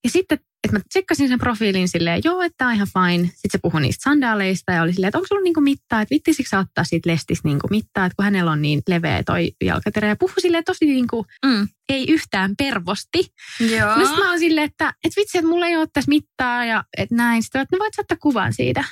Ja 0.03 0.09
sitten, 0.09 0.39
että 0.65 0.77
mä 0.77 0.83
tsekkasin 0.89 1.27
sen 1.27 1.39
profiilin 1.39 1.89
silleen, 1.89 2.21
joo, 2.23 2.41
että 2.41 2.67
on 2.67 2.73
ihan 2.73 2.87
fine. 2.93 3.23
Sitten 3.27 3.51
se 3.51 3.57
puhui 3.61 3.81
niistä 3.81 4.09
sandaaleista 4.09 4.71
ja 4.71 4.81
oli 4.81 4.93
silleen, 4.93 5.07
että 5.07 5.17
onko 5.17 5.27
sulla 5.27 5.41
niinku 5.41 5.61
mittaa, 5.61 6.01
että 6.01 6.15
vittisikö 6.15 6.49
sä 6.49 6.59
ottaa 6.59 6.83
siitä 6.83 7.09
lestistä 7.09 7.47
niinku 7.47 7.67
mittaa, 7.71 8.05
että 8.05 8.15
kun 8.15 8.25
hänellä 8.25 8.51
on 8.51 8.61
niin 8.61 8.81
leveä 8.87 9.23
toi 9.23 9.51
jalkaterä. 9.63 10.07
Ja 10.07 10.15
puhui 10.15 10.41
silleen 10.41 10.63
tosi 10.63 10.85
niinku, 10.85 11.25
mm. 11.45 11.67
ei 11.89 12.05
yhtään 12.11 12.55
pervosti. 12.57 13.33
Joo. 13.59 13.95
No 13.95 14.15
mä 14.17 14.29
oon 14.29 14.39
silleen, 14.39 14.65
että, 14.65 14.93
että 15.03 15.21
vitsi, 15.21 15.37
että 15.37 15.49
mulla 15.49 15.67
ei 15.67 15.77
ole 15.77 15.87
tässä 15.93 16.09
mittaa 16.09 16.65
ja 16.65 16.83
että 16.97 17.15
näin. 17.15 17.43
Sitten 17.43 17.61
että 17.61 17.75
no 17.75 17.79
voit 17.79 17.99
ottaa 17.99 18.17
kuvan 18.21 18.53
siitä 18.53 18.83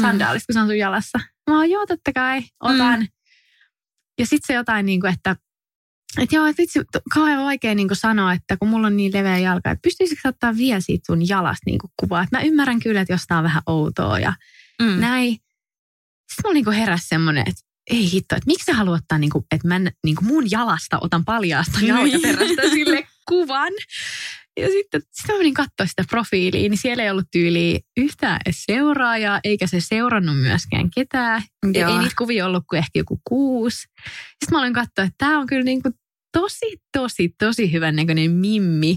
sandaalista, 0.00 0.44
mm. 0.44 0.46
kun 0.46 0.54
se 0.54 0.60
on 0.60 0.66
sun 0.66 0.78
jalassa. 0.78 1.18
Mä 1.50 1.56
oon, 1.56 1.70
joo, 1.70 1.86
totta 1.86 2.12
kai, 2.12 2.42
otan. 2.60 3.00
Mm. 3.00 3.06
Ja 4.18 4.26
sitten 4.26 4.46
se 4.46 4.54
jotain 4.54 4.86
niin 4.86 5.00
kuin, 5.00 5.12
että 5.12 5.36
että 6.20 6.36
joo, 6.36 6.46
että 6.46 6.62
vitsi, 6.62 6.80
kauhean 7.14 7.44
vaikea 7.44 7.74
niin 7.74 7.88
sanoa, 7.92 8.32
että 8.32 8.56
kun 8.56 8.68
mulla 8.68 8.86
on 8.86 8.96
niin 8.96 9.12
leveä 9.12 9.38
jalka, 9.38 9.70
että 9.70 9.82
pystyisikö 9.82 10.28
ottaa 10.28 10.56
vielä 10.56 10.80
siitä 10.80 11.06
sun 11.06 11.28
jalasta 11.28 11.62
niin 11.66 11.78
kuvaa. 11.96 12.22
Että 12.22 12.36
mä 12.36 12.42
ymmärrän 12.42 12.80
kyllä, 12.80 13.00
että 13.00 13.12
jos 13.12 13.24
tää 13.26 13.38
on 13.38 13.44
vähän 13.44 13.62
outoa 13.66 14.18
ja 14.18 14.34
mm. 14.82 15.00
näin. 15.00 15.32
Sitten 15.32 16.42
mulla 16.44 16.54
niin 16.54 16.72
heräsi 16.72 17.08
semmoinen, 17.08 17.44
että 17.46 17.62
ei 17.90 18.12
hitto, 18.12 18.36
että 18.36 18.46
miksi 18.46 18.64
sä 18.64 18.74
haluat 18.74 19.00
ottaa, 19.00 19.18
niin 19.18 19.30
kuin, 19.30 19.44
että 19.52 19.68
mä 19.68 19.78
niin 19.78 20.16
kuin 20.16 20.26
mun 20.26 20.50
jalasta 20.50 20.98
otan 21.00 21.24
paljaasta 21.24 21.78
niin. 21.78 21.88
jalkaterästä 21.88 22.62
sille 22.70 23.06
kuvan. 23.28 23.72
Ja 24.56 24.68
sitten 24.68 25.02
sitä 25.12 25.32
menin 25.32 25.54
katsoa 25.54 25.86
sitä 25.86 26.04
profiiliä, 26.10 26.68
niin 26.68 26.78
siellä 26.78 27.02
ei 27.02 27.10
ollut 27.10 27.30
tyyliä 27.30 27.80
yhtään 27.96 28.40
seuraajaa, 28.50 29.40
eikä 29.44 29.66
se 29.66 29.80
seurannut 29.80 30.40
myöskään 30.40 30.90
ketään. 30.90 31.42
Joo. 31.74 31.92
Ei 31.92 31.98
niitä 31.98 32.14
kuvia 32.18 32.46
ollut 32.46 32.64
kuin 32.70 32.78
ehkä 32.78 32.98
joku 32.98 33.20
kuusi. 33.24 33.78
Sitten 33.78 34.48
mä 34.50 34.60
olin 34.60 34.72
katsoa, 34.72 35.04
että 35.04 35.14
tämä 35.18 35.38
on 35.38 35.46
kyllä 35.46 35.64
niin 35.64 35.82
kuin 35.82 35.94
tosi, 36.32 36.82
tosi, 36.92 37.34
tosi 37.38 37.72
hyvän 37.72 37.96
näköinen 37.96 38.30
mimmi 38.30 38.96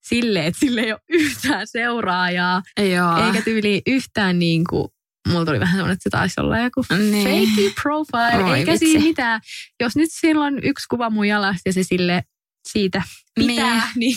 sille, 0.00 0.46
että 0.46 0.60
sille 0.60 0.80
ei 0.80 0.92
ole 0.92 1.00
yhtään 1.08 1.66
seuraajaa. 1.66 2.62
Joo. 2.94 3.26
Eikä 3.26 3.42
tyyli 3.42 3.82
yhtään 3.86 4.38
niin 4.38 4.64
kuin, 4.70 4.88
mulla 5.28 5.44
tuli 5.44 5.60
vähän 5.60 5.74
sellainen, 5.74 5.92
että 5.92 6.02
se 6.02 6.10
taisi 6.10 6.40
olla 6.40 6.58
joku 6.58 6.84
niin. 7.10 7.48
fake 7.48 7.74
profile. 7.82 8.44
Oi, 8.44 8.58
eikä 8.58 8.72
vitsi. 8.72 8.86
siinä 8.86 9.04
mitään. 9.04 9.40
Jos 9.80 9.96
nyt 9.96 10.10
siellä 10.12 10.44
on 10.44 10.64
yksi 10.64 10.86
kuva 10.90 11.10
mun 11.10 11.28
jalasta 11.28 11.68
ja 11.68 11.72
se 11.72 11.82
sille 11.82 12.22
siitä 12.68 13.02
pitää, 13.34 13.92
niin, 13.96 14.16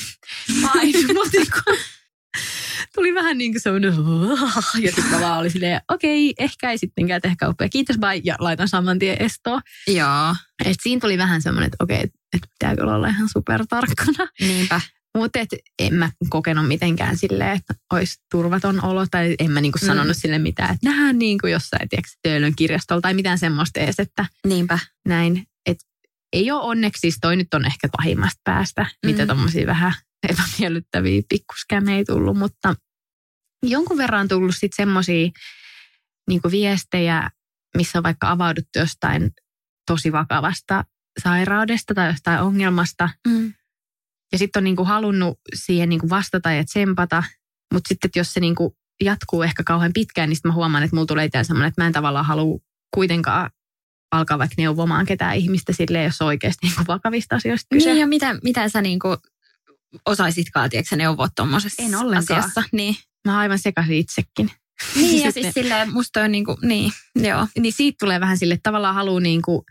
niin 0.83 1.07
mutta 1.15 1.61
tuli 2.95 3.13
vähän 3.13 3.37
niin 3.37 3.53
kuin 3.53 3.61
semmoinen, 3.61 3.93
ja 4.83 4.91
sitten 4.91 5.11
mä 5.11 5.21
vaan 5.21 5.39
oli 5.39 5.49
silleen, 5.49 5.81
okei, 5.91 6.29
okay, 6.29 6.45
ehkä 6.45 6.71
ei 6.71 6.77
sittenkään 6.77 7.21
tehdä 7.21 7.35
kauppaa, 7.39 7.69
kiitos 7.69 7.97
bye, 7.97 8.21
ja 8.23 8.35
laitan 8.39 8.67
saman 8.67 8.99
tien 8.99 9.21
estoon. 9.21 9.61
Joo. 9.87 10.35
Et 10.65 10.77
siinä 10.81 10.99
tuli 10.99 11.17
vähän 11.17 11.41
semmoinen, 11.41 11.67
että 11.67 11.83
okei, 11.83 11.97
okay, 11.97 12.09
että 12.33 12.47
pitää 12.59 12.75
kyllä 12.75 12.95
olla 12.95 13.07
ihan 13.07 13.29
supertarkkana. 13.33 14.27
Niinpä. 14.39 14.81
Mutta 15.17 15.39
en 15.79 15.93
mä 15.93 16.11
kokenut 16.29 16.67
mitenkään 16.67 17.17
silleen, 17.17 17.57
että 17.57 17.73
olisi 17.93 18.15
turvaton 18.31 18.83
olo, 18.83 19.05
tai 19.11 19.35
en 19.39 19.51
mä 19.51 19.61
niinku 19.61 19.77
sanonut 19.77 20.17
mm. 20.17 20.19
sille 20.19 20.39
mitään, 20.39 20.73
että 20.73 20.89
nähdään 20.89 21.19
niinku 21.19 21.47
jossain, 21.47 21.89
tiedätkö, 21.89 22.11
Töölön 22.21 22.55
kirjastolla 22.55 23.01
tai 23.01 23.13
mitään 23.13 23.37
semmoista 23.37 23.79
edes, 23.79 23.99
että 23.99 24.25
Niinpä. 24.47 24.79
näin. 25.07 25.43
Et 25.65 25.77
ei 26.33 26.51
ole 26.51 26.61
onneksi, 26.61 26.99
siis 26.99 27.17
toi 27.21 27.35
nyt 27.35 27.53
on 27.53 27.65
ehkä 27.65 27.89
pahimmasta 27.97 28.41
päästä, 28.43 28.81
mm. 28.81 29.11
mitä 29.11 29.25
tommosia 29.25 29.67
vähän 29.67 29.93
epämiellyttäviä 30.29 31.21
pikkuskämejä 31.29 32.03
tullut, 32.07 32.37
mutta 32.37 32.75
jonkun 33.63 33.97
verran 33.97 34.21
on 34.21 34.27
tullut 34.27 34.55
sitten 34.55 34.85
semmoisia 34.85 35.29
niin 36.29 36.41
viestejä, 36.51 37.29
missä 37.77 37.99
on 37.99 38.03
vaikka 38.03 38.31
avauduttu 38.31 38.79
jostain 38.79 39.31
tosi 39.87 40.11
vakavasta 40.11 40.83
sairaudesta 41.23 41.93
tai 41.93 42.07
jostain 42.07 42.41
ongelmasta. 42.41 43.09
Mm. 43.27 43.53
Ja 44.31 44.37
sitten 44.37 44.59
on 44.59 44.63
niin 44.63 44.75
kuin 44.75 44.87
halunnut 44.87 45.39
siihen 45.55 45.89
niin 45.89 45.99
kuin 45.99 46.09
vastata 46.09 46.51
ja 46.51 46.63
tsempata. 46.63 47.23
Mutta 47.73 47.87
sitten, 47.87 48.11
jos 48.15 48.33
se 48.33 48.39
niin 48.39 48.55
kuin 48.55 48.73
jatkuu 49.03 49.43
ehkä 49.43 49.63
kauhean 49.63 49.93
pitkään, 49.93 50.29
niin 50.29 50.35
sitten 50.35 50.49
mä 50.49 50.55
huomaan, 50.55 50.83
että 50.83 50.95
mulla 50.95 51.05
tulee 51.05 51.25
itse 51.25 51.43
semmoinen, 51.43 51.67
että 51.69 51.81
mä 51.81 51.87
en 51.87 51.93
tavallaan 51.93 52.25
halua 52.25 52.59
kuitenkaan 52.93 53.49
alkaa 54.11 54.37
vaikka 54.39 54.55
neuvomaan 54.57 55.05
ketään 55.05 55.35
ihmistä 55.35 55.73
sille, 55.73 56.03
jos 56.03 56.21
on 56.21 56.27
oikeasti 56.27 56.67
niin 56.67 56.75
kuin 56.75 56.87
vakavista 56.87 57.35
asioista 57.35 57.67
kyse. 57.71 57.89
Niin 57.89 57.99
ja 57.99 58.07
mitä, 58.07 58.35
mitä 58.43 58.69
sä 58.69 58.81
niin 58.81 58.99
kuin 58.99 59.17
osaisitkaan, 60.05 60.69
tiedätkö, 60.69 60.95
neuvoa 60.95 61.27
tuommoisessa 61.35 61.83
En 61.83 61.95
ollenkaan. 61.95 62.39
asiassa. 62.39 62.63
Niin. 62.71 62.95
Mä 63.25 63.31
oon 63.31 63.39
aivan 63.39 63.59
sekaisin 63.59 63.95
itsekin. 63.95 64.51
Niin 64.95 65.23
ja 65.25 65.31
siis 65.31 65.53
silleen, 65.53 65.93
musta 65.93 66.21
on 66.23 66.31
niin 66.31 66.45
kuin, 66.45 66.57
niin, 66.61 66.91
joo. 67.15 67.47
Niin 67.59 67.73
siitä 67.73 67.95
tulee 67.99 68.19
vähän 68.19 68.37
sille, 68.37 68.59
tavallaan 68.63 68.95
haluaa 68.95 69.19
niin 69.19 69.41
kuin 69.41 69.61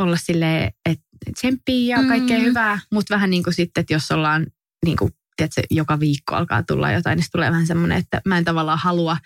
olla 0.00 0.16
sille 0.16 0.72
että 0.84 1.04
tsemppii 1.34 1.86
ja 1.86 1.98
kaikkea 2.08 2.38
mm. 2.38 2.44
hyvää, 2.44 2.78
mutta 2.92 3.14
vähän 3.14 3.30
niin 3.30 3.42
kuin 3.42 3.54
sitten, 3.54 3.80
että 3.80 3.92
jos 3.92 4.10
ollaan 4.10 4.46
niin 4.84 4.96
kuin, 4.96 5.10
tiedätkö, 5.36 5.62
joka 5.70 6.00
viikko 6.00 6.34
alkaa 6.34 6.62
tulla 6.62 6.92
jotain, 6.92 7.16
niin 7.16 7.26
tulee 7.32 7.50
vähän 7.50 7.66
semmoinen, 7.66 7.98
että 7.98 8.20
mä 8.24 8.38
en 8.38 8.44
tavallaan 8.44 8.78
halua 8.78 9.16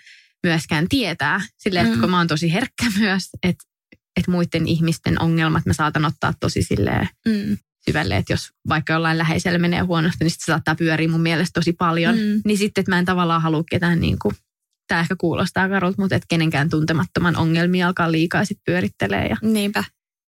myöskään 0.43 0.87
tietää. 0.89 1.41
Silleen, 1.57 1.85
että 1.85 1.97
mm. 1.97 2.01
kun 2.01 2.09
mä 2.09 2.17
oon 2.17 2.27
tosi 2.27 2.53
herkkä 2.53 2.85
myös, 2.99 3.29
että, 3.43 3.63
että 4.17 4.31
muiden 4.31 4.67
ihmisten 4.67 5.21
ongelmat 5.21 5.65
mä 5.65 5.73
saatan 5.73 6.05
ottaa 6.05 6.33
tosi 6.39 6.63
silleen 6.63 7.09
mm 7.27 7.57
syvälle, 7.89 8.17
että 8.17 8.33
jos 8.33 8.49
vaikka 8.69 8.93
jollain 8.93 9.17
läheisellä 9.17 9.59
menee 9.59 9.81
huonosti, 9.81 10.23
niin 10.23 10.31
sit 10.31 10.41
se 10.41 10.45
saattaa 10.45 10.75
pyöriä 10.75 11.07
mun 11.07 11.21
mielestä 11.21 11.59
tosi 11.59 11.73
paljon. 11.73 12.15
Mm. 12.15 12.41
Niin 12.45 12.57
sitten, 12.57 12.81
että 12.81 12.91
mä 12.91 12.99
en 12.99 13.05
tavallaan 13.05 13.41
halua 13.41 13.63
ketään 13.69 13.99
niin 13.99 14.19
kuin, 14.19 14.35
tämä 14.87 15.01
ehkä 15.01 15.15
kuulostaa 15.17 15.69
karulta, 15.69 16.01
mutta 16.01 16.15
että 16.15 16.25
kenenkään 16.29 16.69
tuntemattoman 16.69 17.35
ongelmia 17.35 17.87
alkaa 17.87 18.11
liikaa 18.11 18.45
sitten 18.45 18.63
pyörittelee. 18.65 19.27
Ja... 19.27 19.35
Niinpä. 19.41 19.83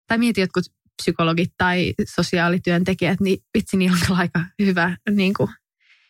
Tai 0.06 0.18
mieti 0.18 0.40
jotkut 0.40 0.64
psykologit 1.02 1.52
tai 1.58 1.94
sosiaalityöntekijät, 2.14 3.20
niin 3.20 3.38
vitsi, 3.58 3.76
niin 3.76 3.92
on 3.92 4.16
aika 4.16 4.44
hyvä 4.58 4.96
niin 5.10 5.34
kuin, 5.34 5.48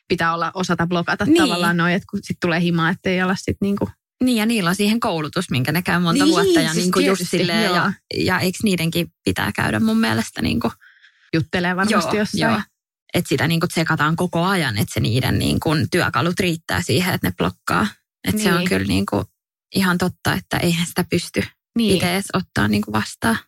pitää 0.09 0.35
olla 0.35 0.51
osata 0.55 0.87
blokata 0.87 1.25
niin. 1.25 1.37
tavallaan 1.37 1.77
noin, 1.77 1.95
että 1.95 2.07
kun 2.11 2.19
sitten 2.23 2.41
tulee 2.41 2.61
himaa, 2.61 2.91
ettei 2.91 3.21
ala 3.21 3.35
sitten 3.37 3.57
niin 3.61 3.77
kuin 3.77 3.91
niin 4.25 4.37
ja 4.37 4.47
niillä 4.47 4.71
on 4.71 4.77
siihen 4.77 5.01
koulutus, 5.01 5.51
minkä 5.51 5.73
ne 5.73 5.83
käy 5.83 6.01
monta 6.01 6.25
niin, 6.25 6.33
vuotta 6.33 6.61
ja 6.61 6.73
siis 6.73 6.85
niin 6.85 6.93
kuin 6.93 7.07
just 7.07 7.23
silleen, 7.29 7.75
ja, 7.75 7.93
ja 8.17 8.39
eikö 8.39 8.59
niidenkin 8.63 9.13
pitää 9.25 9.53
käydä 9.53 9.81
mun 9.81 10.01
mielestä 10.01 10.43
niin 10.43 10.61
kuin 10.61 10.73
juttelee 11.35 11.77
varmasti 11.77 12.17
joo, 12.17 12.23
jossain. 12.23 12.53
Joo. 12.53 12.61
Että 13.15 13.29
sitä 13.29 13.49
niin 13.49 13.61
kuin 13.61 13.71
tsekataan 13.71 14.17
koko 14.17 14.45
ajan, 14.45 14.79
että 14.79 14.95
se 14.95 15.01
niiden 15.01 15.39
niin 15.39 15.61
kuin 15.61 15.91
työkalut 15.91 16.41
riittää 16.41 16.83
siihen, 16.83 17.15
että 17.15 17.29
ne 17.29 17.35
blokkaa. 17.39 17.87
Että 18.29 18.37
niin. 18.37 18.43
se 18.43 18.53
on 18.53 18.59
niin. 18.59 18.69
kyllä 18.69 18.87
niin 18.87 19.07
kuin 19.07 19.25
ihan 19.75 19.99
totta, 19.99 20.33
että 20.33 20.57
eihän 20.57 20.87
sitä 20.87 21.05
pysty 21.11 21.43
niin. 21.79 21.95
itse 21.95 22.23
ottaa 22.33 22.69
niin 22.69 22.83
kuin 22.83 22.93
vastaan. 22.93 23.39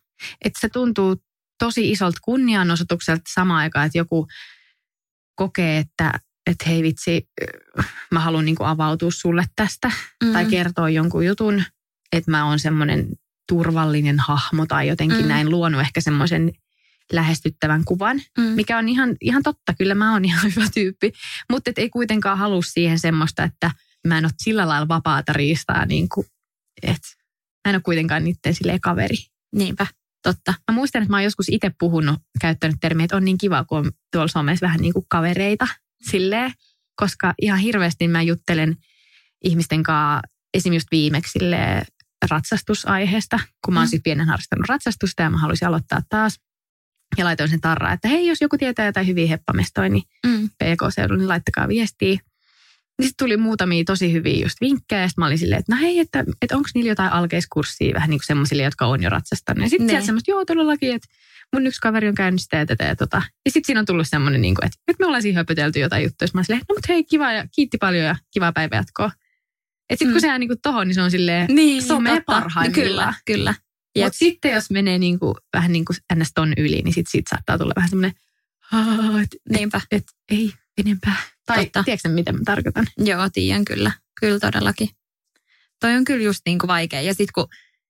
Että 0.45 0.59
se 0.61 0.69
tuntuu 0.69 1.15
tosi 1.59 1.91
isolta 1.91 2.19
kunnianosoitukselta 2.23 3.23
samaan 3.33 3.59
aikaan, 3.59 3.85
että 3.85 3.97
joku 3.97 4.27
kokee, 5.35 5.77
että, 5.77 6.19
että 6.49 6.65
hei 6.67 6.83
vitsi, 6.83 7.29
mä 8.11 8.19
haluan 8.19 8.45
niin 8.45 8.55
avautua 8.59 9.11
sulle 9.11 9.45
tästä 9.55 9.91
mm. 10.23 10.33
tai 10.33 10.45
kertoa 10.45 10.89
jonkun 10.89 11.25
jutun, 11.25 11.63
että 12.11 12.31
mä 12.31 12.45
oon 12.45 12.59
semmoinen 12.59 13.07
turvallinen 13.47 14.19
hahmo 14.19 14.65
tai 14.65 14.87
jotenkin 14.87 15.21
mm. 15.21 15.27
näin 15.27 15.49
luonut 15.49 15.81
ehkä 15.81 16.01
semmoisen 16.01 16.51
lähestyttävän 17.13 17.85
kuvan, 17.85 18.21
mm. 18.37 18.43
mikä 18.43 18.77
on 18.77 18.89
ihan, 18.89 19.15
ihan 19.21 19.43
totta. 19.43 19.73
Kyllä 19.77 19.95
mä 19.95 20.13
oon 20.13 20.25
ihan 20.25 20.43
hyvä 20.55 20.65
tyyppi, 20.73 21.11
mutta 21.51 21.71
ei 21.77 21.89
kuitenkaan 21.89 22.37
halua 22.37 22.61
siihen 22.61 22.99
semmoista, 22.99 23.43
että 23.43 23.71
mä 24.07 24.17
en 24.17 24.25
ole 24.25 24.33
sillä 24.37 24.67
lailla 24.67 24.87
vapaata 24.87 25.33
riistaa, 25.33 25.85
niin 25.85 26.09
kuin, 26.09 26.27
että 26.83 27.07
mä 27.65 27.69
en 27.69 27.75
ole 27.75 27.81
kuitenkaan 27.81 28.23
niiden 28.23 28.55
silleen 28.55 28.81
kaveri. 28.81 29.17
Niinpä, 29.55 29.87
totta. 30.23 30.53
Mä 30.71 30.75
muistan, 30.75 31.01
että 31.01 31.11
mä 31.11 31.17
oon 31.17 31.23
joskus 31.23 31.49
itse 31.49 31.71
puhunut, 31.79 32.19
käyttänyt 32.41 32.77
termiä, 32.81 33.03
että 33.03 33.17
on 33.17 33.25
niin 33.25 33.37
kiva, 33.37 33.63
kun 33.63 33.77
on 33.77 33.91
tuolla 34.11 34.27
somessa 34.27 34.65
vähän 34.65 34.79
niin 34.79 34.93
kuin 34.93 35.05
kavereita 35.09 35.67
silleen, 36.09 36.51
koska 36.95 37.33
ihan 37.41 37.59
hirveästi 37.59 38.07
mä 38.07 38.21
juttelen 38.21 38.77
ihmisten 39.43 39.83
kanssa 39.83 40.21
esimerkiksi 40.53 40.77
just 40.77 40.91
viimeksi 40.91 41.31
silleen, 41.31 41.85
ratsastusaiheesta, 42.29 43.39
kun 43.65 43.73
mä 43.73 43.79
oon 43.79 43.87
mm. 43.87 43.89
siis 43.89 44.01
pienen 44.03 44.27
harrastanut 44.27 44.69
ratsastusta 44.69 45.23
ja 45.23 45.29
mä 45.29 45.37
haluaisin 45.37 45.67
aloittaa 45.67 46.01
taas. 46.09 46.39
Ja 47.17 47.25
laitoin 47.25 47.49
sen 47.49 47.61
tarraa, 47.61 47.93
että 47.93 48.07
hei, 48.07 48.27
jos 48.27 48.41
joku 48.41 48.57
tietää 48.57 48.85
jotain 48.85 49.07
hyviä 49.07 49.27
heppamestoja, 49.27 49.89
niin 49.89 50.03
mm. 50.25 50.49
PK-seudulla, 50.49 51.19
niin 51.19 51.29
laittakaa 51.29 51.67
viestiä. 51.67 52.19
Niin 52.97 53.07
sitten 53.07 53.25
tuli 53.25 53.37
muutamia 53.37 53.83
tosi 53.83 54.13
hyviä 54.13 54.43
just 54.43 54.61
vinkkejä. 54.61 55.01
Ja 55.01 55.07
sitten 55.07 55.21
mä 55.21 55.25
olin 55.25 55.37
silleen, 55.37 55.59
että 55.59 55.75
no 55.75 55.81
hei, 55.81 55.99
että, 55.99 56.23
että 56.41 56.57
onko 56.57 56.69
niillä 56.75 56.91
jotain 56.91 57.11
alkeiskurssia 57.11 57.93
vähän 57.93 58.09
niin 58.09 58.19
kuin 58.19 58.25
semmoisille, 58.25 58.63
jotka 58.63 58.85
on 58.85 59.03
jo 59.03 59.09
ratsastanut. 59.09 59.63
Ja 59.63 59.69
sitten 59.69 59.89
sieltä 59.89 60.05
semmoista, 60.05 60.31
joo 60.31 60.45
todellakin, 60.45 60.95
että 60.95 61.07
mun 61.53 61.67
yksi 61.67 61.81
kaveri 61.81 62.07
on 62.07 62.15
käynyt 62.15 62.41
sitä 62.41 62.57
ja 62.57 62.65
tätä 62.65 62.83
ja 62.83 62.95
tota. 62.95 63.21
Ja 63.45 63.51
sitten 63.51 63.67
siinä 63.67 63.79
on 63.79 63.85
tullut 63.85 64.07
semmoinen, 64.07 64.41
niin 64.41 64.55
kuin, 64.55 64.65
että 64.65 64.77
nyt 64.87 64.99
me 64.99 65.05
ollaan 65.05 65.21
siinä 65.21 65.39
höpötelty 65.39 65.79
jotain 65.79 66.03
juttuja. 66.03 66.29
Mä 66.33 66.43
silleen, 66.43 66.65
no 66.69 66.75
mutta 66.75 66.93
hei, 66.93 67.03
kiva 67.03 67.33
ja 67.33 67.45
kiitti 67.55 67.77
paljon 67.77 68.05
ja 68.05 68.15
kiva 68.31 68.51
päivä 68.51 68.75
jatkoa. 68.75 69.11
Että 69.89 69.99
sitten 69.99 70.07
mm. 70.07 70.11
kun 70.11 70.21
se 70.21 70.27
jää 70.27 70.39
niinku 70.39 70.55
tohon, 70.63 70.87
niin 70.87 70.95
se 70.95 71.01
on 71.01 71.11
silleen 71.11 71.47
niin, 71.55 71.83
some 71.83 72.23
parhaimmillaan. 72.25 73.13
Kyllä, 73.25 73.53
kyllä. 73.53 73.53
Mutta 74.03 74.17
sitten 74.19 74.51
jos 74.51 74.71
menee 74.71 74.97
niinku, 74.97 75.37
vähän 75.53 75.71
niin 75.71 75.85
kuin 75.85 75.97
ns. 76.15 76.31
ton 76.35 76.53
yli, 76.57 76.81
niin 76.81 76.93
sitten 76.93 77.11
siitä 77.11 77.29
saattaa 77.29 77.57
tulla 77.57 77.73
vähän 77.75 77.89
semmoinen, 77.89 78.13
että. 79.23 79.81
Et, 79.91 80.01
et, 80.01 80.03
ei 80.31 80.53
enempää. 80.77 81.17
Tai 81.45 81.65
Totta. 81.65 81.83
tiedätkö 81.83 82.09
mitä 82.09 82.31
mä 82.31 82.39
tarkoitan? 82.45 82.87
Joo, 82.97 83.29
tiedän 83.33 83.65
kyllä. 83.65 83.91
Kyllä 84.19 84.39
todellakin. 84.39 84.89
Toi 85.79 85.95
on 85.95 86.05
kyllä 86.05 86.23
just 86.23 86.41
niin 86.45 86.59
kuin 86.59 86.67
vaikea. 86.67 87.01
Ja 87.01 87.13
sitten 87.13 87.33
kun 87.33 87.47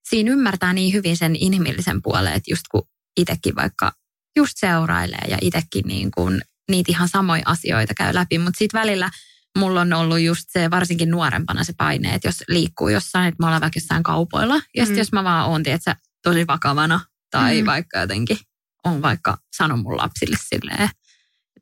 siinä 0.09 0.31
ymmärtää 0.31 0.73
niin 0.73 0.93
hyvin 0.93 1.17
sen 1.17 1.35
inhimillisen 1.35 2.01
puolen, 2.01 2.33
että 2.33 2.51
just 2.51 2.63
kun 2.71 2.87
itsekin 3.17 3.55
vaikka 3.55 3.91
just 4.35 4.57
seurailee 4.57 5.25
ja 5.27 5.37
itsekin 5.41 5.83
niin 5.87 6.11
kuin 6.11 6.41
niitä 6.71 6.91
ihan 6.91 7.09
samoja 7.09 7.43
asioita 7.45 7.93
käy 7.93 8.13
läpi, 8.13 8.37
mutta 8.37 8.57
sitten 8.57 8.79
välillä– 8.79 9.09
mulla 9.57 9.81
on 9.81 9.93
ollut 9.93 10.19
just 10.19 10.45
se 10.49 10.71
varsinkin 10.71 11.11
nuorempana 11.11 11.63
se 11.63 11.73
paine, 11.77 12.13
että 12.13 12.27
jos 12.27 12.43
liikkuu 12.47 12.89
jossain, 12.89 13.27
että 13.27 13.35
me 13.39 13.45
ollaan 13.45 13.61
vaikka 13.61 13.77
jossain 13.77 14.03
kaupoilla. 14.03 14.61
Ja 14.75 14.85
mm. 14.85 14.97
jos 14.97 15.11
mä 15.11 15.23
vaan 15.23 15.49
oon, 15.49 15.63
tiedätkö, 15.63 15.95
tosi 16.23 16.47
vakavana 16.47 16.99
tai 17.31 17.61
mm. 17.61 17.65
vaikka 17.65 17.99
jotenkin 17.99 18.37
on 18.83 19.01
vaikka 19.01 19.37
sanon 19.57 19.79
mun 19.79 19.97
lapsille 19.97 20.37
silleen 20.49 20.89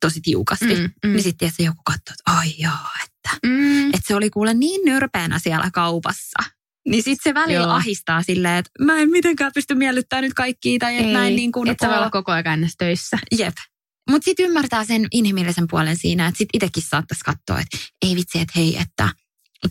tosi 0.02 0.20
tiukasti, 0.22 0.76
mm, 0.76 0.90
mm. 1.06 1.12
niin 1.12 1.24
sitten 1.24 1.52
joku 1.60 1.82
katsoo, 1.86 2.14
että 2.14 2.40
ai 2.40 2.54
joo, 2.58 2.90
että, 3.04 3.48
mm. 3.48 3.88
että 3.88 4.08
se 4.08 4.16
oli 4.16 4.30
kuule 4.30 4.54
niin 4.54 4.82
nyrpeänä 4.86 5.40
siellä 5.40 5.70
kaupassa. 5.74 6.40
Niin 6.88 7.04
sitten 7.04 7.32
se 7.32 7.34
välillä 7.34 7.68
Joo. 7.68 7.72
ahistaa 7.72 8.24
silleen, 8.24 8.58
että 8.58 8.72
mä 8.80 8.98
en 8.98 9.10
mitenkään 9.10 9.52
pysty 9.56 9.76
miellyttämään 9.76 10.24
nyt 10.24 10.34
kaikkia 10.34 10.80
tai 10.80 10.98
että 10.98 11.12
mä 11.12 11.28
en 11.28 11.36
niin 11.36 11.52
kuin... 11.52 11.70
Että 11.70 11.98
olla 11.98 12.10
koko 12.10 12.32
ajan 12.32 12.70
töissä. 12.78 13.18
Jep. 13.38 13.56
Mutta 14.10 14.26
sitten 14.26 14.46
ymmärtää 14.46 14.86
sen 14.86 15.08
inhimillisen 15.12 15.66
puolen 15.70 15.98
siinä, 15.98 16.28
että 16.28 16.38
sitten 16.38 16.58
itsekin 16.58 16.84
saattaisi 16.90 17.24
katsoa, 17.24 17.60
että 17.60 17.78
ei 18.06 18.16
vitsi, 18.16 18.40
että 18.40 18.54
hei, 18.56 18.78
että 18.78 19.10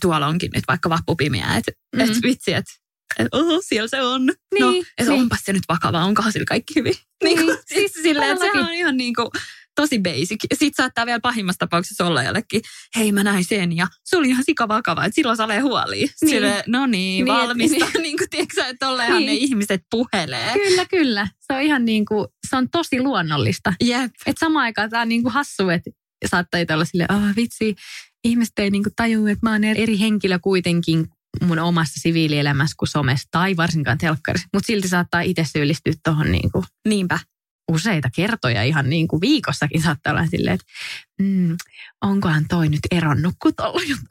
tuolla 0.00 0.26
onkin 0.26 0.50
nyt 0.54 0.64
vaikka 0.68 0.90
vappupimiä, 0.90 1.56
että 1.56 1.72
mm-hmm. 1.96 2.12
et 2.12 2.22
vitsi, 2.22 2.52
että 2.52 2.72
et, 3.18 3.28
oh, 3.32 3.62
siellä 3.68 3.88
se 3.88 4.02
on. 4.02 4.26
Niin, 4.26 4.60
no, 4.60 4.72
että 4.98 5.12
niin. 5.12 5.22
onpas 5.22 5.40
se 5.44 5.52
nyt 5.52 5.62
vakavaa, 5.68 6.04
onkohan 6.04 6.32
sillä 6.32 6.44
kaikki 6.44 6.74
hyvin. 6.76 6.94
Niin, 7.24 7.46
niin 7.46 7.58
siis 7.66 7.92
silleen, 7.92 8.32
että 8.32 8.44
sehän 8.44 8.64
on 8.64 8.74
ihan 8.74 8.96
niin 8.96 9.14
kuin, 9.14 9.28
tosi 9.74 9.98
basic. 9.98 10.44
Sitten 10.54 10.74
saattaa 10.76 11.06
vielä 11.06 11.20
pahimmassa 11.20 11.58
tapauksessa 11.58 12.06
olla 12.06 12.22
jollekin, 12.22 12.62
hei 12.96 13.12
mä 13.12 13.24
näin 13.24 13.44
sen 13.44 13.76
ja 13.76 13.86
se 14.04 14.16
oli 14.16 14.28
ihan 14.28 14.44
sika 14.44 14.68
vakava, 14.68 15.04
että 15.04 15.14
silloin 15.14 15.36
salee 15.36 15.60
huoliin. 15.60 16.10
Niin. 16.20 16.30
Sille, 16.30 16.64
no 16.66 16.86
niin, 16.86 17.24
niin 17.24 17.26
valmista. 17.26 17.84
Niin, 17.84 18.02
niin 18.02 18.18
kuin 18.18 18.30
tiedätkö 18.30 18.60
että 18.60 18.86
tolleenhan 18.86 19.18
niin. 19.18 19.26
ne 19.26 19.32
ihmiset 19.32 19.82
puhelee. 19.90 20.52
Kyllä, 20.52 20.86
kyllä. 20.86 21.28
Se 21.40 21.52
on 21.52 21.62
ihan 21.62 21.84
niin 21.84 22.04
kuin, 22.04 22.28
se 22.50 22.56
on 22.56 22.70
tosi 22.70 23.00
luonnollista. 23.02 23.74
Jep. 23.84 24.12
Että 24.26 24.40
samaan 24.40 24.64
aikaan 24.64 24.90
tämä 24.90 25.02
on 25.02 25.08
niin 25.08 25.22
kuin 25.22 25.32
hassu, 25.32 25.68
että 25.68 25.90
saattaa 26.26 26.60
olla 26.74 26.84
sille, 26.84 27.06
ah 27.08 27.36
vitsi, 27.36 27.74
ihmiset 28.24 28.58
ei 28.58 28.70
niin 28.70 28.82
kuin 28.82 28.92
tajua, 28.96 29.30
että 29.30 29.46
mä 29.46 29.52
oon 29.52 29.64
eri 29.64 29.98
henkilö 29.98 30.38
kuitenkin 30.38 31.06
mun 31.42 31.58
omassa 31.58 32.00
siviilielämässä 32.00 32.74
kuin 32.78 32.88
somessa 32.88 33.28
tai 33.30 33.56
varsinkaan 33.56 33.98
telkkarissa. 33.98 34.48
Mutta 34.52 34.66
silti 34.66 34.88
saattaa 34.88 35.20
itse 35.20 35.44
syyllistyä 35.52 35.92
tuohon 36.04 36.32
niin 36.32 36.52
kuin. 36.52 36.64
Niinpä 36.88 37.18
useita 37.72 38.08
kertoja 38.16 38.62
ihan 38.62 38.90
niin 38.90 39.08
kuin 39.08 39.20
viikossakin 39.20 39.82
saattaa 39.82 40.12
olla 40.12 40.26
silleen, 40.26 40.54
että 40.54 40.66
mm, 41.22 41.56
onkohan 42.04 42.44
toi 42.48 42.68
nyt 42.68 42.80
eronnut 42.90 43.34
kuin 43.42 43.54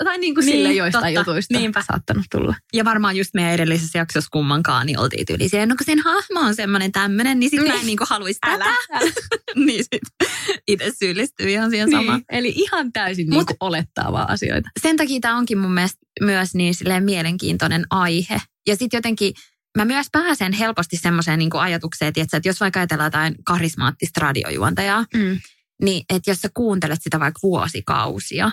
Tai 0.04 0.18
niin 0.18 0.36
kuin 0.36 0.46
niin, 0.46 0.58
sille 0.58 0.74
joistain 0.74 1.16
totta. 1.16 1.30
jutuista 1.30 1.58
Niinpä. 1.58 1.84
saattanut 1.88 2.26
tulla. 2.32 2.56
Ja 2.74 2.86
varmaan 2.86 3.16
just 3.16 3.34
meidän 3.34 3.54
edellisessä 3.54 4.00
jaksossa 4.00 4.30
kummankaan 4.32 4.86
niin 4.86 5.00
oltiin 5.00 5.26
tyyli 5.26 5.50
siihen, 5.50 5.70
no 5.70 5.76
kun 5.76 5.86
sen 5.86 6.00
hahmo 6.00 6.40
on 6.40 6.56
semmoinen 6.56 6.92
tämmöinen, 6.92 7.40
niin 7.40 7.50
sitten 7.50 7.64
niin. 7.64 7.74
mä 7.74 7.80
en 7.80 7.86
niin 7.86 7.98
kuin 7.98 8.08
haluaisi 8.10 8.40
tätä. 8.40 8.66
Älä, 8.66 8.76
älä. 8.92 9.12
niin 9.66 9.84
sitten 9.84 10.28
itse 10.68 10.92
syyllistyy 11.00 11.50
ihan 11.50 11.70
siihen 11.70 11.90
niin. 11.90 12.00
samaan. 12.00 12.22
Eli 12.32 12.54
ihan 12.56 12.94
täysin 12.94 13.30
Mut, 13.30 13.50
niin 13.50 13.58
olettaa 13.60 14.12
vaan 14.12 14.30
asioita. 14.30 14.70
Sen 14.82 14.98
takia 14.98 15.20
tämä 15.20 15.38
onkin 15.38 15.58
mun 15.58 15.72
mielestä 15.72 16.00
myös 16.22 16.56
niin 16.56 16.76
silleen 16.76 17.04
mielenkiintoinen 17.04 17.86
aihe. 17.90 18.42
Ja 18.68 18.76
sitten 18.76 18.98
jotenkin 18.98 19.34
mä 19.78 19.86
myös 19.86 20.08
pääsen 20.12 20.54
helposti 20.54 20.98
semmoiseen 20.98 21.40
niin 21.40 21.56
ajatukseen, 21.56 22.10
että, 22.10 22.38
että 22.38 22.50
jos 22.50 22.60
vaikka 22.60 22.80
ajatellaan 22.80 23.08
jotain 23.08 23.36
karismaattista 23.46 24.20
radiojuontajaa, 24.20 25.06
mm. 25.14 25.40
niin 25.82 26.06
että 26.10 26.32
jos 26.32 26.42
sä 26.42 26.50
kuuntelet 26.54 27.00
sitä 27.04 27.20
vaikka 27.20 27.40
vuosikausia, 27.44 28.52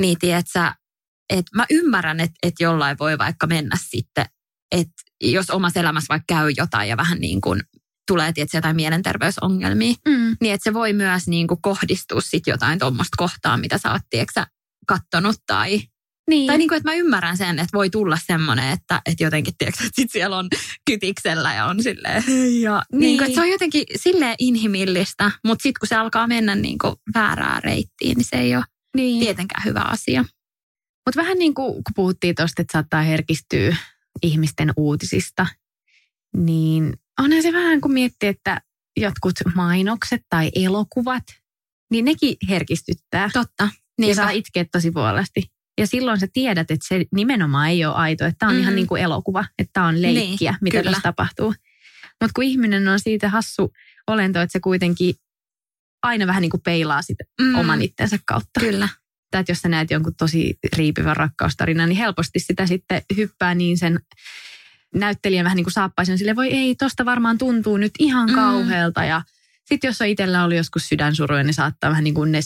niin 0.00 0.18
tiedätkö, 0.18 0.70
että 1.30 1.56
mä 1.56 1.66
ymmärrän, 1.70 2.20
että, 2.20 2.36
että 2.42 2.62
jollain 2.64 2.96
voi 3.00 3.18
vaikka 3.18 3.46
mennä 3.46 3.76
sitten, 3.90 4.26
että 4.72 5.02
jos 5.20 5.50
omassa 5.50 5.80
elämässä 5.80 6.08
vaikka 6.08 6.34
käy 6.34 6.50
jotain 6.56 6.88
ja 6.88 6.96
vähän 6.96 7.18
niin 7.18 7.40
kuin 7.40 7.60
tulee 8.06 8.32
tietysti 8.32 8.56
jotain 8.56 8.76
mielenterveysongelmia, 8.76 9.94
mm. 10.08 10.36
niin 10.40 10.54
että 10.54 10.64
se 10.64 10.74
voi 10.74 10.92
myös 10.92 11.28
niin 11.28 11.46
kuin 11.46 11.62
kohdistua 11.62 12.20
sitten 12.20 12.52
jotain 12.52 12.78
tuommoista 12.78 13.16
kohtaa, 13.16 13.56
mitä 13.56 13.78
sä 13.78 13.92
oot 13.92 14.02
tiedätkö, 14.10 14.46
kattonut 14.86 15.36
tai 15.46 15.80
niin. 16.30 16.46
Tai 16.46 16.58
niin 16.58 16.68
kuin, 16.68 16.76
että 16.76 16.90
mä 16.90 16.94
ymmärrän 16.94 17.36
sen, 17.36 17.58
että 17.58 17.76
voi 17.76 17.90
tulla 17.90 18.18
semmoinen, 18.26 18.72
että, 18.72 19.02
että 19.06 19.24
jotenkin, 19.24 19.54
tiedätkö, 19.58 19.84
että 19.84 20.02
sit 20.02 20.12
siellä 20.12 20.36
on 20.36 20.48
kytiksellä 20.90 21.54
ja 21.54 21.66
on 21.66 21.82
silleen, 21.82 22.24
ja 22.60 22.82
niin. 22.92 23.00
Niin 23.00 23.18
kuin, 23.18 23.26
että 23.26 23.34
se 23.34 23.40
on 23.40 23.50
jotenkin 23.50 23.84
silleen 23.96 24.34
inhimillistä, 24.38 25.30
mutta 25.44 25.62
sitten 25.62 25.80
kun 25.80 25.88
se 25.88 25.96
alkaa 25.96 26.26
mennä 26.26 26.54
niin 26.54 26.78
kuin 26.78 26.94
väärää 27.14 27.60
reittiin, 27.60 28.16
niin 28.16 28.26
se 28.28 28.36
ei 28.36 28.56
ole 28.56 28.64
niin. 28.96 29.20
tietenkään 29.20 29.64
hyvä 29.64 29.80
asia. 29.80 30.24
Mutta 31.06 31.20
vähän 31.20 31.38
niin 31.38 31.54
kuin 31.54 31.72
kun 31.72 31.94
puhuttiin 31.94 32.34
tuosta, 32.34 32.62
että 32.62 32.72
saattaa 32.72 33.02
herkistyä 33.02 33.76
ihmisten 34.22 34.72
uutisista, 34.76 35.46
niin 36.36 36.92
onhan 37.20 37.42
se 37.42 37.52
vähän 37.52 37.80
kuin 37.80 37.92
miettiä, 37.92 38.30
että 38.30 38.60
jotkut 38.96 39.34
mainokset 39.54 40.22
tai 40.30 40.50
elokuvat, 40.54 41.24
niin 41.90 42.04
nekin 42.04 42.36
herkistyttää. 42.48 43.30
Totta. 43.32 43.68
Niin 43.98 44.08
ja 44.08 44.14
saa 44.14 44.30
itkeä 44.30 44.64
tosi 44.72 44.90
puolesti. 44.90 45.42
Ja 45.78 45.86
silloin 45.86 46.20
sä 46.20 46.26
tiedät, 46.32 46.70
että 46.70 46.88
se 46.88 47.04
nimenomaan 47.14 47.68
ei 47.68 47.84
ole 47.84 47.94
aito, 47.94 48.24
että 48.24 48.38
tämä 48.38 48.50
on 48.50 48.56
mm. 48.56 48.62
ihan 48.62 48.74
niin 48.74 48.86
kuin 48.86 49.02
elokuva, 49.02 49.44
että 49.58 49.70
tämä 49.72 49.86
on 49.86 50.02
leikkiä, 50.02 50.50
niin, 50.50 50.58
mitä 50.60 50.78
kyllä. 50.78 50.90
tässä 50.90 51.02
tapahtuu. 51.02 51.54
Mutta 52.20 52.32
kun 52.34 52.44
ihminen 52.44 52.88
on 52.88 53.00
siitä 53.00 53.28
hassu 53.28 53.72
olento, 54.06 54.40
että 54.40 54.52
se 54.52 54.60
kuitenkin 54.60 55.14
aina 56.02 56.26
vähän 56.26 56.42
niin 56.42 56.50
kuin 56.50 56.60
peilaa 56.60 57.02
sitä 57.02 57.24
mm. 57.40 57.54
oman 57.54 57.82
itsensä 57.82 58.18
kautta. 58.26 58.60
Kyllä. 58.60 58.88
Tai 59.30 59.40
että 59.40 59.52
jos 59.52 59.60
sä 59.60 59.68
näet 59.68 59.90
jonkun 59.90 60.14
tosi 60.14 60.58
riipivän 60.76 61.16
rakkaustarinan, 61.16 61.88
niin 61.88 61.96
helposti 61.96 62.38
sitä 62.38 62.66
sitten 62.66 63.02
hyppää 63.16 63.54
niin 63.54 63.78
sen 63.78 64.00
näyttelijän 64.94 65.44
vähän 65.44 65.56
niin 65.56 65.64
kuin 65.64 65.72
saappaisen 65.72 66.18
sille, 66.18 66.36
voi 66.36 66.48
ei, 66.48 66.74
tosta 66.74 67.04
varmaan 67.04 67.38
tuntuu 67.38 67.76
nyt 67.76 67.92
ihan 67.98 68.28
mm. 68.28 68.34
kauhealta 68.34 69.04
ja 69.04 69.22
sitten 69.64 69.88
jos 69.88 70.00
on 70.00 70.06
itsellä 70.06 70.44
oli 70.44 70.56
joskus 70.56 70.88
sydänsuruja, 70.88 71.44
niin 71.44 71.54
saattaa 71.54 71.90
vähän 71.90 72.04
niin 72.04 72.14
kuin 72.14 72.32
ne 72.32 72.40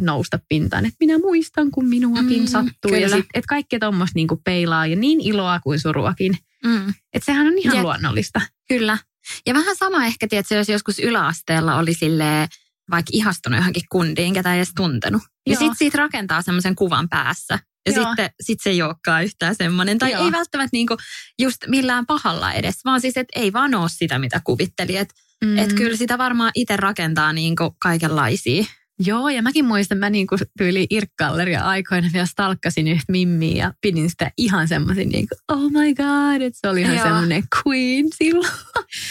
nousta 0.00 0.38
pintaan, 0.48 0.86
että 0.86 0.96
minä 1.00 1.18
muistan, 1.18 1.70
kun 1.70 1.88
minuakin 1.88 2.40
mm, 2.40 2.46
sattuu. 2.46 2.88
Kyllä. 2.88 2.98
Ja 2.98 3.08
sitten, 3.08 3.30
että 3.34 3.48
kaikkea 3.48 3.78
tuommoista 3.78 4.16
niin 4.16 4.28
peilaa 4.44 4.86
ja 4.86 4.96
niin 4.96 5.20
iloa 5.20 5.60
kuin 5.60 5.80
suruakin. 5.80 6.38
Mm. 6.64 6.88
Että 6.88 7.26
sehän 7.26 7.46
on 7.46 7.58
ihan 7.58 7.76
ja, 7.76 7.82
luonnollista. 7.82 8.40
Kyllä. 8.68 8.98
Ja 9.46 9.54
vähän 9.54 9.76
sama 9.76 10.06
ehkä, 10.06 10.28
tietysti, 10.28 10.54
jos 10.54 10.68
joskus 10.68 10.98
yläasteella 10.98 11.76
oli 11.76 11.94
sille 11.94 12.48
vaikka 12.90 13.10
ihastunut 13.12 13.58
johonkin 13.58 13.82
kundiin, 13.90 14.34
ketä 14.34 14.52
ei 14.52 14.58
edes 14.58 14.72
tuntenut. 14.76 15.22
Ja 15.46 15.56
sitten 15.56 15.76
siitä 15.76 15.98
rakentaa 15.98 16.42
semmoisen 16.42 16.74
kuvan 16.74 17.08
päässä. 17.08 17.58
Ja 17.86 17.92
Joo. 17.92 18.06
sitten 18.06 18.30
sit 18.40 18.58
se 18.62 18.70
ei 18.70 18.82
olekaan 18.82 19.24
yhtään 19.24 19.54
semmoinen. 19.54 19.98
Tai 19.98 20.12
Joo. 20.12 20.24
ei 20.24 20.32
välttämättä 20.32 20.70
niinku 20.72 20.96
just 21.38 21.56
millään 21.66 22.06
pahalla 22.06 22.52
edes, 22.52 22.74
vaan 22.84 23.00
siis, 23.00 23.16
että 23.16 23.40
ei 23.40 23.52
vaan 23.52 23.74
ole 23.74 23.88
sitä, 23.88 24.18
mitä 24.18 24.40
kuvitteli. 24.44 24.96
Että 24.96 25.14
mm. 25.44 25.58
et 25.58 25.72
kyllä 25.72 25.96
sitä 25.96 26.18
varmaan 26.18 26.50
itse 26.54 26.76
rakentaa 26.76 27.32
niinku 27.32 27.76
kaikenlaisia. 27.82 28.64
Joo, 28.98 29.28
ja 29.28 29.42
mäkin 29.42 29.64
muistan, 29.64 29.98
mä 29.98 30.10
niinku 30.10 30.36
tyyli 30.58 30.86
Irkkalleria 30.90 31.60
aikoina 31.60 32.08
vielä 32.12 32.26
stalkkasin 32.26 32.88
yhtä 32.88 33.12
mimmiä 33.12 33.64
ja 33.64 33.72
pidin 33.80 34.10
sitä 34.10 34.30
ihan 34.38 34.68
semmoisin 34.68 35.08
niinku, 35.08 35.34
oh 35.48 35.70
my 35.70 35.94
god, 35.94 36.40
että 36.40 36.58
se 36.60 36.68
oli 36.68 36.80
ihan 36.80 36.98
semmoinen 36.98 37.42
queen 37.56 38.06
silloin. 38.14 38.52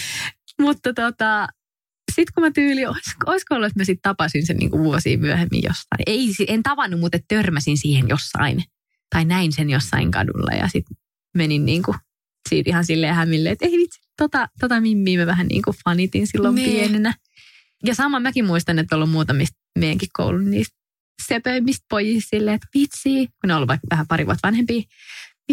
Mutta 0.61 0.93
tota, 0.93 1.47
sitten 2.15 2.33
kun 2.33 2.43
mä 2.43 2.51
tyyli, 2.51 2.85
olisiko, 2.85 3.31
olisiko 3.31 3.55
ollut, 3.55 3.67
että 3.67 3.79
mä 3.79 3.85
sitten 3.85 4.01
tapasin 4.01 4.45
sen 4.45 4.57
niinku 4.57 4.79
vuosia 4.79 5.17
myöhemmin 5.17 5.63
jostain. 5.63 6.03
Ei, 6.07 6.29
en 6.47 6.63
tavannut, 6.63 6.99
mutta 6.99 7.17
törmäsin 7.27 7.77
siihen 7.77 8.09
jossain. 8.09 8.63
Tai 9.09 9.25
näin 9.25 9.51
sen 9.51 9.69
jossain 9.69 10.11
kadulla 10.11 10.55
ja 10.55 10.67
sitten 10.67 10.97
menin 11.37 11.65
niinku 11.65 11.95
siitä 12.49 12.69
ihan 12.69 12.85
silleen 12.85 13.15
hämille, 13.15 13.49
että 13.49 13.65
ei 13.65 13.77
vitsi, 13.77 13.99
tota, 14.17 14.47
tota 14.59 14.81
mimmiä 14.81 15.19
mä 15.19 15.25
vähän 15.25 15.47
niinku 15.47 15.73
fanitin 15.85 16.27
silloin 16.27 16.55
nee. 16.55 16.65
pienenä. 16.65 17.13
Ja 17.85 17.95
sama 17.95 18.19
mäkin 18.19 18.45
muistan, 18.45 18.79
että 18.79 18.95
on 18.95 18.97
ollut 18.97 19.11
muutamista 19.11 19.57
meidänkin 19.79 20.09
koulun 20.13 20.51
niistä 20.51 20.77
sepöimmistä 21.27 21.85
pojista 21.89 22.29
silleen, 22.29 22.55
että 22.55 22.67
vitsi, 22.73 23.27
kun 23.27 23.47
ne 23.47 23.53
on 23.53 23.57
ollut 23.57 23.67
vaikka 23.67 23.87
vähän 23.91 24.07
pari 24.07 24.25
vuotta 24.25 24.47
vanhempia, 24.47 24.81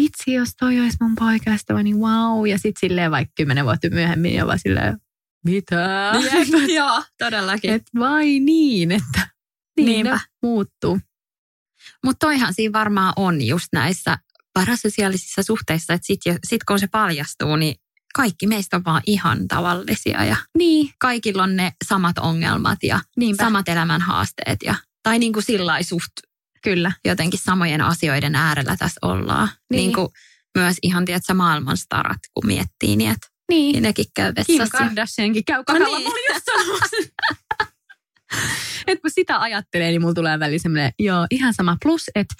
vitsi, 0.01 0.33
jos 0.33 0.49
toi 0.59 0.79
olisi 0.79 0.97
mun 1.01 1.15
poikaystävä, 1.15 1.83
niin 1.83 1.97
wow. 1.97 2.47
Ja 2.47 2.57
sitten 2.57 2.79
silleen 2.79 3.11
vaikka 3.11 3.33
kymmenen 3.37 3.65
vuotta 3.65 3.89
myöhemmin 3.89 4.33
ja 4.33 4.47
vaan 4.47 4.59
silleen, 4.59 4.97
mitä? 5.45 6.11
Joo, 6.77 7.03
todellakin. 7.17 7.71
Et 7.71 7.83
vai 7.99 8.39
niin, 8.39 8.91
että 8.91 9.27
niin 9.77 9.85
Niinpä. 9.85 10.19
muuttuu. 10.41 10.99
Mutta 12.05 12.27
toihan 12.27 12.53
siinä 12.53 12.73
varmaan 12.73 13.13
on 13.15 13.41
just 13.41 13.67
näissä 13.73 14.17
parasosiaalisissa 14.53 15.43
suhteissa, 15.43 15.93
että 15.93 16.07
sitten 16.07 16.39
sit 16.47 16.63
kun 16.63 16.79
se 16.79 16.87
paljastuu, 16.87 17.55
niin 17.55 17.75
kaikki 18.15 18.47
meistä 18.47 18.77
on 18.77 18.85
vaan 18.85 19.01
ihan 19.05 19.47
tavallisia 19.47 20.25
ja 20.25 20.35
niin. 20.57 20.89
kaikilla 20.99 21.43
on 21.43 21.55
ne 21.55 21.71
samat 21.87 22.17
ongelmat 22.17 22.79
ja 22.83 22.99
Niinpä. 23.17 23.43
samat 23.43 23.69
elämän 23.69 24.01
haasteet. 24.01 24.59
Ja, 24.63 24.75
tai 25.03 25.19
niin 25.19 25.33
kuin 25.33 25.43
sillä 25.43 25.83
suht 25.83 26.11
Kyllä. 26.63 26.91
jotenkin 27.05 27.39
samojen 27.43 27.81
asioiden 27.81 28.35
äärellä 28.35 28.77
tässä 28.77 28.99
ollaan. 29.01 29.49
Niin, 29.71 29.77
niin 29.77 29.93
kuin 29.93 30.07
myös 30.57 30.77
ihan, 30.81 31.05
tiedätkö, 31.05 31.33
maailmanstarat, 31.33 32.19
kun 32.33 32.47
miettii, 32.47 32.95
niin 32.95 33.11
että 33.11 33.27
niin. 33.49 33.73
niin 33.73 33.83
nekin 33.83 34.05
käy 34.15 34.33
vessassa. 34.35 34.77
Kim 34.77 34.87
Kardashiankin 34.87 35.45
käy 35.45 35.63
kakalla. 35.63 35.87
No 35.89 35.97
niin. 35.97 36.11
Just 36.33 37.11
että 38.87 39.01
kun 39.01 39.11
sitä 39.11 39.39
ajattelee, 39.39 39.89
niin 39.89 40.01
mulla 40.01 40.13
tulee 40.13 40.39
väliin 40.39 40.59
semmoinen, 40.59 40.91
joo, 40.99 41.27
ihan 41.31 41.53
sama. 41.53 41.77
Plus, 41.83 42.03
että 42.15 42.35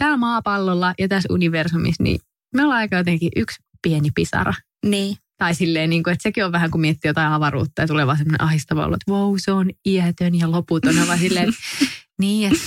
täällä 0.00 0.16
maapallolla 0.16 0.94
ja 0.98 1.08
tässä 1.08 1.32
universumissa, 1.32 2.02
niin 2.02 2.20
me 2.56 2.62
ollaan 2.62 2.78
aika 2.78 2.96
jotenkin 2.96 3.30
yksi 3.36 3.62
pieni 3.82 4.10
pisara. 4.14 4.54
Niin. 4.86 5.16
Tai 5.38 5.54
silleen, 5.54 5.90
niin 5.90 6.02
kuin, 6.02 6.12
että 6.12 6.22
sekin 6.22 6.44
on 6.44 6.52
vähän 6.52 6.70
kuin 6.70 6.80
miettii 6.80 7.08
jotain 7.08 7.32
avaruutta 7.32 7.82
ja 7.82 7.88
tulee 7.88 8.06
vaan 8.06 8.18
semmoinen 8.18 8.42
ahistava 8.42 8.86
olo, 8.86 8.94
että 8.94 9.12
wow, 9.12 9.34
se 9.38 9.52
on 9.52 9.70
iätön 9.86 10.34
ja 10.34 10.50
loputon. 10.50 10.94
vaan 11.06 11.18
silleen, 11.18 11.48
että 11.48 11.60
niin, 12.20 12.52
että 12.52 12.66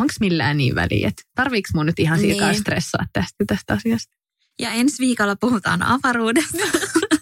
onko 0.00 0.12
millään 0.20 0.56
niin 0.56 0.74
väliä, 0.74 1.08
että 1.08 1.22
tarviiko 1.34 1.68
mun 1.74 1.86
nyt 1.86 1.98
ihan 1.98 2.18
silkaa 2.18 2.50
niin. 2.50 2.60
stressaa 2.60 3.06
tästä, 3.12 3.44
tästä 3.46 3.74
asiasta. 3.74 4.16
Ja 4.60 4.70
ensi 4.70 4.98
viikolla 4.98 5.36
puhutaan 5.36 5.82
avaruudesta. 5.82 6.58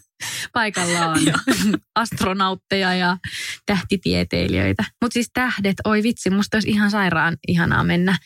Paikalla 0.52 1.06
on 1.06 1.18
astronautteja 1.94 2.94
ja 2.94 3.16
tähtitieteilijöitä. 3.66 4.84
Mutta 5.02 5.14
siis 5.14 5.30
tähdet, 5.32 5.76
oi 5.84 6.02
vitsi, 6.02 6.30
musta 6.30 6.56
olisi 6.56 6.70
ihan 6.70 6.90
sairaan 6.90 7.36
ihanaa 7.48 7.84
mennä 7.84 8.18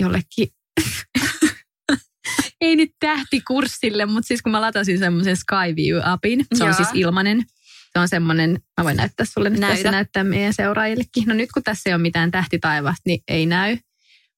jollekin 0.00 0.48
ei 2.60 2.76
nyt 2.76 2.90
tähtikurssille, 3.00 4.06
mutta 4.06 4.28
siis 4.28 4.42
kun 4.42 4.52
mä 4.52 4.60
latasin 4.60 4.98
semmoisen 4.98 5.36
Skyview-apin, 5.36 6.44
se 6.54 6.64
on 6.64 6.68
Joo. 6.68 6.76
siis 6.76 6.88
ilmainen. 6.94 7.42
Se 7.92 7.98
on 7.98 8.08
semmoinen, 8.08 8.60
mä 8.80 8.84
voin 8.84 8.96
näyttää 8.96 9.26
sulle 9.26 9.50
nyt 9.50 9.60
tässä 9.60 9.90
näyttää 9.90 10.24
meidän 10.24 10.54
seuraajillekin. 10.54 11.24
No 11.26 11.34
nyt 11.34 11.52
kun 11.54 11.62
tässä 11.62 11.90
ei 11.90 11.94
ole 11.94 12.02
mitään 12.02 12.30
tähtitaivasta, 12.30 13.02
niin 13.06 13.22
ei 13.28 13.46
näy. 13.46 13.76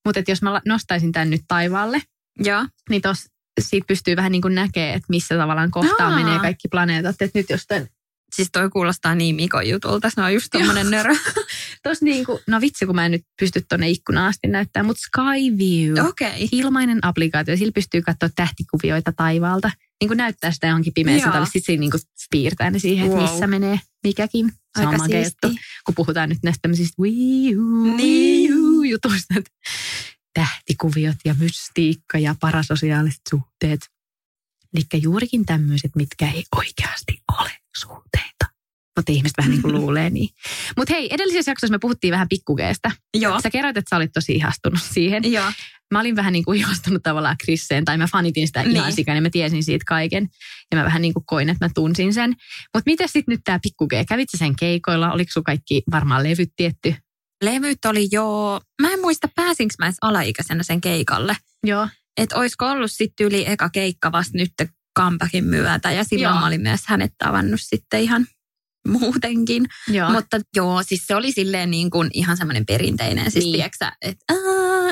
Mutta 0.04 0.22
jos 0.28 0.42
mä 0.42 0.60
nostaisin 0.66 1.12
tämän 1.12 1.30
nyt 1.30 1.40
taivaalle, 1.48 2.02
Joo. 2.38 2.66
niin 2.90 3.02
tos, 3.02 3.26
siitä 3.60 3.86
pystyy 3.86 4.16
vähän 4.16 4.32
niin 4.32 4.42
kuin 4.42 4.54
näkee, 4.54 4.92
että 4.94 5.06
missä 5.08 5.36
tavallaan 5.36 5.70
kohtaa 5.70 6.16
menee 6.16 6.38
kaikki 6.38 6.68
planeetat. 6.68 7.22
Että 7.22 7.38
nyt 7.38 7.50
jostain 7.50 7.88
Siis 8.34 8.48
toi 8.52 8.70
kuulostaa 8.70 9.14
niin 9.14 9.36
Mikon 9.36 9.68
jutulta, 9.68 10.10
se 10.10 10.20
on 10.20 10.34
just 10.34 10.48
tommonen 10.52 10.90
nörö. 10.90 11.14
Tos 11.82 12.02
niinku, 12.02 12.40
no 12.46 12.60
vitsi 12.60 12.86
kun 12.86 12.94
mä 12.94 13.06
en 13.06 13.12
nyt 13.12 13.22
pysty 13.40 13.64
tonne 13.68 13.88
ikkunaan 13.88 14.28
asti 14.28 14.48
näyttää, 14.48 14.82
mutta 14.82 15.02
Skyview, 15.02 16.06
okay. 16.08 16.48
ilmainen 16.52 16.98
applikaatio, 17.02 17.56
sillä 17.56 17.72
pystyy 17.72 18.02
katsoa 18.02 18.28
tähtikuvioita 18.36 19.12
taivaalta. 19.12 19.70
Niin 20.00 20.08
kuin 20.08 20.16
näyttää 20.16 20.50
sitä 20.50 20.66
johonkin 20.66 20.94
pimeässä, 20.94 21.30
tai 21.30 21.46
sitten 21.46 21.80
niin 21.80 21.90
piirtää 22.30 22.70
ne 22.70 22.78
siihen, 22.78 23.06
että 23.06 23.18
wow. 23.18 23.30
missä 23.30 23.46
menee 23.46 23.80
mikäkin. 24.04 24.52
Se 24.78 24.86
Aika 24.86 25.02
on 25.02 25.10
juttu, 25.24 25.60
kun 25.86 25.94
puhutaan 25.94 26.28
nyt 26.28 26.38
näistä 26.42 26.58
tämmöisistä 26.62 27.02
niin. 27.96 28.90
jutuista, 28.90 29.34
että 29.38 29.50
tähtikuviot 30.34 31.16
ja 31.24 31.34
mystiikka 31.38 32.18
ja 32.18 32.34
parasosiaaliset 32.40 33.20
suhteet. 33.30 33.80
Eli 34.74 35.02
juurikin 35.02 35.46
tämmöiset, 35.46 35.90
mitkä 35.96 36.30
ei 36.30 36.44
oikeasti 36.56 37.22
ole 37.40 37.50
suhteita. 37.76 38.46
Mutta 38.96 39.12
ihmiset 39.12 39.38
vähän 39.38 39.50
niin 39.50 39.62
kuin 39.62 39.74
luulee 39.74 40.10
niin. 40.10 40.28
Mutta 40.76 40.94
hei, 40.94 41.14
edellisessä 41.14 41.50
jaksossa 41.50 41.72
me 41.72 41.78
puhuttiin 41.78 42.12
vähän 42.12 42.28
pikkugeesta. 42.28 42.90
Joo. 43.14 43.40
Sä 43.40 43.50
kerroit, 43.50 43.76
että 43.76 43.90
sä 43.90 43.96
olit 43.96 44.12
tosi 44.12 44.32
ihastunut 44.32 44.80
siihen. 44.82 45.32
Joo. 45.32 45.52
Mä 45.90 46.00
olin 46.00 46.16
vähän 46.16 46.32
niin 46.32 46.44
kuin 46.44 46.58
ihastunut 46.58 47.02
tavallaan 47.02 47.36
Krisseen, 47.44 47.84
tai 47.84 47.98
mä 47.98 48.06
fanitin 48.12 48.46
sitä 48.46 48.62
niin. 48.62 48.76
ihan 48.76 48.92
sikään, 48.92 49.16
ja 49.16 49.22
mä 49.22 49.30
tiesin 49.30 49.64
siitä 49.64 49.84
kaiken. 49.88 50.28
Ja 50.70 50.78
mä 50.78 50.84
vähän 50.84 51.02
niin 51.02 51.14
kuin 51.14 51.26
koin, 51.26 51.48
että 51.48 51.64
mä 51.64 51.70
tunsin 51.74 52.14
sen. 52.14 52.30
Mutta 52.74 52.90
miten 52.90 53.08
sitten 53.08 53.32
nyt 53.32 53.40
tämä 53.44 53.58
pikkuge? 53.62 54.04
Kävitsä 54.04 54.38
sen 54.38 54.56
keikoilla? 54.56 55.12
Oliko 55.12 55.30
sun 55.32 55.44
kaikki 55.44 55.82
varmaan 55.90 56.22
levyt 56.22 56.52
tietty? 56.56 56.94
Levyt 57.44 57.84
oli 57.84 58.08
jo, 58.12 58.60
mä 58.82 58.92
en 58.92 59.00
muista 59.00 59.28
pääsinkö 59.36 59.74
mä 59.78 59.86
edes 59.86 59.96
alaikäisenä 60.02 60.62
sen 60.62 60.80
keikalle. 60.80 61.36
Joo. 61.66 61.88
Että 62.16 62.36
olisiko 62.36 62.66
ollut 62.66 62.92
sitten 62.92 63.26
yli 63.26 63.44
eka 63.48 63.70
keikka 63.70 64.12
vasta 64.12 64.38
nyt 64.38 64.52
comebackin 64.98 65.44
myötä. 65.44 65.92
Ja 65.92 66.04
silloin 66.04 66.32
joo. 66.32 66.40
mä 66.40 66.46
olin 66.46 66.60
myös 66.60 66.80
hänet 66.86 67.12
tavannut 67.18 67.60
sitten 67.60 68.00
ihan 68.00 68.26
muutenkin. 68.88 69.66
Joo. 69.88 70.12
Mutta 70.12 70.40
joo, 70.56 70.82
siis 70.82 71.06
se 71.06 71.14
oli 71.14 71.32
silleen 71.32 71.70
niin 71.70 71.90
kuin 71.90 72.10
ihan 72.12 72.36
semmoinen 72.36 72.66
perinteinen. 72.66 73.30
Siis 73.30 73.44
niin. 73.44 73.54
tiedätkö 73.54 73.86
että 74.02 74.34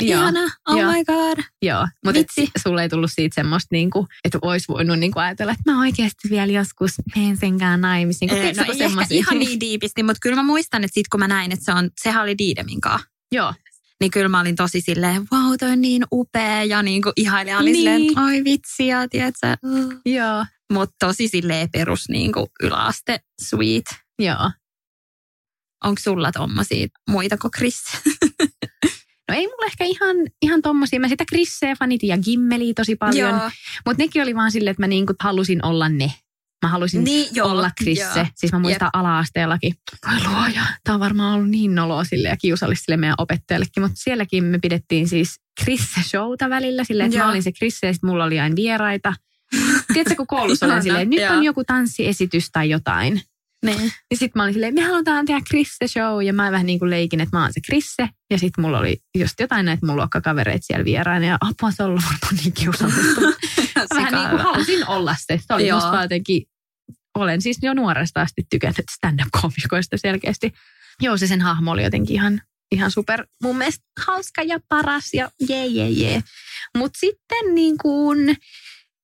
ihana, 0.00 0.44
oh 0.68 0.78
joo. 0.78 0.92
my 0.92 1.04
god. 1.04 1.44
Joo, 1.62 1.86
mutta 2.04 2.20
sulle 2.62 2.82
ei 2.82 2.88
tullut 2.88 3.10
siitä 3.14 3.34
semmoista, 3.34 3.68
niin 3.72 3.90
kuin, 3.90 4.06
että 4.24 4.38
olisi 4.42 4.68
voinut 4.68 4.98
niin 4.98 5.12
kuin 5.12 5.22
ajatella, 5.22 5.52
että 5.52 5.72
mä 5.72 5.80
oikeasti 5.80 6.30
vielä 6.30 6.52
joskus 6.52 6.92
menen 7.16 7.36
senkään 7.36 7.80
naimisiin. 7.80 8.30
Niin 8.30 8.56
no 8.56 8.64
ei 8.72 8.82
ehkä 8.82 9.06
ihan 9.10 9.38
niin 9.38 9.60
diipisti, 9.64 10.02
mutta 10.02 10.20
kyllä 10.22 10.36
mä 10.36 10.42
muistan, 10.42 10.84
että 10.84 10.94
sitten 10.94 11.08
kun 11.10 11.20
mä 11.20 11.28
näin, 11.28 11.52
että 11.52 11.64
se 11.64 11.72
on, 11.72 11.90
sehän 12.02 12.22
oli 12.22 12.38
Diidemin 12.38 12.80
kanssa. 12.80 13.08
Joo. 13.32 13.54
Niin 14.00 14.10
kyllä 14.10 14.28
mä 14.28 14.40
olin 14.40 14.56
tosi 14.56 14.80
silleen, 14.80 15.26
wow, 15.32 15.54
toi 15.58 15.70
on 15.70 15.80
niin 15.80 16.04
upea 16.12 16.64
ja 16.64 16.82
niin 16.82 17.02
kuin 17.02 17.12
ihailin. 17.16 17.56
Olin 17.56 17.72
niin. 17.72 17.76
silleen, 17.76 18.24
oi 18.24 18.44
vitsiä, 18.44 19.08
tiedätkö? 19.10 19.46
Joo. 20.16 20.44
Mutta 20.72 20.96
tosi 21.06 21.28
silleen 21.28 21.70
perus 21.70 22.08
niin 22.08 22.32
kuin 22.32 22.46
yläaste 22.62 23.20
sweet. 23.42 23.84
Joo. 24.18 24.50
Onko 25.84 26.00
sulla 26.00 26.32
tommosia 26.32 26.86
muita 27.10 27.36
kuin 27.36 27.50
Chris? 27.50 27.82
No 29.28 29.34
ei 29.34 29.46
mulla 29.46 29.66
ehkä 29.66 29.84
ihan, 29.84 30.16
ihan 30.42 30.62
tommosia. 30.62 31.00
Mä 31.00 31.08
sitä 31.08 31.24
Chrisseä 31.28 31.76
fanitin 31.78 32.08
ja 32.08 32.18
Gimmeliä 32.18 32.72
tosi 32.76 32.96
paljon. 32.96 33.40
Mutta 33.86 34.02
nekin 34.02 34.22
oli 34.22 34.34
vaan 34.34 34.52
silleen, 34.52 34.70
että 34.70 34.82
mä 34.82 34.86
niinku 34.86 35.14
halusin 35.20 35.64
olla 35.64 35.88
ne. 35.88 36.12
Mä 36.62 36.68
halusin 36.68 37.04
niin, 37.04 37.28
joo, 37.32 37.48
olla 37.48 37.70
Krisse. 37.82 38.18
Joo. 38.18 38.26
Siis 38.34 38.52
mä 38.52 38.58
muistan 38.58 38.86
Jep. 38.86 38.96
ala-asteellakin. 38.96 39.74
Voi 40.10 40.32
luoja. 40.32 40.62
Tää 40.84 40.94
on 40.94 41.00
varmaan 41.00 41.34
ollut 41.34 41.50
niin 41.50 41.74
noloa 41.74 42.04
sille 42.04 42.28
ja 42.28 42.36
kiusallista 42.36 42.84
sille 42.84 42.96
meidän 42.96 43.14
opettajallekin. 43.18 43.82
Mutta 43.82 43.96
sielläkin 43.96 44.44
me 44.44 44.58
pidettiin 44.58 45.08
siis 45.08 45.40
Krisse-showta 45.60 46.50
välillä. 46.50 46.84
Silleen, 46.84 47.06
että 47.06 47.24
mä 47.24 47.30
olin 47.30 47.42
se 47.42 47.52
Krisse 47.52 47.86
ja 47.86 47.94
mulla 48.02 48.24
oli 48.24 48.40
aina 48.40 48.56
vieraita. 48.56 49.14
Tiedätkö, 49.92 50.14
kun 50.16 50.26
koulussa 50.26 50.66
olen 50.66 50.82
silleen, 50.82 51.10
nyt 51.10 51.30
on 51.30 51.44
joku 51.44 51.64
tanssiesitys 51.64 52.50
tai 52.52 52.70
jotain. 52.70 53.22
Niin. 53.64 53.92
Ja 54.10 54.16
sitten 54.16 54.32
mä 54.34 54.42
olin 54.42 54.54
silleen, 54.54 54.74
me 54.74 54.82
halutaan 54.82 55.26
tehdä 55.26 55.40
Krisse-show. 55.50 56.22
Ja 56.24 56.32
mä 56.32 56.52
vähän 56.52 56.66
niin 56.66 56.78
kuin 56.78 56.90
leikin, 56.90 57.20
että 57.20 57.36
mä 57.36 57.42
oon 57.42 57.52
se 57.52 57.60
Krisse. 57.66 58.08
Ja 58.30 58.38
sitten 58.38 58.62
mulla 58.62 58.78
oli 58.78 58.96
just 59.18 59.40
jotain 59.40 59.66
näitä 59.66 59.86
mun 59.86 59.96
luokkakavereita 59.96 60.66
siellä 60.66 60.84
vieraina. 60.84 61.26
Ja 61.26 61.38
apua, 61.40 61.70
se 61.70 61.82
on 61.82 61.88
ollut 61.88 62.02
varmaan 62.04 62.44
niin 62.44 62.52
kiusallista. 62.52 63.20
vähän 63.94 64.12
niin 64.12 64.28
kuin 64.28 64.42
halusin 64.42 64.88
olla 64.88 65.16
se. 65.26 65.40
Se 65.46 65.54
oli 65.54 65.72
musta 65.72 66.02
jotenkin, 66.02 66.42
olen 67.14 67.42
siis 67.42 67.58
jo 67.62 67.74
nuoresta 67.74 68.20
asti 68.20 68.42
tykännyt 68.50 68.86
stand-up-komikoista 68.96 69.96
selkeästi. 69.96 70.52
Joo, 71.00 71.16
se 71.16 71.26
sen 71.26 71.40
hahmo 71.40 71.70
oli 71.70 71.84
jotenkin 71.84 72.14
ihan, 72.14 72.40
ihan 72.72 72.90
super, 72.90 73.26
mun 73.42 73.58
mielestä 73.58 73.84
hauska 74.06 74.42
ja 74.42 74.58
paras 74.68 75.14
ja 75.14 75.30
jee, 75.48 75.66
jee, 75.66 75.90
jee. 75.90 76.22
Mutta 76.78 76.98
sitten 76.98 77.54
niin 77.54 77.78
kuin, 77.78 78.36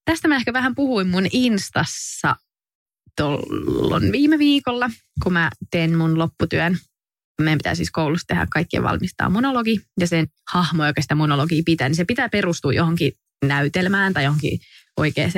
tästä 0.05 0.29
mä 0.29 0.37
ehkä 0.37 0.53
vähän 0.53 0.75
puhuin 0.75 1.09
mun 1.09 1.27
Instassa 1.33 2.37
tuolloin 3.17 4.13
viime 4.13 4.39
viikolla, 4.39 4.91
kun 5.23 5.33
mä 5.33 5.51
teen 5.71 5.99
mun 5.99 6.19
lopputyön 6.19 6.79
meidän 7.43 7.59
pitää 7.59 7.75
siis 7.75 7.91
koulussa 7.91 8.27
tehdä 8.27 8.47
kaikkien 8.53 8.83
valmistaa 8.83 9.31
monologi, 9.31 9.81
ja 10.01 10.07
sen 10.07 10.27
hahmo, 10.53 10.87
joka 10.87 11.03
sitä 11.03 11.15
monologia 11.15 11.63
pitää, 11.67 11.89
niin 11.89 11.97
se 11.97 12.05
pitää 12.05 12.29
perustua 12.29 12.73
johonkin 12.73 13.13
näytelmään 13.49 14.13
tai 14.15 14.25
johonkin 14.25 14.59
oikeaan 14.97 15.33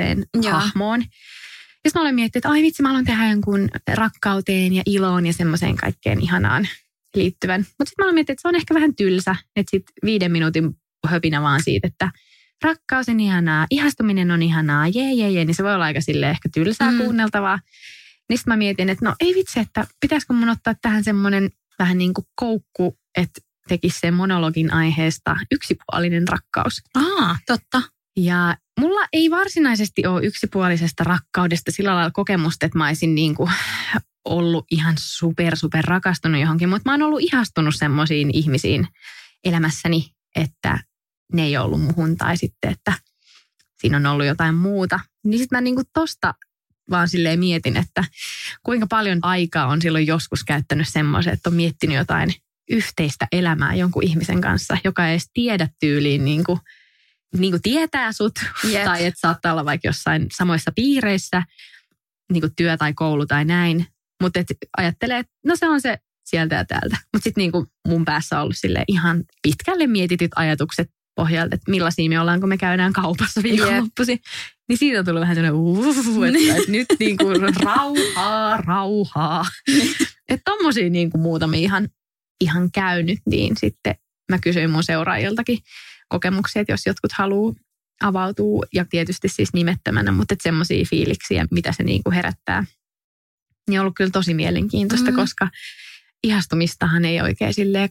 hahmoon. 0.51 0.99
Ja 1.01 1.89
sitten 1.89 1.99
mä 1.99 2.01
olen 2.01 2.15
miettinyt, 2.15 2.45
että 2.45 2.49
ai 2.49 2.61
vitsi, 2.61 2.81
mä 2.81 2.87
haluan 2.87 3.05
tehdä 3.05 3.29
jonkun 3.29 3.69
rakkauteen 3.93 4.73
ja 4.73 4.83
iloon 4.85 5.25
ja 5.25 5.33
semmoiseen 5.33 5.75
kaikkeen 5.75 6.21
ihanaan 6.21 6.67
liittyvän. 7.15 7.61
Mutta 7.61 7.89
sitten 7.89 8.03
mä 8.03 8.05
olen 8.05 8.15
miettinyt, 8.15 8.35
että 8.35 8.41
se 8.41 8.47
on 8.47 8.55
ehkä 8.55 8.73
vähän 8.73 8.95
tylsä, 8.95 9.35
että 9.55 9.71
sitten 9.71 9.93
viiden 10.03 10.31
minuutin 10.31 10.77
höpinä 11.07 11.41
vaan 11.41 11.63
siitä, 11.63 11.87
että 11.87 12.11
rakkaus 12.63 13.09
on 13.09 13.19
ihanaa, 13.19 13.65
ihastuminen 13.69 14.31
on 14.31 14.43
ihanaa, 14.43 14.87
jee, 14.87 15.13
jee, 15.13 15.29
jee, 15.29 15.45
niin 15.45 15.55
se 15.55 15.63
voi 15.63 15.73
olla 15.73 15.85
aika 15.85 16.01
sille 16.01 16.29
ehkä 16.29 16.49
tylsää 16.53 16.91
mm. 16.91 16.97
kuunneltavaa. 16.97 17.59
Niin 18.29 18.37
sitten 18.37 18.51
mä 18.51 18.57
mietin, 18.57 18.89
että 18.89 19.05
no 19.05 19.15
ei 19.19 19.35
vitsi, 19.35 19.59
että 19.59 19.87
pitäisikö 20.01 20.33
mun 20.33 20.49
ottaa 20.49 20.73
tähän 20.81 21.03
semmoinen 21.03 21.49
vähän 21.79 21.97
niin 21.97 22.13
kuin 22.13 22.25
koukku, 22.35 22.97
että 23.17 23.41
tekisi 23.67 23.99
sen 23.99 24.13
monologin 24.13 24.73
aiheesta 24.73 25.35
yksipuolinen 25.51 26.27
rakkaus. 26.27 26.81
Aa, 26.95 27.37
totta. 27.47 27.81
Ja 28.17 28.57
mulla 28.79 29.07
ei 29.13 29.31
varsinaisesti 29.31 30.07
ole 30.07 30.25
yksipuolisesta 30.25 31.03
rakkaudesta 31.03 31.71
sillä 31.71 31.95
lailla 31.95 32.11
kokemusta, 32.11 32.65
että 32.65 32.77
mä 32.77 32.87
olisin 32.87 33.15
niin 33.15 33.35
kuin 33.35 33.51
ollut 34.25 34.65
ihan 34.71 34.95
super, 34.99 35.55
super 35.55 35.85
rakastunut 35.85 36.41
johonkin, 36.41 36.69
mutta 36.69 36.89
mä 36.89 36.93
oon 36.93 37.01
ollut 37.01 37.21
ihastunut 37.21 37.75
semmoisiin 37.75 38.29
ihmisiin 38.33 38.87
elämässäni, 39.43 40.11
että 40.35 40.79
ne 41.33 41.43
ei 41.43 41.57
ollut 41.57 41.81
muhun 41.81 42.17
tai 42.17 42.37
sitten, 42.37 42.71
että 42.71 42.93
siinä 43.81 43.97
on 43.97 44.05
ollut 44.05 44.25
jotain 44.25 44.55
muuta. 44.55 44.99
Niin 45.25 45.39
sitten 45.39 45.57
mä 45.57 45.61
niin 45.61 45.75
kuin 45.75 45.87
tosta 45.93 46.33
vaan 46.89 47.09
silleen 47.09 47.39
mietin, 47.39 47.77
että 47.77 48.03
kuinka 48.63 48.87
paljon 48.87 49.19
aikaa 49.21 49.67
on 49.67 49.81
silloin 49.81 50.07
joskus 50.07 50.43
käyttänyt 50.43 50.87
semmoisen, 50.87 51.33
että 51.33 51.49
on 51.49 51.55
miettinyt 51.55 51.97
jotain 51.97 52.33
yhteistä 52.69 53.27
elämää 53.31 53.75
jonkun 53.75 54.03
ihmisen 54.03 54.41
kanssa, 54.41 54.77
joka 54.83 55.07
ei 55.07 55.11
edes 55.11 55.29
tiedä 55.33 55.69
tyyliin 55.79 56.25
niin 56.25 56.43
kuin, 56.43 56.59
niin 57.37 57.51
kuin 57.51 57.61
tietää 57.61 58.11
sut, 58.11 58.33
yep. 58.65 58.83
tai 58.83 59.05
että 59.05 59.19
saattaa 59.19 59.51
olla 59.51 59.65
vaikka 59.65 59.87
jossain 59.87 60.27
samoissa 60.37 60.71
piireissä, 60.75 61.43
niin 62.31 62.41
kuin 62.41 62.53
työ 62.55 62.77
tai 62.77 62.93
koulu 62.93 63.25
tai 63.25 63.45
näin, 63.45 63.87
mutta 64.21 64.39
ajattelee, 64.77 65.19
että 65.19 65.33
no 65.45 65.55
se 65.55 65.69
on 65.69 65.81
se 65.81 65.97
sieltä 66.25 66.55
ja 66.55 66.65
täältä. 66.65 66.97
Mutta 67.13 67.23
sitten 67.23 67.41
niin 67.41 67.67
mun 67.87 68.05
päässä 68.05 68.37
on 68.37 68.43
ollut 68.43 68.57
sille 68.57 68.83
ihan 68.87 69.23
pitkälle 69.41 69.87
mietityt 69.87 70.31
ajatukset 70.35 70.89
pohjalta, 71.15 71.55
että 71.55 71.71
millaisia 71.71 72.09
me 72.09 72.19
ollaan, 72.19 72.39
kun 72.39 72.49
me 72.49 72.57
käydään 72.57 72.93
kaupassa 72.93 73.43
viikonloppuisin. 73.43 74.13
Yep. 74.13 74.57
Niin 74.69 74.77
siitä 74.77 74.99
on 74.99 75.05
tullut 75.05 75.21
vähän 75.21 75.35
sellainen, 75.35 75.59
uh, 75.59 76.23
että, 76.23 76.57
että 76.57 76.71
nyt 76.71 76.85
niin 76.99 77.17
kuin 77.17 77.41
rauhaa, 77.63 78.57
rauhaa. 78.57 79.45
että 80.29 80.51
tommosia 80.51 80.89
niin 80.89 81.09
kuin 81.11 81.21
muutamia 81.21 81.59
ihan, 81.59 81.89
ihan 82.41 82.71
käynyt, 82.71 83.19
niin 83.29 83.57
sitten 83.57 83.95
mä 84.31 84.39
kysyin 84.39 84.69
mun 84.69 84.83
seuraajiltakin 84.83 85.57
kokemuksia, 86.07 86.61
että 86.61 86.73
jos 86.73 86.85
jotkut 86.85 87.11
haluaa 87.11 87.53
avautuu 88.03 88.65
ja 88.73 88.85
tietysti 88.85 89.27
siis 89.27 89.53
nimettömänä, 89.53 90.11
mutta 90.11 90.35
semmoisia 90.41 90.85
fiiliksiä, 90.89 91.47
mitä 91.51 91.71
se 91.71 91.83
niin 91.83 92.03
kuin 92.03 92.13
herättää. 92.13 92.65
Niin 93.69 93.79
on 93.79 93.81
ollut 93.81 93.95
kyllä 93.95 94.11
tosi 94.11 94.33
mielenkiintoista, 94.33 95.11
mm. 95.11 95.15
koska 95.15 95.49
ihastumistahan 96.23 97.05
ei 97.05 97.21
oikein 97.21 97.53
silleen, 97.53 97.89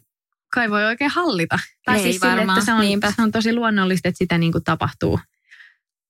kai 0.54 0.70
voi 0.70 0.84
oikein 0.84 1.10
hallita. 1.10 1.58
Tai 1.84 1.96
ei 1.96 2.02
siis 2.02 2.20
sille, 2.20 2.42
että 2.42 2.64
se 2.64 2.72
on, 2.72 3.12
se 3.16 3.22
on 3.22 3.32
tosi 3.32 3.54
luonnollista, 3.54 4.08
että 4.08 4.18
sitä 4.18 4.38
niin 4.38 4.52
kuin 4.52 4.64
tapahtuu 4.64 5.20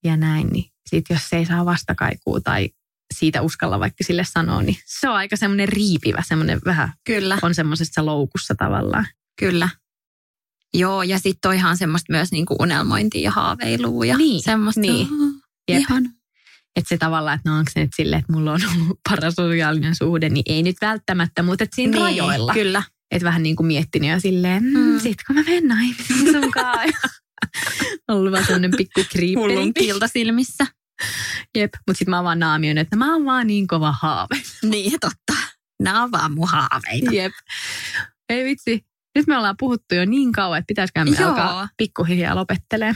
ja 0.04 0.16
näin. 0.16 0.48
Niin 0.48 0.70
sit 0.86 1.04
jos 1.10 1.28
se 1.28 1.36
ei 1.36 1.46
saa 1.46 1.64
vastakaikua 1.64 2.40
tai 2.40 2.70
siitä 3.14 3.42
uskalla 3.42 3.80
vaikka 3.80 4.04
sille 4.04 4.24
sanoa, 4.24 4.62
niin 4.62 4.76
se 4.84 5.08
on 5.08 5.16
aika 5.16 5.36
semmoinen 5.36 5.68
riipivä, 5.68 6.22
semmoinen 6.26 6.60
vähän 6.64 6.92
Kyllä. 7.04 7.38
on 7.42 7.54
semmoisessa 7.54 8.06
loukussa 8.06 8.54
tavallaan. 8.54 9.06
Kyllä. 9.38 9.68
Joo, 10.78 11.02
ja 11.02 11.18
sitten 11.18 11.40
toihan 11.42 11.76
semmoista 11.76 12.12
myös 12.12 12.32
niinku 12.32 12.56
unelmointia 12.60 13.20
ja 13.20 13.30
haaveilua 13.30 14.06
ja 14.06 14.16
niin, 14.16 14.42
semmoista. 14.42 14.80
Niin. 14.80 15.08
Jep. 15.70 15.80
Ihan. 15.80 16.04
Että 16.76 16.88
se 16.88 16.96
tavallaan, 16.96 17.36
että 17.36 17.50
no 17.50 17.58
onko 17.58 17.70
se 17.74 17.80
nyt 17.80 17.90
silleen, 17.96 18.20
että 18.20 18.32
mulla 18.32 18.52
on 18.52 18.60
ollut 18.74 19.00
parasosiaalinen 19.08 19.94
suhde, 19.94 20.28
niin 20.28 20.42
ei 20.46 20.62
nyt 20.62 20.76
välttämättä, 20.80 21.42
mutta 21.42 21.64
että 21.64 21.76
siinä 21.76 21.92
niin, 21.92 22.02
rajoilla. 22.02 22.54
Kyllä. 22.54 22.82
Että 23.10 23.24
vähän 23.24 23.42
niin 23.42 23.56
kuin 23.56 23.66
miettinyt 23.66 24.10
jo 24.10 24.20
silleen, 24.20 24.62
mm, 24.62 24.78
mm. 24.78 25.00
sit 25.00 25.16
kun 25.26 25.36
mä 25.36 25.42
menen 25.42 25.68
naimisiin 25.68 26.32
sunkaan. 26.32 26.88
ollut 28.08 28.32
vaan 28.32 28.44
sellainen 28.44 28.70
pikku 28.76 29.00
kriippeli. 29.10 29.54
Hullun 29.54 29.74
kilta 29.80 30.08
silmissä. 30.08 30.66
Jep, 31.56 31.74
mutta 31.86 31.98
sitten 31.98 32.10
mä 32.10 32.16
oon 32.16 32.24
vaan 32.24 32.38
naamioin, 32.38 32.78
että 32.78 32.96
mä 32.96 33.12
oon 33.12 33.24
vaan 33.24 33.46
niin 33.46 33.66
kova 33.66 33.92
haave. 33.92 34.42
niin, 34.62 34.92
totta. 35.00 35.32
Nämä 35.82 36.02
on 36.02 36.12
vaan 36.12 36.32
mun 36.32 36.48
haaveita. 36.48 37.12
Jep. 37.12 37.32
Ei 38.28 38.44
vitsi, 38.44 38.86
nyt 39.16 39.26
me 39.26 39.36
ollaan 39.36 39.56
puhuttu 39.58 39.94
jo 39.94 40.04
niin 40.04 40.32
kauan, 40.32 40.58
että 40.58 40.66
pitäisikö 40.68 41.04
me 41.04 41.16
Joo. 41.20 41.28
alkaa 41.28 41.68
pikkuhiljaa 41.76 42.34
lopettelee. 42.34 42.94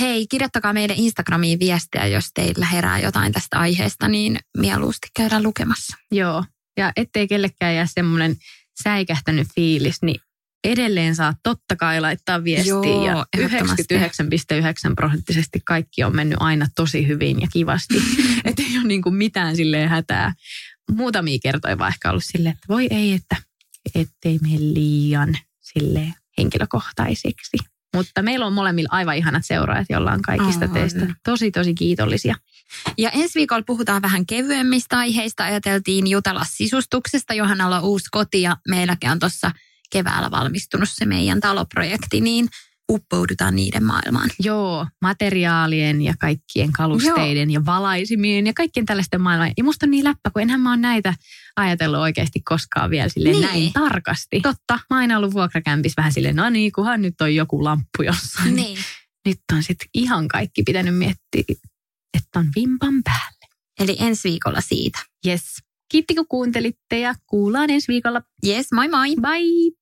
Hei, 0.00 0.26
kirjoittakaa 0.26 0.72
meidän 0.72 0.96
Instagramiin 0.96 1.58
viestiä, 1.58 2.06
jos 2.06 2.24
teillä 2.34 2.66
herää 2.66 2.98
jotain 2.98 3.32
tästä 3.32 3.58
aiheesta, 3.58 4.08
niin 4.08 4.38
mieluusti 4.58 5.08
käydään 5.16 5.42
lukemassa. 5.42 5.96
Joo, 6.10 6.44
ja 6.76 6.92
ettei 6.96 7.28
kellekään 7.28 7.74
jää 7.74 7.86
semmoinen 7.86 8.36
säikähtänyt 8.82 9.46
fiilis, 9.54 10.02
niin 10.02 10.20
edelleen 10.64 11.14
saa 11.14 11.34
totta 11.42 11.76
kai 11.76 12.00
laittaa 12.00 12.44
viestiä. 12.44 12.72
Joo, 12.72 13.04
ja 13.04 13.26
99,9 13.36 14.94
prosenttisesti 14.96 15.60
kaikki 15.66 16.04
on 16.04 16.16
mennyt 16.16 16.38
aina 16.40 16.66
tosi 16.76 17.08
hyvin 17.08 17.40
ja 17.40 17.48
kivasti. 17.52 18.02
että 18.44 18.62
ei 18.62 18.78
ole 18.78 18.86
niin 18.86 19.02
kuin 19.02 19.14
mitään 19.14 19.56
silleen 19.56 19.88
hätää. 19.88 20.34
Muutamia 20.90 21.38
kertoja 21.42 21.78
vaan 21.78 21.92
ehkä 21.92 22.10
ollut 22.10 22.24
silleen, 22.24 22.52
että 22.52 22.66
voi 22.68 22.86
ei, 22.90 23.12
että 23.12 23.36
ettei 23.94 24.38
mene 24.42 24.56
liian 24.58 25.36
sille 25.60 26.14
henkilökohtaiseksi. 26.38 27.56
Mutta 27.96 28.22
meillä 28.22 28.46
on 28.46 28.52
molemmilla 28.52 28.88
aivan 28.92 29.16
ihanat 29.16 29.42
seuraajat, 29.46 29.86
joilla 29.90 30.12
on 30.12 30.22
kaikista 30.22 30.64
Oho. 30.64 30.74
teistä 30.74 31.14
tosi, 31.24 31.50
tosi 31.50 31.74
kiitollisia. 31.74 32.34
Ja 32.98 33.10
ensi 33.10 33.34
viikolla 33.34 33.62
puhutaan 33.66 34.02
vähän 34.02 34.26
kevyemmistä 34.26 34.98
aiheista. 34.98 35.44
Ajateltiin 35.44 36.06
jutella 36.06 36.46
sisustuksesta. 36.50 37.34
Johannalla 37.34 37.78
on 37.78 37.84
uusi 37.84 38.08
koti 38.10 38.42
ja 38.42 38.56
meilläkin 38.68 39.10
on 39.10 39.18
tuossa 39.18 39.50
keväällä 39.90 40.30
valmistunut 40.30 40.88
se 40.92 41.04
meidän 41.04 41.40
taloprojekti, 41.40 42.20
niin 42.20 42.48
uppoudutaan 42.94 43.56
niiden 43.56 43.84
maailmaan. 43.84 44.30
Joo, 44.40 44.86
materiaalien 45.02 46.02
ja 46.02 46.14
kaikkien 46.20 46.72
kalusteiden 46.72 47.50
Joo. 47.50 47.60
ja 47.60 47.66
valaisimien 47.66 48.46
ja 48.46 48.52
kaikkien 48.52 48.86
tällaisten 48.86 49.20
maailmaan. 49.20 49.52
Ja 49.56 49.64
musta 49.64 49.86
on 49.86 49.90
niin 49.90 50.04
läppä, 50.04 50.30
kun 50.32 50.42
enhän 50.42 50.60
mä 50.60 50.70
oon 50.70 50.80
näitä 50.80 51.14
ajatellut 51.56 52.00
oikeasti 52.00 52.40
koskaan 52.40 52.90
vielä 52.90 53.08
silleen 53.08 53.34
niin. 53.34 53.46
näin 53.46 53.72
tarkasti. 53.72 54.40
Totta. 54.40 54.74
Mä 54.74 54.96
oon 54.96 54.98
aina 54.98 55.16
ollut 55.16 55.34
vuokrakämpissä 55.34 55.96
vähän 55.96 56.12
silleen, 56.12 56.36
no 56.36 56.50
niin, 56.50 56.72
kunhan 56.72 57.02
nyt 57.02 57.20
on 57.20 57.34
joku 57.34 57.64
lamppu 57.64 58.02
jossain. 58.02 58.56
Niin. 58.56 58.78
Nyt 59.26 59.38
on 59.52 59.62
sitten 59.62 59.88
ihan 59.94 60.28
kaikki 60.28 60.62
pitänyt 60.62 60.96
miettiä, 60.96 61.44
että 62.14 62.38
on 62.38 62.48
vimpan 62.56 63.02
päälle. 63.04 63.46
Eli 63.80 63.96
ensi 64.00 64.28
viikolla 64.28 64.60
siitä. 64.60 64.98
Yes. 65.26 65.42
Kiitti 65.88 66.14
kun 66.14 66.26
kuuntelitte 66.28 66.98
ja 66.98 67.14
kuullaan 67.26 67.70
ensi 67.70 67.88
viikolla. 67.88 68.22
Yes, 68.46 68.66
moi 68.72 68.88
moi. 68.88 69.14
Bye. 69.16 69.81